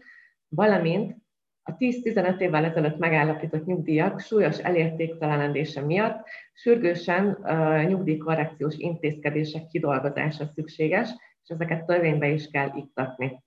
valamint 0.50 1.16
a 1.64 1.78
10-15 1.78 2.40
évvel 2.40 2.66
ezelőtt 2.66 2.98
megállapított 2.98 3.66
nyugdíjak 3.66 4.20
súlyos 4.20 4.58
elértéktelenedése 4.58 5.82
miatt 5.82 6.28
sürgősen 6.54 7.38
uh, 7.42 7.86
nyugdíjkorrekciós 7.86 8.76
intézkedések 8.76 9.68
kidolgozása 9.68 10.52
szükséges, 10.56 11.10
és 11.44 11.50
ezeket 11.50 11.86
törvénybe 11.86 12.28
is 12.28 12.48
kell 12.52 12.72
iktatni. 12.76 13.44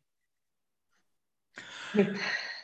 Mit 1.93 2.19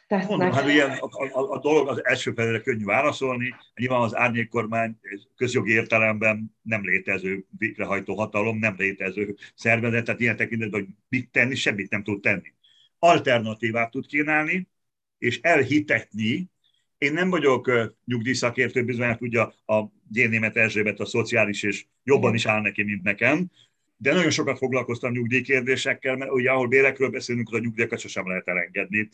tesznek? 0.07 0.29
Mondom, 0.29 0.53
hát 0.53 0.69
ilyen 0.69 0.91
a, 0.91 1.39
a, 1.39 1.51
a 1.51 1.59
dolog 1.59 1.89
az 1.89 2.05
első 2.05 2.33
felére 2.33 2.61
könnyű 2.61 2.85
válaszolni. 2.85 3.55
Nyilván 3.75 4.01
az 4.01 4.17
árnyékkormány 4.17 4.99
közjogi 5.37 5.73
értelemben 5.73 6.57
nem 6.63 6.85
létező 6.85 7.45
végrehajtó 7.59 8.15
hatalom, 8.15 8.59
nem 8.59 8.75
létező 8.79 9.37
szervezet, 9.55 10.05
tehát 10.05 10.21
ilyen 10.21 10.37
tekintetben, 10.37 10.81
hogy 10.81 10.91
mit 11.09 11.31
tenni, 11.31 11.55
semmit 11.55 11.91
nem 11.91 12.03
tud 12.03 12.21
tenni. 12.21 12.53
Alternatívát 12.99 13.91
tud 13.91 14.07
kínálni, 14.07 14.69
és 15.21 15.41
elhitetni, 15.41 16.51
én 16.99 17.13
nem 17.13 17.31
vagyok 17.31 17.71
nyugdíjszakértő, 18.05 18.85
bizonyára 18.85 19.17
tudja 19.17 19.55
a 19.67 19.85
Gyénémet 20.09 20.57
Erzsébet 20.57 21.01
a 21.01 21.07
szociális, 21.07 21.63
és 21.63 21.85
jobban 22.05 22.35
is 22.35 22.47
áll 22.47 22.61
neki, 22.61 22.83
mint 22.83 23.03
nekem, 23.03 23.51
de 23.97 24.13
nagyon 24.13 24.31
sokat 24.31 24.59
foglalkoztam 24.59 25.13
nyugdíjkérdésekkel, 25.13 26.17
mert 26.17 26.31
ugye 26.31 26.51
ahol 26.51 26.69
bérekről 26.69 27.11
beszélünk, 27.11 27.49
az 27.49 27.55
a 27.55 27.59
nyugdíjakat 27.59 27.99
sosem 27.99 28.29
lehet 28.29 28.49
elengedni. 28.49 29.09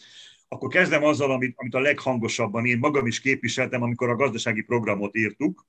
Akkor 0.48 0.68
kezdem 0.68 1.04
azzal, 1.04 1.30
amit, 1.30 1.54
amit 1.56 1.74
a 1.74 1.80
leghangosabban 1.80 2.66
én 2.66 2.78
magam 2.78 3.06
is 3.06 3.20
képviseltem, 3.20 3.82
amikor 3.82 4.08
a 4.08 4.16
gazdasági 4.16 4.62
programot 4.62 5.16
írtuk, 5.16 5.66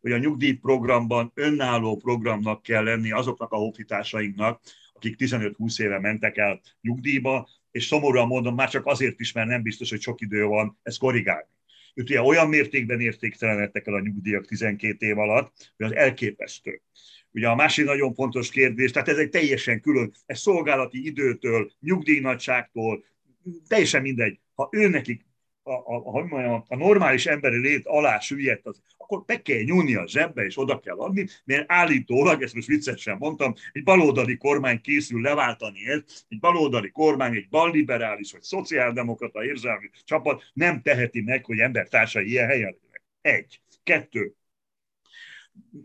hogy 0.00 0.12
a 0.12 0.18
nyugdíjprogramban 0.18 1.32
önálló 1.34 1.96
programnak 1.96 2.62
kell 2.62 2.84
lenni 2.84 3.12
azoknak 3.12 3.52
a 3.52 3.56
honfitársainknak, 3.56 4.60
akik 4.92 5.16
15-20 5.18 5.80
éve 5.80 5.98
mentek 6.00 6.36
el 6.36 6.60
nyugdíjba, 6.80 7.48
és 7.70 7.86
szomorúan 7.86 8.26
mondom, 8.26 8.54
már 8.54 8.70
csak 8.70 8.86
azért 8.86 9.20
is, 9.20 9.32
mert 9.32 9.48
nem 9.48 9.62
biztos, 9.62 9.90
hogy 9.90 10.00
sok 10.00 10.20
idő 10.20 10.44
van 10.44 10.78
ezt 10.82 10.98
korrigálni. 10.98 11.48
Ők 11.94 12.08
ugye 12.08 12.22
olyan 12.22 12.48
mértékben 12.48 13.00
értéktelenedtek 13.00 13.86
el 13.86 13.94
a 13.94 14.00
nyugdíjak 14.00 14.46
12 14.46 15.06
év 15.06 15.18
alatt, 15.18 15.72
hogy 15.76 15.86
az 15.86 15.94
elképesztő. 15.94 16.82
Ugye 17.32 17.48
a 17.48 17.54
másik 17.54 17.84
nagyon 17.84 18.14
fontos 18.14 18.50
kérdés, 18.50 18.90
tehát 18.90 19.08
ez 19.08 19.16
egy 19.16 19.28
teljesen 19.28 19.80
külön, 19.80 20.12
ez 20.26 20.40
szolgálati 20.40 21.06
időtől, 21.06 21.70
nyugdíjnagyságtól, 21.80 23.04
teljesen 23.68 24.02
mindegy. 24.02 24.38
Ha 24.54 24.68
ő 24.72 24.88
nekik 24.88 25.26
a, 25.62 25.72
a, 25.72 26.22
a, 26.30 26.64
a 26.68 26.76
normális 26.76 27.26
emberi 27.26 27.58
lét 27.58 27.86
alá 27.86 28.18
süllyedt, 28.18 28.66
az, 28.66 28.82
akkor 28.96 29.24
be 29.24 29.42
kell 29.42 29.62
nyúlni 29.62 29.94
a 29.94 30.06
zsebbe, 30.06 30.44
és 30.44 30.58
oda 30.58 30.80
kell 30.80 30.96
adni, 30.96 31.26
mert 31.44 31.64
állítólag, 31.72 32.42
ezt 32.42 32.54
most 32.54 32.66
viccesen 32.66 33.16
mondtam, 33.16 33.54
egy 33.72 33.82
baloldali 33.82 34.36
kormány 34.36 34.80
készül 34.80 35.20
leváltani 35.20 35.88
ezt, 35.88 36.24
egy 36.28 36.38
baloldali 36.38 36.90
kormány, 36.90 37.34
egy 37.34 37.48
balliberális 37.48 38.32
vagy 38.32 38.42
szociáldemokrata 38.42 39.44
érzelmi 39.44 39.90
csapat 40.04 40.50
nem 40.52 40.82
teheti 40.82 41.20
meg, 41.20 41.44
hogy 41.44 41.58
embertársai 41.58 42.28
ilyen 42.28 42.46
helyen 42.46 42.76
legyenek. 42.80 43.02
Egy. 43.20 43.60
Kettő. 43.82 44.34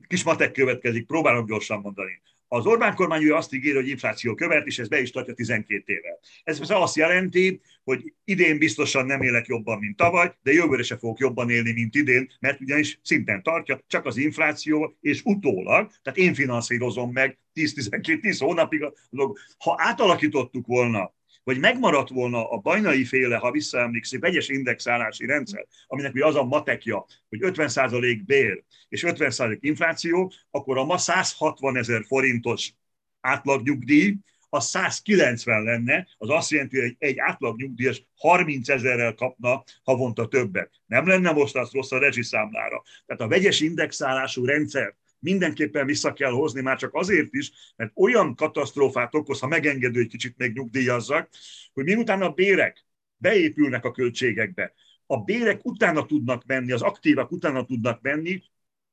Kis 0.08 0.24
matek 0.24 0.52
következik, 0.52 1.06
próbálom 1.06 1.46
gyorsan 1.46 1.80
mondani. 1.80 2.22
Az 2.56 2.66
Orbán 2.66 2.96
kormány 2.96 3.24
ő 3.24 3.34
azt 3.34 3.54
ígéri, 3.54 3.76
hogy 3.76 3.88
infláció 3.88 4.36
követ, 4.36 4.66
és 4.66 4.80
ez 4.80 4.88
be 4.88 5.02
is 5.02 5.12
tartja 5.12 5.34
12 5.34 5.94
éve. 5.94 6.20
Ez 6.44 6.60
azt 6.70 6.96
jelenti, 6.96 7.62
hogy 7.84 8.14
idén 8.24 8.58
biztosan 8.58 9.06
nem 9.06 9.22
élek 9.22 9.48
jobban, 9.48 9.80
mint 9.80 9.96
tavaly, 9.96 10.34
de 10.44 10.52
jövőre 10.52 10.84
se 10.84 10.98
fogok 10.98 11.20
jobban 11.20 11.50
élni, 11.50 11.72
mint 11.72 11.96
idén, 11.96 12.32
mert 12.40 12.62
ugyanis 12.62 13.00
szinten 13.04 13.44
tartja 13.44 13.84
csak 13.88 14.06
az 14.06 14.18
infláció, 14.18 14.98
és 15.02 15.22
utólag, 15.24 15.92
tehát 16.04 16.20
én 16.20 16.34
finanszírozom 16.34 17.12
meg 17.12 17.38
10-12-10 17.56 18.36
hónapig. 18.40 18.86
Ha 19.58 19.76
átalakítottuk 19.78 20.68
volna 20.68 21.14
vagy 21.46 21.60
megmaradt 21.60 22.10
volna 22.10 22.50
a 22.50 22.58
bajnai 22.58 23.06
féle, 23.06 23.38
ha 23.38 23.52
visszaemlékszik, 23.52 24.20
vegyes 24.20 24.48
indexálási 24.50 25.26
rendszer, 25.26 25.66
aminek 25.88 26.14
ugye 26.14 26.26
az 26.26 26.36
a 26.36 26.44
matekja, 26.44 27.06
hogy 27.30 27.40
50% 27.42 28.22
bér 28.26 28.64
és 28.90 29.04
50% 29.08 29.58
infláció, 29.60 30.32
akkor 30.52 30.78
a 30.78 30.86
ma 30.86 30.98
160 30.98 31.78
ezer 31.78 32.04
forintos 32.06 32.74
átlagnyugdíj, 33.22 34.16
az 34.50 34.66
190 34.66 35.64
lenne, 35.64 36.08
az 36.18 36.30
azt 36.30 36.50
jelenti, 36.50 36.80
hogy 36.80 36.96
egy 37.00 37.20
átlagnyugdíjas 37.20 38.04
30 38.16 38.70
ezerrel 38.70 39.14
kapna 39.14 39.64
havonta 39.84 40.28
többet. 40.28 40.72
Nem 40.86 41.08
lenne 41.08 41.32
most 41.32 41.56
az 41.56 41.72
rossz 41.72 41.92
a 41.92 42.00
rezsiszámlára. 42.00 42.84
Tehát 43.06 43.22
a 43.22 43.28
vegyes 43.28 43.60
indexálású 43.60 44.46
rendszer 44.46 44.96
mindenképpen 45.20 45.86
vissza 45.86 46.14
kell 46.14 46.32
hozni, 46.32 46.62
már 46.62 46.78
csak 46.78 46.94
azért 46.94 47.34
is, 47.34 47.52
mert 47.76 47.92
olyan 47.96 48.36
katasztrófát 48.36 49.16
okoz, 49.16 49.40
ha 49.40 49.48
megengedő, 49.48 50.00
hogy 50.00 50.10
kicsit 50.10 50.38
még 50.38 50.54
nyugdíjazzak, 50.54 51.30
hogy 51.74 51.84
miután 51.84 52.22
a 52.22 52.30
bérek 52.30 52.86
beépülnek 53.18 53.86
a 53.86 53.92
költségekbe, 53.92 54.74
a 55.06 55.18
bérek 55.18 55.66
utána 55.66 56.06
tudnak 56.06 56.46
menni, 56.46 56.72
az 56.72 56.82
aktívak 56.82 57.32
utána 57.32 57.66
tudnak 57.66 58.02
menni, 58.02 58.44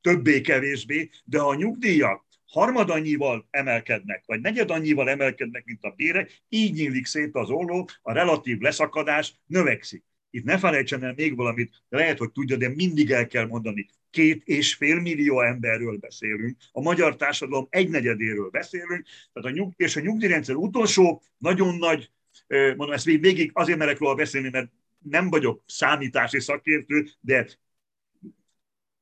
többé-kevésbé, 0.01 1.11
de 1.25 1.39
ha 1.39 1.49
a 1.49 1.55
nyugdíjak 1.55 2.25
harmad 2.47 2.91
annyival 2.91 3.47
emelkednek, 3.51 4.23
vagy 4.27 4.41
negyed 4.41 4.71
annyival 4.71 5.11
emelkednek, 5.11 5.65
mint 5.65 5.83
a 5.83 5.91
bérek, 5.91 6.43
így 6.49 6.73
nyílik 6.73 7.07
szét 7.07 7.35
az 7.35 7.51
olló, 7.51 7.89
a 8.03 8.13
relatív 8.13 8.59
leszakadás 8.59 9.35
növekszik. 9.47 10.05
Itt 10.31 10.45
ne 10.45 10.59
felejtsen 10.59 11.05
el 11.05 11.13
még 11.17 11.37
valamit, 11.37 11.83
lehet, 11.89 12.19
hogy 12.19 12.33
tudja, 12.33 12.57
de 12.57 12.69
mindig 12.69 13.11
el 13.11 13.27
kell 13.27 13.47
mondani 13.47 13.89
két 14.13 14.43
és 14.45 14.75
fél 14.75 15.01
millió 15.01 15.41
emberről 15.41 15.97
beszélünk, 15.97 16.57
a 16.73 16.81
magyar 16.81 17.17
társadalom 17.17 17.67
egynegyedéről 17.71 18.51
beszélünk, 18.51 19.07
tehát 19.33 19.49
a 19.49 19.53
nyug, 19.53 19.73
és 19.77 19.97
a 19.97 20.01
nyugdíjrendszer 20.01 20.55
utolsó 20.55 21.23
nagyon 21.39 21.77
nagy, 21.77 22.11
mondom 22.49 22.93
ezt 22.93 23.05
végig 23.05 23.51
azért 23.53 23.79
merek 23.79 23.99
róla 23.99 24.15
beszélni, 24.15 24.49
mert 24.51 24.71
nem 24.99 25.31
vagyok 25.31 25.63
számítási 25.67 26.41
szakértő, 26.41 27.07
de 27.21 27.47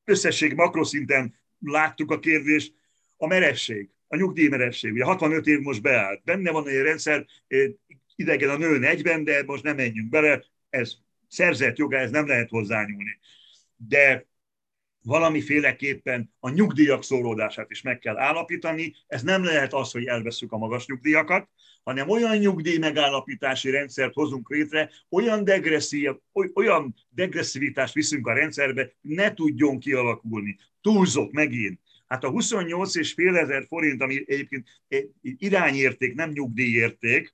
összesség 0.05 0.53
makroszinten 0.53 1.35
láttuk 1.59 2.11
a 2.11 2.19
kérdést, 2.19 2.73
a 3.17 3.27
meresség, 3.27 3.89
a 4.07 4.15
nyugdíjmeresség, 4.15 4.91
ugye 4.91 5.03
65 5.03 5.47
év 5.47 5.59
most 5.59 5.81
beállt, 5.81 6.23
benne 6.23 6.51
van 6.51 6.67
egy 6.67 6.81
rendszer, 6.81 7.25
idegen 8.15 8.49
a 8.49 8.57
nő 8.57 8.77
40, 8.77 9.23
de 9.23 9.43
most 9.43 9.63
nem 9.63 9.75
menjünk 9.75 10.09
bele, 10.09 10.43
ez 10.69 10.93
szerzett 11.27 11.77
joga, 11.77 11.97
ez 11.97 12.11
nem 12.11 12.27
lehet 12.27 12.49
hozzányúlni. 12.49 13.19
De 13.75 14.25
valamiféleképpen 15.03 16.33
a 16.39 16.49
nyugdíjak 16.49 17.03
szólódását 17.03 17.71
is 17.71 17.81
meg 17.81 17.99
kell 17.99 18.17
állapítani. 18.17 18.93
Ez 19.07 19.21
nem 19.21 19.43
lehet 19.43 19.73
az, 19.73 19.91
hogy 19.91 20.05
elveszük 20.05 20.51
a 20.51 20.57
magas 20.57 20.85
nyugdíjakat, 20.85 21.49
hanem 21.83 22.09
olyan 22.09 22.37
nyugdíj 22.37 22.77
megállapítási 22.77 23.69
rendszert 23.69 24.13
hozunk 24.13 24.49
létre, 24.49 24.89
olyan, 25.09 25.43
degresszív, 25.43 26.11
olyan 26.53 26.95
degresszivitást 27.09 27.93
viszünk 27.93 28.27
a 28.27 28.33
rendszerbe, 28.33 28.93
ne 29.01 29.33
tudjon 29.33 29.79
kialakulni. 29.79 30.57
Túlzott 30.81 31.31
megint. 31.31 31.79
Hát 32.07 32.23
a 32.23 32.29
28 32.29 32.95
és 32.95 33.13
fél 33.13 33.37
ezer 33.37 33.65
forint, 33.67 34.01
ami 34.01 34.23
egyébként 34.27 34.67
irányérték, 35.21 36.13
nem 36.15 36.29
nyugdíjérték, 36.29 37.33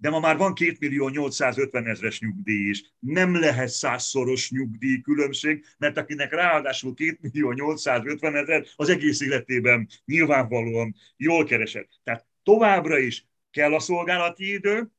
de 0.00 0.10
ma 0.10 0.20
már 0.20 0.36
van 0.36 0.54
2 0.54 0.76
millió 0.80 1.08
850 1.08 1.86
ezres 1.86 2.20
nyugdíj 2.20 2.68
is. 2.68 2.82
Nem 2.98 3.40
lehet 3.40 3.68
százszoros 3.68 4.50
nyugdíj 4.50 5.00
különbség, 5.00 5.64
mert 5.78 5.98
akinek 5.98 6.32
ráadásul 6.32 6.94
2 6.94 7.18
millió 7.20 7.52
850 7.52 8.36
ezer, 8.36 8.64
az 8.76 8.88
egész 8.88 9.20
életében 9.20 9.88
nyilvánvalóan 10.04 10.94
jól 11.16 11.44
keresett. 11.44 11.88
Tehát 12.04 12.26
továbbra 12.42 12.98
is 12.98 13.26
kell 13.50 13.74
a 13.74 13.80
szolgálati 13.80 14.52
idő, 14.52 14.90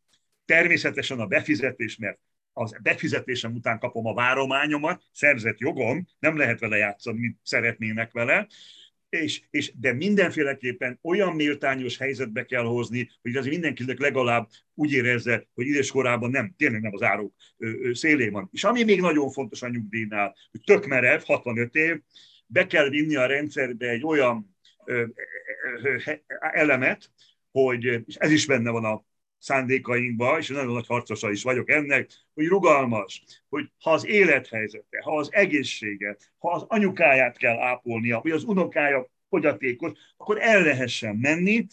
természetesen 0.45 1.19
a 1.19 1.25
befizetés, 1.25 1.97
mert 1.97 2.19
az 2.53 2.75
befizetésem 2.81 3.53
után 3.53 3.79
kapom 3.79 4.05
a 4.05 4.13
várományomat, 4.13 5.03
szerzett 5.11 5.59
jogom, 5.59 6.07
nem 6.19 6.37
lehet 6.37 6.59
vele 6.59 6.77
játszani, 6.77 7.19
mint 7.19 7.37
szeretnének 7.43 8.11
vele, 8.11 8.47
és, 9.09 9.41
és, 9.49 9.73
de 9.79 9.93
mindenféleképpen 9.93 10.99
olyan 11.01 11.35
méltányos 11.35 11.97
helyzetbe 11.97 12.45
kell 12.45 12.63
hozni, 12.63 13.09
hogy 13.21 13.35
azért 13.35 13.53
mindenkinek 13.53 13.99
legalább 13.99 14.49
úgy 14.73 14.91
érezze, 14.91 15.47
hogy 15.53 15.65
idős 15.65 15.91
korában 15.91 16.29
nem, 16.29 16.53
tényleg 16.57 16.81
nem 16.81 16.93
az 16.93 17.01
árok 17.01 17.33
szélén 17.91 18.31
van. 18.31 18.49
És 18.51 18.63
ami 18.63 18.83
még 18.83 19.01
nagyon 19.01 19.29
fontos 19.29 19.61
a 19.61 19.69
nyugdíjnál, 19.69 20.35
hogy 20.51 20.61
tök 20.63 20.85
merev, 20.85 21.21
65 21.21 21.75
év, 21.75 22.01
be 22.45 22.67
kell 22.67 22.89
vinni 22.89 23.15
a 23.15 23.25
rendszerbe 23.25 23.89
egy 23.89 24.05
olyan 24.05 24.57
elemet, 26.39 27.11
hogy, 27.51 27.83
és 27.83 28.15
ez 28.15 28.31
is 28.31 28.45
benne 28.45 28.69
van 28.69 28.85
a 28.85 29.05
szándékainkba, 29.39 30.37
és 30.37 30.47
nagyon 30.47 30.73
nagy 30.73 30.87
harcosa 30.87 31.31
is 31.31 31.43
vagyok 31.43 31.69
ennek, 31.69 32.09
hogy 32.33 32.47
rugalmas, 32.47 33.23
hogy 33.49 33.71
ha 33.81 33.91
az 33.91 34.05
élethelyzete, 34.05 35.01
ha 35.03 35.17
az 35.17 35.33
egészsége, 35.33 36.17
ha 36.37 36.51
az 36.51 36.65
anyukáját 36.67 37.37
kell 37.37 37.57
ápolnia, 37.57 38.19
vagy 38.23 38.31
az 38.31 38.43
unokája 38.43 39.09
fogyatékos, 39.29 39.91
akkor 40.17 40.41
el 40.41 40.61
lehessen 40.61 41.15
menni, 41.15 41.65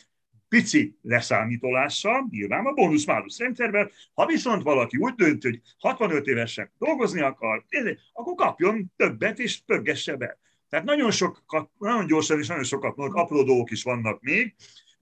pici 0.48 0.96
leszámítolással, 1.02 2.26
nyilván 2.30 2.66
a 2.66 2.72
bónusz-málusz 2.72 3.38
rendszerben, 3.38 3.90
ha 4.14 4.26
viszont 4.26 4.62
valaki 4.62 4.96
úgy 4.96 5.14
dönt, 5.14 5.42
hogy 5.42 5.60
65 5.78 6.26
évesen 6.26 6.70
dolgozni 6.78 7.20
akar, 7.20 7.64
akkor 8.12 8.34
kapjon 8.34 8.92
többet 8.96 9.38
és 9.38 9.60
pörgesse 9.66 10.16
be. 10.16 10.38
Tehát 10.68 10.84
nagyon, 10.84 11.10
sokat, 11.10 11.70
nagyon 11.78 12.06
gyorsan 12.06 12.38
és 12.38 12.46
nagyon 12.46 12.64
sokat 12.64 12.94
apró 12.96 13.42
dolgok 13.42 13.70
is 13.70 13.82
vannak 13.82 14.22
még, 14.22 14.54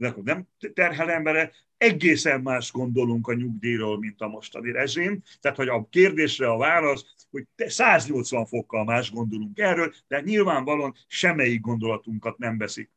akkor 0.04 0.22
nem 0.22 0.46
terhelem 0.74 1.22
bele, 1.22 1.50
egészen 1.76 2.40
más 2.40 2.72
gondolunk 2.72 3.28
a 3.28 3.34
nyugdíjról, 3.34 3.98
mint 3.98 4.20
a 4.20 4.28
mostani 4.28 4.72
rezsim. 4.72 5.22
Tehát, 5.40 5.56
hogy 5.56 5.68
a 5.68 5.86
kérdésre 5.90 6.50
a 6.50 6.56
válasz, 6.56 7.04
hogy 7.30 7.46
180 7.56 8.46
fokkal 8.46 8.84
más 8.84 9.12
gondolunk 9.12 9.58
erről, 9.58 9.92
de 10.08 10.20
nyilvánvalóan 10.20 10.94
semmelyik 11.06 11.60
gondolatunkat 11.60 12.38
nem 12.38 12.58
veszik 12.58 12.90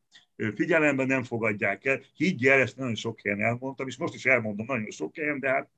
figyelembe, 0.56 1.06
nem 1.06 1.24
fogadják 1.24 1.86
el. 1.86 2.02
Higgy 2.14 2.46
el, 2.46 2.60
ezt 2.60 2.78
nagyon 2.78 2.96
sok 2.96 3.20
helyen 3.22 3.42
elmondtam, 3.42 3.88
és 3.88 3.98
most 3.98 4.14
is 4.14 4.26
elmondom 4.26 4.66
nagyon 4.66 4.92
sok 4.92 5.16
helyen, 5.16 5.40
de 5.40 5.50
hát 5.50 5.70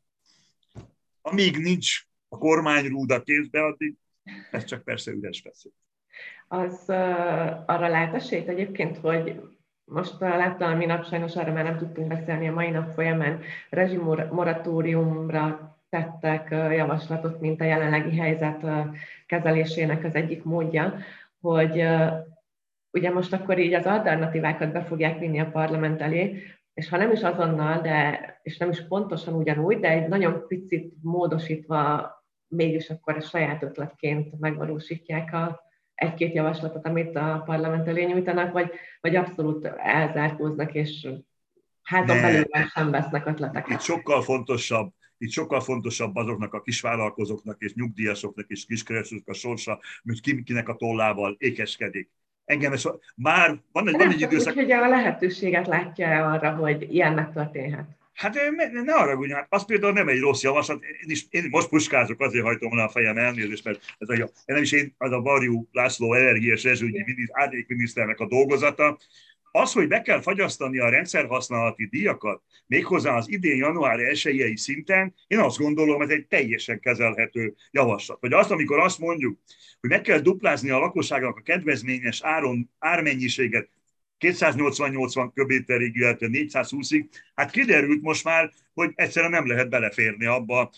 amíg 1.22 1.58
nincs 1.58 2.06
a 2.28 2.38
kormányrúd 2.38 3.24
kézbe, 3.24 3.64
addig 3.64 3.96
ez 4.52 4.64
csak 4.64 4.84
persze 4.84 5.12
üres 5.12 5.42
beszél. 5.42 5.72
Az 6.48 6.84
uh, 6.88 6.96
arra 7.70 7.88
lát 7.88 8.14
esélyt 8.14 8.48
egyébként, 8.48 8.98
hogy 8.98 9.42
most 9.90 10.22
a 10.22 10.76
minap, 10.78 11.06
sajnos 11.06 11.36
arra 11.36 11.54
már 11.54 11.64
nem 11.64 11.78
tudtunk 11.78 12.08
beszélni 12.08 12.48
a 12.48 12.54
mai 12.54 12.70
nap 12.70 12.94
folyamán, 12.94 13.40
rezsimoratóriumra 13.70 15.78
tettek 15.90 16.48
javaslatot, 16.52 17.40
mint 17.40 17.62
a 17.62 17.64
jelenlegi 17.64 18.18
helyzet 18.18 18.66
kezelésének 19.26 20.04
az 20.04 20.16
egyik 20.16 20.44
módja, 20.44 20.94
hogy 21.42 21.84
ugye 22.92 23.12
most 23.12 23.34
akkor 23.34 23.60
így 23.60 23.74
az 23.74 23.86
alternatívákat 23.86 24.72
be 24.72 24.82
fogják 24.82 25.20
vinni 25.20 25.40
a 25.40 25.52
parlament 25.52 26.02
elé, 26.02 26.44
és 26.74 26.90
ha 26.90 26.98
nem 26.98 27.12
is 27.12 27.22
azonnal, 27.22 27.82
de, 27.82 28.20
és 28.44 28.58
nem 28.58 28.70
is 28.70 28.88
pontosan 28.88 29.34
ugyanúgy, 29.34 29.80
de 29.80 29.90
egy 29.90 30.08
nagyon 30.08 30.48
picit 30.48 30.94
módosítva 31.02 32.12
mégis 32.48 32.90
akkor 32.90 33.16
a 33.16 33.22
saját 33.22 33.64
ötletként 33.64 34.40
megvalósítják 34.40 35.34
a, 35.34 35.69
egy-két 36.00 36.34
javaslatot, 36.34 36.86
amit 36.86 37.16
a 37.16 37.44
parlament 37.46 37.88
elé 37.88 38.06
nyújtanak, 38.06 38.52
vagy, 38.52 38.72
vagy 39.02 39.16
abszolút 39.16 39.66
elzárkóznak, 39.66 40.74
és 40.74 41.08
házon 41.84 42.22
belül 42.22 42.46
sem 42.74 42.92
vesznek 42.92 43.26
ötleteket. 43.26 43.70
Itt 43.70 43.82
sokkal 43.82 44.22
fontosabb, 44.22 44.94
itt 45.18 45.32
sokkal 45.32 45.60
fontosabb 45.62 46.16
azoknak 46.16 46.54
a 46.54 46.62
kisvállalkozóknak 46.62 47.62
és 47.62 47.74
nyugdíjasoknak 47.74 48.46
és 48.48 48.66
kiskeresőknek 48.66 49.28
a 49.28 49.34
sorsa, 49.34 49.80
mint 50.04 50.44
kinek 50.44 50.70
a 50.70 50.76
tollával 50.76 51.36
ékeskedik. 51.40 52.10
Engem 52.46 52.74
ez 52.74 52.84
már 53.16 53.62
van 53.72 53.88
egy, 53.88 53.98
van 53.98 54.12
egy 54.12 54.22
időszak... 54.22 54.56
Úgy, 54.56 54.62
hogy 54.62 54.72
a 54.72 54.88
lehetőséget 54.88 55.68
látja 55.68 56.32
arra, 56.32 56.56
hogy 56.56 56.94
ilyen 56.94 57.14
megtörténhet. 57.14 57.99
Hát 58.20 58.34
ne 58.72 58.94
arra 58.94 59.16
úgy, 59.16 59.32
hát 59.32 59.46
az 59.50 59.66
például 59.66 59.94
nem 59.94 60.08
egy 60.08 60.20
rossz 60.20 60.42
javaslat. 60.42 60.84
Én, 60.84 61.10
is, 61.10 61.26
én 61.30 61.48
most 61.50 61.70
puskázok, 61.70 62.22
azért 62.22 62.44
hajtom 62.44 62.76
le 62.76 62.84
a 62.84 62.90
fejem 62.90 63.18
elnézést, 63.18 63.64
mert 63.64 63.96
ez 63.98 64.20
a, 64.20 64.30
nem 64.46 64.62
is 64.62 64.72
én, 64.72 64.96
az 64.98 65.12
a 65.12 65.22
Varjú 65.22 65.68
László 65.72 66.14
energiás 66.14 66.64
rezsügyi 66.64 67.30
árnyékminiszternek 67.32 68.20
a 68.20 68.28
dolgozata. 68.28 68.98
Az, 69.52 69.74
hogy 69.74 69.88
be 69.88 70.02
kell 70.02 70.22
fagyasztani 70.22 70.80
a 70.80 70.90
rendszerhasználati 70.90 71.86
díjakat, 71.86 72.42
méghozzá 72.68 73.16
az 73.16 73.30
idén 73.30 73.58
január 73.58 74.00
1 74.00 74.54
szinten, 74.56 75.14
én 75.28 75.40
azt 75.40 75.58
gondolom, 75.58 76.02
ez 76.02 76.10
egy 76.10 76.28
teljesen 76.28 76.80
kezelhető 76.80 77.56
javaslat. 77.72 78.22
Vagy 78.22 78.34
azt, 78.34 78.52
amikor 78.52 78.80
azt 78.80 79.00
mondjuk, 79.00 79.40
hogy 79.80 79.90
meg 79.90 80.02
kell 80.02 80.20
duplázni 80.20 80.70
a 80.70 80.80
lakosságnak 80.80 81.38
a 81.38 81.42
kedvezményes 81.42 82.22
áron, 82.24 82.70
ármennyiséget 82.80 83.70
280-80 84.20 85.30
köbméterig, 85.34 85.96
illetve 85.96 86.28
420-ig, 86.32 87.06
hát 87.36 87.52
kiderült 87.52 88.02
most 88.02 88.24
már, 88.24 88.52
hogy 88.74 88.92
egyszerűen 88.96 89.32
nem 89.32 89.48
lehet 89.48 89.70
beleférni 89.70 90.26
abba, 90.26 90.72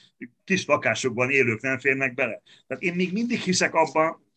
kis 0.44 0.66
lakásokban 0.66 1.30
élők 1.30 1.62
nem 1.62 1.80
férnek 1.80 2.14
bele. 2.14 2.42
Tehát 2.68 2.84
én 2.84 2.94
még 2.94 3.14
mindig 3.14 3.40
hiszek 3.40 3.74
abban, 3.74 4.31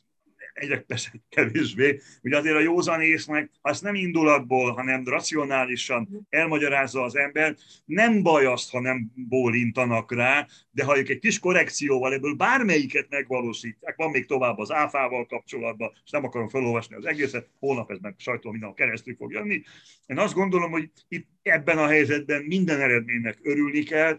egyre 0.54 0.80
persze 0.80 1.12
kevésbé, 1.28 2.00
hogy 2.20 2.32
azért 2.32 2.56
a 2.56 2.60
józan 2.60 3.02
észnek, 3.02 3.50
azt 3.60 3.82
nem 3.82 3.94
indulatból, 3.94 4.72
hanem 4.72 5.04
racionálisan 5.04 6.26
elmagyarázza 6.28 7.02
az 7.02 7.16
ember, 7.16 7.56
nem 7.84 8.22
baj 8.22 8.44
azt, 8.44 8.70
ha 8.70 8.80
nem 8.80 9.12
bólintanak 9.14 10.12
rá, 10.12 10.46
de 10.70 10.84
ha 10.84 10.98
ők 10.98 11.08
egy 11.08 11.18
kis 11.18 11.38
korrekcióval 11.38 12.12
ebből 12.12 12.34
bármelyiket 12.34 13.06
megvalósítják, 13.10 13.96
van 13.96 14.10
még 14.10 14.26
tovább 14.26 14.58
az 14.58 14.72
áfával 14.72 15.26
kapcsolatban, 15.26 15.92
és 16.04 16.10
nem 16.10 16.24
akarom 16.24 16.48
felolvasni 16.48 16.96
az 16.96 17.06
egészet, 17.06 17.48
holnap 17.58 17.90
ez 17.90 17.98
meg 18.00 18.14
sajtó 18.16 18.50
minden 18.50 18.74
keresztül 18.74 19.14
fog 19.14 19.32
jönni. 19.32 19.62
Én 20.06 20.18
azt 20.18 20.34
gondolom, 20.34 20.70
hogy 20.70 20.90
itt 21.08 21.28
ebben 21.42 21.78
a 21.78 21.86
helyzetben 21.86 22.42
minden 22.42 22.80
eredménynek 22.80 23.38
örülni 23.42 23.82
kell, 23.82 24.18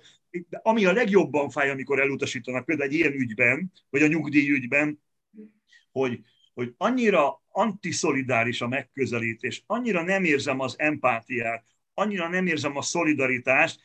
de 0.50 0.60
ami 0.64 0.86
a 0.86 0.94
legjobban 0.94 1.50
fáj, 1.50 1.70
amikor 1.70 2.00
elutasítanak, 2.00 2.66
például 2.66 2.90
egy 2.90 2.96
ilyen 2.96 3.14
ügyben, 3.14 3.72
vagy 3.90 4.02
a 4.02 4.08
nyugdíjügyben, 4.08 5.04
hogy, 6.00 6.20
hogy 6.54 6.74
annyira 6.78 7.44
antiszolidáris 7.52 8.62
a 8.62 8.68
megközelítés, 8.68 9.64
annyira 9.66 10.04
nem 10.04 10.24
érzem 10.24 10.60
az 10.60 10.76
empátiát, 10.78 11.66
annyira 11.94 12.28
nem 12.28 12.48
érzem 12.48 12.78
a 12.78 12.82
szolidaritást, 12.82 13.82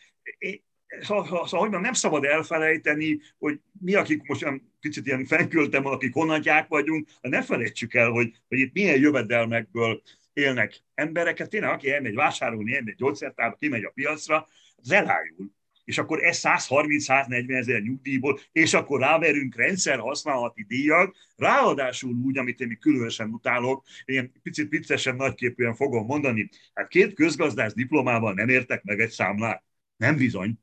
szóval, 1.00 1.24
szóval, 1.24 1.46
szóval 1.46 1.68
hogy 1.68 1.80
nem 1.80 1.92
szabad 1.92 2.24
elfelejteni, 2.24 3.20
hogy 3.38 3.60
mi, 3.80 3.94
akik 3.94 4.22
most 4.22 4.42
olyan 4.42 4.72
picit 4.80 5.06
ilyen 5.06 5.24
fenköltem, 5.24 5.86
akik 5.86 6.12
honadják 6.12 6.68
vagyunk, 6.68 7.08
ne 7.20 7.42
felejtsük 7.42 7.94
el, 7.94 8.10
hogy, 8.10 8.32
hogy 8.48 8.58
itt 8.58 8.72
milyen 8.72 9.00
jövedelmekből 9.00 10.02
élnek 10.32 10.80
embereket, 10.94 11.50
tényleg, 11.50 11.70
aki 11.70 11.92
elmegy 11.92 12.14
vásárolni, 12.14 12.74
elmegy 12.74 12.94
gyógyszertárba, 12.94 13.56
kimegy 13.56 13.84
a 13.84 13.90
piacra, 13.94 14.46
az 14.76 14.90
elájul 14.90 15.50
és 15.90 15.98
akkor 15.98 16.24
ez 16.24 16.40
130-140 16.42 17.56
ezer 17.58 17.80
nyugdíjból, 17.80 18.40
és 18.52 18.74
akkor 18.74 19.00
ráverünk 19.00 19.56
rendszer 19.56 19.98
használati 19.98 20.64
díjat, 20.68 21.16
ráadásul 21.36 22.14
úgy, 22.24 22.38
amit 22.38 22.60
én 22.60 22.66
még 22.66 22.78
különösen 22.78 23.28
utálok, 23.28 23.84
én 24.04 24.32
picit 24.42 24.68
viccesen 24.68 25.16
nagyképűen 25.16 25.74
fogom 25.74 26.06
mondani, 26.06 26.48
hát 26.74 26.88
két 26.88 27.14
közgazdász 27.14 27.74
diplomával 27.74 28.32
nem 28.32 28.48
értek 28.48 28.82
meg 28.82 29.00
egy 29.00 29.10
számlát. 29.10 29.64
Nem 29.96 30.16
bizony. 30.16 30.58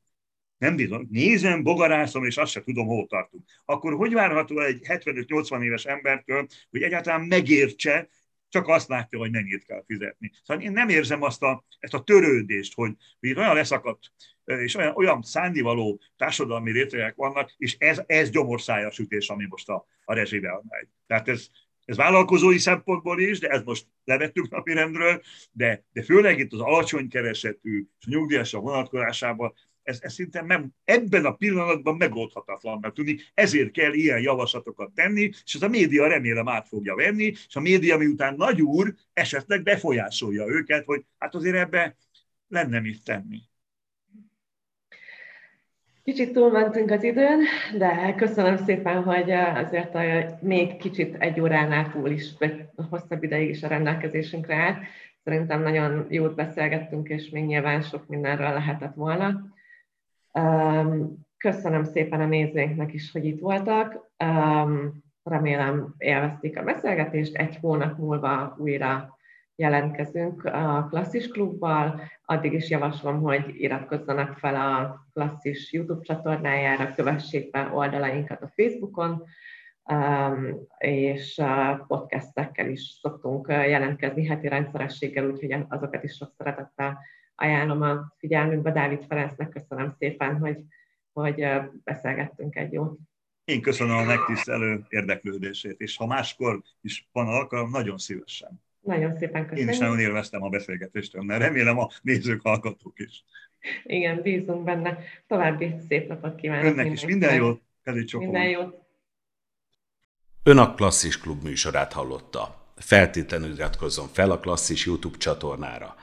Nem 0.58 0.76
bizony. 0.76 1.06
Nézem, 1.10 1.62
bogarászom, 1.62 2.24
és 2.24 2.36
azt 2.36 2.52
se 2.52 2.62
tudom, 2.62 2.86
hol 2.86 3.06
tartunk. 3.06 3.44
Akkor 3.64 3.94
hogy 3.94 4.12
várható 4.12 4.60
egy 4.60 4.80
75-80 4.88 5.62
éves 5.62 5.84
embertől, 5.84 6.46
hogy 6.70 6.82
egyáltalán 6.82 7.20
megértse, 7.20 8.08
csak 8.48 8.68
azt 8.68 8.88
látja, 8.88 9.18
hogy 9.18 9.30
mennyit 9.30 9.64
kell 9.64 9.84
fizetni. 9.86 10.32
Szóval 10.42 10.62
én 10.62 10.72
nem 10.72 10.88
érzem 10.88 11.22
azt 11.22 11.42
a, 11.42 11.64
ezt 11.78 11.94
a 11.94 12.02
törődést, 12.02 12.74
hogy 12.74 12.92
itt 13.20 13.36
olyan 13.36 13.54
leszakadt 13.54 14.12
és 14.44 14.74
olyan, 14.74 14.94
olyan 14.96 15.22
szándivaló 15.22 16.00
társadalmi 16.16 16.72
rétegek 16.72 17.14
vannak, 17.14 17.54
és 17.56 17.76
ez, 17.78 18.02
ez 18.06 18.30
gyomorszájas 18.30 18.98
ütés, 18.98 19.28
ami 19.28 19.46
most 19.48 19.68
a, 19.68 19.86
a 20.04 20.14
rezsivel 20.14 20.62
megy. 20.68 20.88
Tehát 21.06 21.28
ez, 21.28 21.48
ez 21.84 21.96
vállalkozói 21.96 22.58
szempontból 22.58 23.20
is, 23.20 23.38
de 23.38 23.48
ez 23.48 23.62
most 23.62 23.86
levettük 24.04 24.48
napirendről, 24.48 25.22
de, 25.52 25.84
de 25.92 26.02
főleg 26.02 26.38
itt 26.38 26.52
az 26.52 26.60
alacsony 26.60 27.08
keresetű 27.08 27.86
és 27.98 28.06
a 28.06 28.10
nyugdíjasok 28.10 28.62
vonatkozásában 28.62 29.54
ez, 29.88 29.98
ez 30.02 30.12
szinte 30.12 30.42
nem, 30.42 30.68
ebben 30.84 31.24
a 31.24 31.32
pillanatban 31.32 31.96
megoldhatatlan, 31.96 32.78
mert 32.80 32.94
tudni, 32.94 33.18
ezért 33.34 33.70
kell 33.70 33.92
ilyen 33.92 34.20
javaslatokat 34.20 34.92
tenni, 34.94 35.30
és 35.44 35.54
ez 35.54 35.62
a 35.62 35.68
média 35.68 36.06
remélem 36.06 36.48
át 36.48 36.68
fogja 36.68 36.94
venni, 36.94 37.24
és 37.24 37.56
a 37.56 37.60
média 37.60 37.96
miután 37.96 38.34
nagy 38.34 38.62
úr 38.62 38.94
esetleg 39.12 39.62
befolyásolja 39.62 40.46
őket, 40.46 40.84
hogy 40.84 41.04
hát 41.18 41.34
azért 41.34 41.56
ebbe 41.56 41.96
lenne 42.48 42.80
mit 42.80 43.04
tenni. 43.04 43.38
Kicsit 46.04 46.32
túlmentünk 46.32 46.90
az 46.90 47.02
időn, 47.02 47.40
de 47.78 48.14
köszönöm 48.16 48.56
szépen, 48.56 49.02
hogy 49.02 49.30
azért 49.30 49.94
a, 49.94 50.00
még 50.40 50.76
kicsit 50.76 51.14
egy 51.14 51.40
óránál 51.40 51.90
túl 51.90 52.10
is, 52.10 52.30
vagy 52.38 52.64
hosszabb 52.90 53.22
ideig 53.22 53.48
is 53.48 53.62
a 53.62 53.68
rendelkezésünkre 53.68 54.56
állt. 54.56 54.78
Szerintem 55.24 55.62
nagyon 55.62 56.06
jót 56.08 56.34
beszélgettünk, 56.34 57.08
és 57.08 57.28
még 57.28 57.44
nyilván 57.44 57.82
sok 57.82 58.06
mindenről 58.06 58.52
lehetett 58.52 58.94
volna. 58.94 59.56
Köszönöm 61.36 61.84
szépen 61.84 62.20
a 62.20 62.26
nézőinknek 62.26 62.92
is, 62.92 63.12
hogy 63.12 63.24
itt 63.24 63.40
voltak. 63.40 64.10
Remélem 65.22 65.94
élvezték 65.98 66.58
a 66.58 66.62
beszélgetést. 66.62 67.36
Egy 67.36 67.56
hónap 67.56 67.98
múlva 67.98 68.56
újra 68.58 69.16
jelentkezünk 69.54 70.44
a 70.44 70.86
Klasszis 70.90 71.28
Klubbal. 71.28 72.00
Addig 72.24 72.52
is 72.52 72.70
javaslom, 72.70 73.20
hogy 73.20 73.54
iratkozzanak 73.56 74.38
fel 74.38 74.54
a 74.54 75.06
Klasszis 75.12 75.72
YouTube 75.72 76.02
csatornájára, 76.02 76.92
kövessék 76.92 77.50
be 77.50 77.70
oldalainkat 77.72 78.42
a 78.42 78.52
Facebookon, 78.54 79.24
és 80.78 81.42
podcastekkel 81.86 82.68
is 82.68 82.98
szoktunk 83.00 83.46
jelentkezni 83.48 84.26
heti 84.26 84.48
rendszerességgel, 84.48 85.30
úgyhogy 85.30 85.64
azokat 85.68 86.04
is 86.04 86.14
sok 86.14 86.32
szeretettel 86.36 86.98
ajánlom 87.38 87.82
a 87.82 88.14
figyelmünkbe. 88.18 88.72
Dávid 88.72 89.04
Ferencnek 89.08 89.48
köszönöm 89.48 89.94
szépen, 89.98 90.38
hogy, 90.38 90.64
hogy 91.12 91.46
beszélgettünk 91.84 92.56
egy 92.56 92.72
jót. 92.72 92.98
Én 93.44 93.60
köszönöm 93.60 93.96
a 93.96 94.04
megtisztelő 94.04 94.84
érdeklődését, 94.88 95.80
és 95.80 95.96
ha 95.96 96.06
máskor 96.06 96.62
is 96.80 97.08
van 97.12 97.26
alkalom, 97.26 97.70
nagyon 97.70 97.98
szívesen. 97.98 98.62
Nagyon 98.80 99.16
szépen 99.16 99.42
köszönöm. 99.42 99.68
Én 99.68 99.72
is 99.72 99.78
nagyon 99.78 99.98
élveztem 99.98 100.42
a 100.42 100.48
beszélgetést 100.48 101.22
mert 101.22 101.42
remélem 101.42 101.78
a 101.78 101.88
nézők, 102.02 102.42
hallgatók 102.42 102.98
is. 102.98 103.24
Igen, 103.84 104.22
bízunk 104.22 104.64
benne. 104.64 104.98
További 105.26 105.74
szép 105.88 106.08
napot 106.08 106.34
kívánok. 106.34 106.64
Önnek 106.64 106.92
is 106.92 107.04
minden 107.04 107.34
jót, 107.34 107.62
Minden 108.12 108.48
jót. 108.48 108.86
Ön 110.42 110.58
a 110.58 110.74
Klasszis 110.74 111.20
Klub 111.20 111.42
műsorát 111.42 111.92
hallotta. 111.92 112.72
Feltétlenül 112.76 113.52
iratkozzon 113.52 114.08
fel 114.08 114.30
a 114.30 114.40
Klasszis 114.40 114.86
YouTube 114.86 115.18
csatornára. 115.18 115.94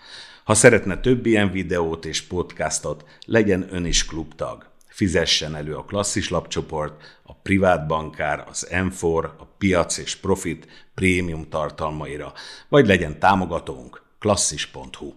Ha 0.46 0.54
szeretne 0.54 1.00
több 1.00 1.26
ilyen 1.26 1.52
videót 1.52 2.06
és 2.06 2.22
podcastot, 2.22 3.06
legyen 3.26 3.68
ön 3.74 3.86
is 3.86 4.06
klubtag. 4.06 4.70
Fizessen 4.88 5.56
elő 5.56 5.76
a 5.76 5.84
klasszis 5.84 6.30
lapcsoport, 6.30 7.20
a 7.24 7.34
privát 7.34 7.88
bankár, 7.88 8.46
az 8.50 8.68
M4, 8.72 9.24
a 9.24 9.46
piac 9.58 9.98
és 9.98 10.16
profit 10.16 10.88
prémium 10.94 11.50
tartalmaira, 11.50 12.34
vagy 12.70 12.88
legyen 12.88 13.20
támogatónk 13.20 14.04
klasszis.hu. 14.20 15.14